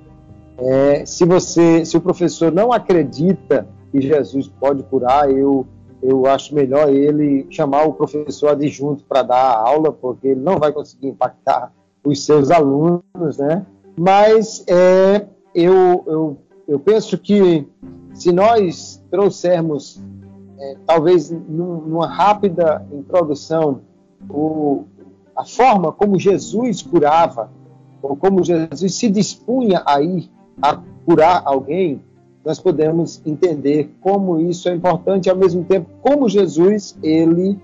É, 0.56 1.04
se 1.04 1.24
você, 1.24 1.84
se 1.84 1.96
o 1.96 2.00
professor 2.00 2.52
não 2.52 2.72
acredita 2.72 3.66
que 3.90 4.00
Jesus 4.00 4.46
pode 4.46 4.84
curar, 4.84 5.28
eu 5.30 5.66
eu 6.02 6.26
acho 6.26 6.52
melhor 6.52 6.88
ele 6.88 7.46
chamar 7.48 7.84
o 7.84 7.92
professor 7.92 8.48
adjunto 8.48 9.04
para 9.04 9.22
dar 9.22 9.36
a 9.36 9.68
aula, 9.68 9.92
porque 9.92 10.28
ele 10.28 10.40
não 10.40 10.58
vai 10.58 10.72
conseguir 10.72 11.06
impactar 11.06 11.72
os 12.04 12.24
seus 12.24 12.50
alunos, 12.50 13.38
né? 13.38 13.64
Mas 13.96 14.64
é, 14.66 15.26
eu, 15.54 16.02
eu, 16.08 16.38
eu 16.72 16.80
penso 16.80 17.18
que 17.18 17.68
se 18.14 18.32
nós 18.32 19.04
trouxermos, 19.10 20.02
é, 20.58 20.76
talvez 20.86 21.30
num, 21.30 21.82
numa 21.82 22.06
rápida 22.06 22.82
introdução, 22.90 23.82
o, 24.30 24.84
a 25.36 25.44
forma 25.44 25.92
como 25.92 26.18
Jesus 26.18 26.80
curava, 26.80 27.50
ou 28.00 28.16
como 28.16 28.42
Jesus 28.42 28.94
se 28.94 29.10
dispunha 29.10 29.82
a 29.84 30.00
ir 30.00 30.30
a 30.62 30.80
curar 31.04 31.42
alguém, 31.44 32.00
nós 32.42 32.58
podemos 32.58 33.20
entender 33.26 33.94
como 34.00 34.40
isso 34.40 34.66
é 34.70 34.74
importante 34.74 35.26
e 35.26 35.30
ao 35.30 35.36
mesmo 35.36 35.64
tempo 35.64 35.90
como 36.00 36.26
Jesus 36.26 36.96
ele 37.02 37.60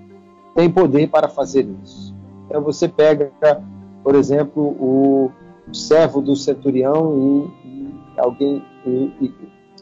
tem 0.54 0.70
poder 0.70 1.08
para 1.08 1.30
fazer 1.30 1.66
isso. 1.82 2.14
Então 2.46 2.60
você 2.60 2.86
pega, 2.86 3.32
por 4.04 4.14
exemplo, 4.14 4.62
o 4.62 5.30
servo 5.72 6.20
do 6.20 6.36
centurião 6.36 7.50
alguém 8.18 8.62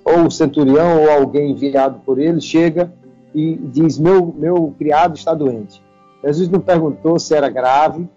ou 0.05 0.27
o 0.27 0.31
centurião 0.31 1.03
ou 1.03 1.11
alguém 1.11 1.51
enviado 1.51 2.01
por 2.05 2.19
ele 2.19 2.41
chega 2.41 2.93
e 3.35 3.57
diz 3.57 3.99
meu 3.99 4.35
meu 4.37 4.75
criado 4.79 5.17
está 5.17 5.35
doente. 5.35 5.83
Jesus 6.25 6.49
não 6.49 6.61
perguntou 6.61 7.19
se 7.19 7.35
era 7.35 7.49
grave, 7.49 8.09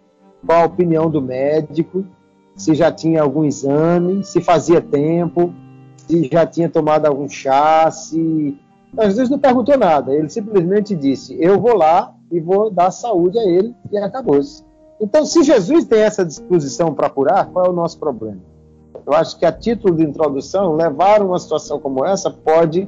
qual 0.45 0.61
a 0.61 0.65
opinião 0.65 1.09
do 1.09 1.21
médico, 1.21 2.05
se 2.55 2.73
já 2.73 2.91
tinha 2.91 3.21
algum 3.21 3.43
exame, 3.43 4.23
se 4.23 4.41
fazia 4.41 4.81
tempo, 4.81 5.53
se 6.07 6.29
já 6.31 6.45
tinha 6.45 6.69
tomado 6.69 7.05
algum 7.05 7.27
chá, 7.27 7.89
se. 7.91 8.57
Jesus 9.01 9.29
não 9.29 9.37
perguntou 9.37 9.77
nada, 9.77 10.13
ele 10.13 10.29
simplesmente 10.29 10.95
disse: 10.95 11.37
Eu 11.39 11.59
vou 11.59 11.75
lá 11.75 12.15
e 12.31 12.39
vou 12.39 12.71
dar 12.71 12.91
saúde 12.91 13.37
a 13.37 13.43
ele, 13.43 13.75
e 13.91 13.97
acabou-se. 13.97 14.63
Então, 14.99 15.25
se 15.25 15.43
Jesus 15.43 15.85
tem 15.85 16.01
essa 16.01 16.25
disposição 16.25 16.93
para 16.93 17.09
curar, 17.09 17.47
qual 17.47 17.65
é 17.65 17.69
o 17.69 17.73
nosso 17.73 17.97
problema? 17.99 18.41
Eu 19.09 19.15
acho 19.15 19.39
que 19.39 19.45
a 19.45 19.51
título 19.51 19.95
de 19.95 20.03
introdução, 20.03 20.75
levar 20.75 21.23
uma 21.23 21.39
situação 21.39 21.79
como 21.79 22.05
essa 22.05 22.29
pode 22.29 22.87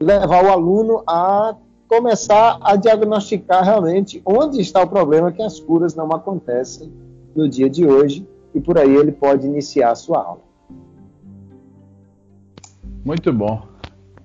levar 0.00 0.44
o 0.44 0.50
aluno 0.50 1.04
a 1.06 1.54
começar 1.86 2.58
a 2.60 2.74
diagnosticar 2.74 3.62
realmente 3.62 4.20
onde 4.26 4.60
está 4.60 4.82
o 4.82 4.88
problema 4.88 5.30
que 5.30 5.40
as 5.40 5.60
curas 5.60 5.94
não 5.94 6.10
acontecem 6.10 6.92
no 7.36 7.48
dia 7.48 7.70
de 7.70 7.86
hoje 7.86 8.26
e 8.52 8.60
por 8.60 8.76
aí 8.78 8.92
ele 8.96 9.12
pode 9.12 9.46
iniciar 9.46 9.92
a 9.92 9.94
sua 9.94 10.18
aula. 10.24 10.40
Muito 13.04 13.32
bom. 13.32 13.62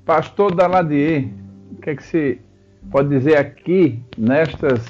Pastor 0.03 0.55
Daladier, 0.55 1.29
o 1.73 1.75
que 1.75 1.91
é 1.91 1.95
que 1.95 2.03
você 2.03 2.39
pode 2.89 3.09
dizer 3.09 3.37
aqui 3.37 4.03
nestas, 4.17 4.81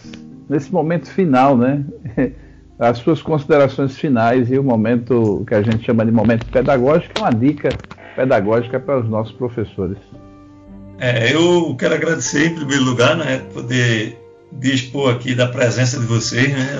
nesse 0.47 0.71
momento 0.71 1.11
final, 1.11 1.57
né? 1.57 1.83
As 2.83 2.97
suas 2.97 3.21
considerações 3.21 3.97
finais 3.97 4.51
e 4.51 4.59
o 4.59 4.63
momento 4.63 5.43
que 5.47 5.55
a 5.55 5.61
gente 5.61 5.85
chama 5.85 6.05
de 6.05 6.11
momento 6.11 6.45
pedagógico, 6.47 7.13
uma 7.19 7.29
dica 7.29 7.69
pedagógica 8.15 8.79
para 8.79 8.99
os 8.99 9.09
nossos 9.09 9.33
professores. 9.33 9.97
É, 10.99 11.33
eu 11.33 11.75
quero 11.77 11.95
agradecer 11.95 12.47
em 12.47 12.55
primeiro 12.55 12.83
lugar, 12.83 13.15
né, 13.15 13.41
poder 13.53 14.19
dispor 14.59 15.15
aqui 15.15 15.33
da 15.33 15.47
presença 15.47 15.99
de 15.99 16.05
vocês. 16.05 16.49
Né? 16.49 16.77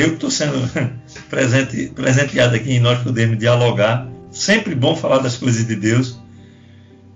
Eu 0.00 0.14
estou 0.14 0.30
sendo 0.30 0.58
presente, 1.28 1.92
presenteado 1.94 2.56
aqui 2.56 2.72
em 2.72 2.80
nós 2.80 2.98
podermos 3.00 3.38
dialogar. 3.38 4.08
Sempre 4.30 4.74
bom 4.74 4.96
falar 4.96 5.18
das 5.18 5.36
coisas 5.36 5.66
de 5.66 5.76
Deus. 5.76 6.20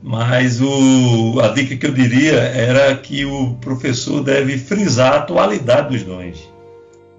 Mas 0.03 0.61
o, 0.61 1.41
a 1.41 1.49
dica 1.49 1.74
que 1.74 1.87
eu 1.87 1.93
diria 1.93 2.34
era 2.34 2.95
que 2.97 3.24
o 3.24 3.55
professor 3.55 4.22
deve 4.22 4.57
frisar 4.59 5.14
a 5.14 5.16
atualidade 5.16 5.89
dos 5.89 6.03
dons. 6.05 6.53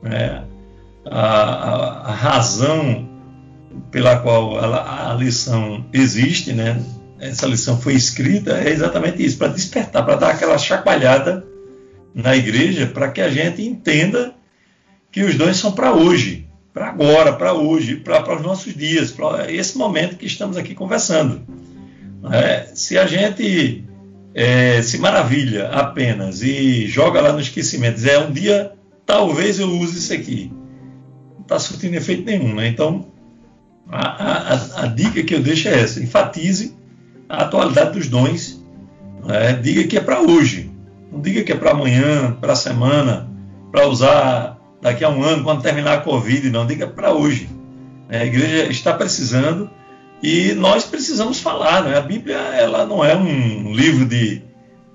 Né? 0.01 0.43
A, 1.10 1.22
a, 1.22 2.10
a, 2.10 2.12
razão 2.12 3.08
pela 3.91 4.18
qual 4.18 4.58
a, 4.58 5.12
a 5.12 5.14
lição 5.14 5.86
existe, 5.93 6.53
né? 6.53 6.82
Essa 7.20 7.47
lição 7.47 7.80
foi 7.80 7.93
escrita 7.93 8.58
é 8.58 8.70
exatamente 8.70 9.24
isso, 9.26 9.38
para 9.38 9.47
despertar, 9.47 10.05
para 10.05 10.16
dar 10.16 10.30
aquela 10.32 10.58
chacoalhada 10.58 11.45
na 12.14 12.36
igreja, 12.36 12.88
para 12.88 13.10
que 13.10 13.22
a 13.22 13.30
gente 13.30 13.62
entenda 13.62 14.34
que 15.12 15.24
os 15.24 15.36
dons 15.36 15.58
são 15.58 15.72
para 15.72 15.93
hoje, 15.93 16.47
para 16.74 16.89
agora, 16.89 17.34
para 17.34 17.53
hoje, 17.53 17.95
para 17.95 18.36
os 18.36 18.41
nossos 18.41 18.76
dias, 18.76 19.12
para 19.12 19.51
esse 19.51 19.78
momento 19.78 20.16
que 20.16 20.26
estamos 20.26 20.58
aqui 20.58 20.76
conversando. 20.76 21.41
É, 22.32 22.68
se 22.74 22.97
a 22.97 23.08
gente 23.08 23.84
é, 24.34 24.82
se 24.82 24.97
maravilha 24.97 25.70
apenas 25.70 26.41
e 26.43 26.86
joga 26.88 27.22
lá 27.22 27.34
no 27.34 27.39
esquecimento, 27.39 28.05
é 28.08 28.20
um 28.20 28.32
dia 28.32 28.74
talvez 29.05 29.60
eu 29.60 29.70
use 29.70 29.97
isso 29.97 30.14
aqui, 30.14 30.51
está 31.48 31.58
surtindo 31.58 31.95
efeito 31.95 32.26
nenhum, 32.26 32.54
né? 32.54 32.68
Então 32.68 33.08
a, 33.89 34.54
a, 34.54 34.84
a, 34.84 34.88
dica 34.88 35.24
que 35.24 35.34
eu 35.34 35.41
deixo 35.41 35.70
é 35.70 35.80
essa: 35.82 36.04
enfatize 36.04 36.76
a 37.28 37.43
atualidade 37.43 37.98
dos 37.98 38.08
dons, 38.08 38.62
né? 39.26 39.54
diga 39.54 39.86
que 39.86 39.98
é 39.98 40.02
para 40.02 40.22
hoje, 40.22 40.70
não 41.12 41.22
diga 41.22 41.43
que 41.43 41.52
é 41.52 41.56
para 41.56 41.72
amanhã, 41.72 42.34
para 42.39 42.54
a 42.54 42.56
semana, 42.56 43.30
para 43.72 43.88
usar 43.88 44.58
daqui 44.82 45.04
a 45.04 45.10
um 45.10 45.24
ano, 45.24 45.43
quando 45.43 45.62
terminar 45.62 45.93
a 45.93 46.02
Covid, 46.02 46.50
não, 46.50 46.68
diga 46.68 46.86
para 46.88 47.14
hoje. 47.14 47.50
A 48.10 48.24
igreja 48.24 48.70
está 48.70 48.93
precisando 48.93 49.70
e 50.22 50.54
nós 50.54 50.86
precisamos 50.86 51.39
falar. 51.39 51.84
Né? 51.84 51.98
A 51.98 52.02
Bíblia 52.02 52.38
ela 52.38 52.86
não 52.86 53.04
é 53.04 53.16
um 53.16 53.74
livro 53.74 54.06
de 54.06 54.41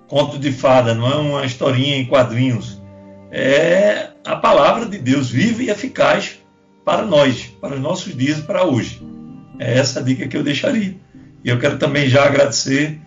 conto 0.09 0.39
de 0.39 0.53
fada, 0.53 0.95
não 0.95 1.11
é 1.11 1.17
uma 1.17 1.45
historinha 1.45 1.97
em 1.97 2.07
quadrinhos. 2.07 2.81
É 3.31 4.11
a 4.25 4.37
palavra 4.37 4.87
de 4.87 4.99
Deus 4.99 5.31
viva 5.31 5.63
e 5.63 5.71
eficaz 5.71 6.42
para 6.85 7.05
nós, 7.05 7.51
para 7.61 7.75
os 7.75 7.81
nossos 7.81 8.17
dias 8.17 8.39
e 8.39 8.43
para 8.43 8.65
hoje. 8.65 9.01
É 9.59 9.79
essa 9.79 10.01
a 10.01 10.03
dica 10.03 10.27
que 10.27 10.37
eu 10.37 10.43
deixaria. 10.43 10.97
E 11.45 11.49
eu 11.49 11.59
quero 11.59 11.79
também 11.79 12.09
já 12.09 12.25
agradecer 12.25 13.01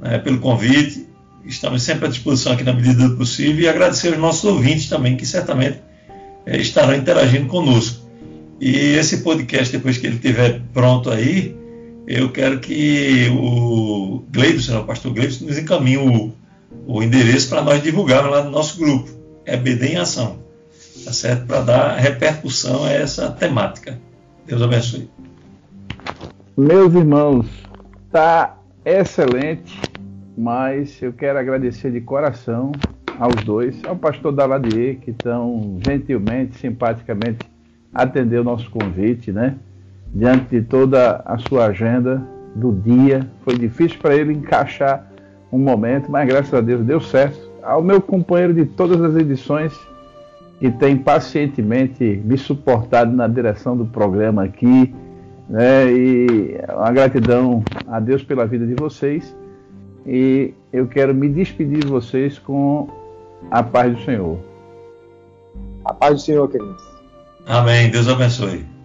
né, 0.00 0.18
pelo 0.18 0.38
convite. 0.38 1.06
Estamos 1.44 1.82
sempre 1.82 2.06
à 2.06 2.08
disposição 2.08 2.52
aqui 2.52 2.64
na 2.64 2.72
medida 2.72 3.08
do 3.08 3.16
possível 3.16 3.64
e 3.64 3.68
agradecer 3.68 4.08
aos 4.08 4.18
nossos 4.18 4.44
ouvintes 4.44 4.88
também, 4.88 5.16
que 5.16 5.24
certamente 5.24 5.78
é, 6.44 6.56
estarão 6.56 6.94
interagindo 6.94 7.46
conosco. 7.46 8.04
E 8.60 8.74
esse 8.94 9.18
podcast, 9.18 9.70
depois 9.76 9.98
que 9.98 10.06
ele 10.06 10.16
estiver 10.16 10.60
pronto 10.72 11.10
aí, 11.10 11.54
eu 12.06 12.30
quero 12.30 12.60
que 12.60 13.28
o 13.30 14.24
Gleibson, 14.30 14.78
o 14.78 14.84
pastor 14.84 15.12
Gleibson, 15.12 15.44
nos 15.44 15.58
encaminhe 15.58 15.98
o, 15.98 16.32
o 16.86 17.02
endereço 17.02 17.48
para 17.48 17.62
nós 17.62 17.82
divulgarmos 17.82 18.30
lá 18.30 18.42
no 18.44 18.50
nosso 18.50 18.78
grupo. 18.78 19.10
É 19.44 19.56
BD 19.56 19.88
em 19.88 19.96
Ação. 19.96 20.45
Tá 21.06 21.12
certo? 21.12 21.46
Para 21.46 21.60
dar 21.60 21.96
repercussão 21.98 22.84
a 22.84 22.90
essa 22.90 23.30
temática. 23.30 23.96
Deus 24.44 24.60
abençoe. 24.60 25.08
Meus 26.56 26.92
irmãos, 26.94 27.46
tá 28.10 28.56
excelente, 28.84 29.80
mas 30.36 31.00
eu 31.00 31.12
quero 31.12 31.38
agradecer 31.38 31.92
de 31.92 32.00
coração 32.00 32.72
aos 33.20 33.36
dois, 33.44 33.80
ao 33.84 33.94
pastor 33.94 34.32
Daladier, 34.32 34.98
que 34.98 35.12
tão 35.12 35.78
gentilmente, 35.86 36.58
simpaticamente 36.58 37.38
atendeu 37.94 38.40
o 38.40 38.44
nosso 38.44 38.68
convite, 38.68 39.30
né? 39.30 39.54
Diante 40.12 40.60
de 40.60 40.62
toda 40.62 41.22
a 41.24 41.38
sua 41.38 41.66
agenda 41.66 42.20
do 42.52 42.72
dia, 42.72 43.30
foi 43.44 43.56
difícil 43.56 43.96
para 44.00 44.16
ele 44.16 44.32
encaixar 44.32 45.06
um 45.52 45.58
momento, 45.58 46.10
mas 46.10 46.26
graças 46.26 46.52
a 46.52 46.60
Deus 46.60 46.84
deu 46.84 47.00
certo. 47.00 47.48
Ao 47.62 47.80
meu 47.80 48.00
companheiro 48.00 48.52
de 48.52 48.64
todas 48.64 49.00
as 49.00 49.14
edições, 49.14 49.72
que 50.58 50.70
tem 50.70 50.96
pacientemente 50.96 52.20
me 52.24 52.38
suportado 52.38 53.14
na 53.14 53.26
direção 53.28 53.76
do 53.76 53.86
programa 53.86 54.44
aqui, 54.44 54.94
né? 55.48 55.90
E 55.92 56.58
uma 56.74 56.90
gratidão 56.92 57.62
a 57.86 58.00
Deus 58.00 58.22
pela 58.22 58.46
vida 58.46 58.66
de 58.66 58.74
vocês. 58.74 59.36
E 60.06 60.54
eu 60.72 60.86
quero 60.86 61.14
me 61.14 61.28
despedir 61.28 61.80
de 61.80 61.86
vocês 61.88 62.38
com 62.38 62.88
a 63.50 63.62
paz 63.62 63.94
do 63.94 64.04
Senhor. 64.04 64.38
A 65.84 65.92
paz 65.92 66.14
do 66.14 66.20
Senhor, 66.20 66.48
queridos. 66.48 66.82
Amém. 67.46 67.90
Deus 67.90 68.08
abençoe. 68.08 68.75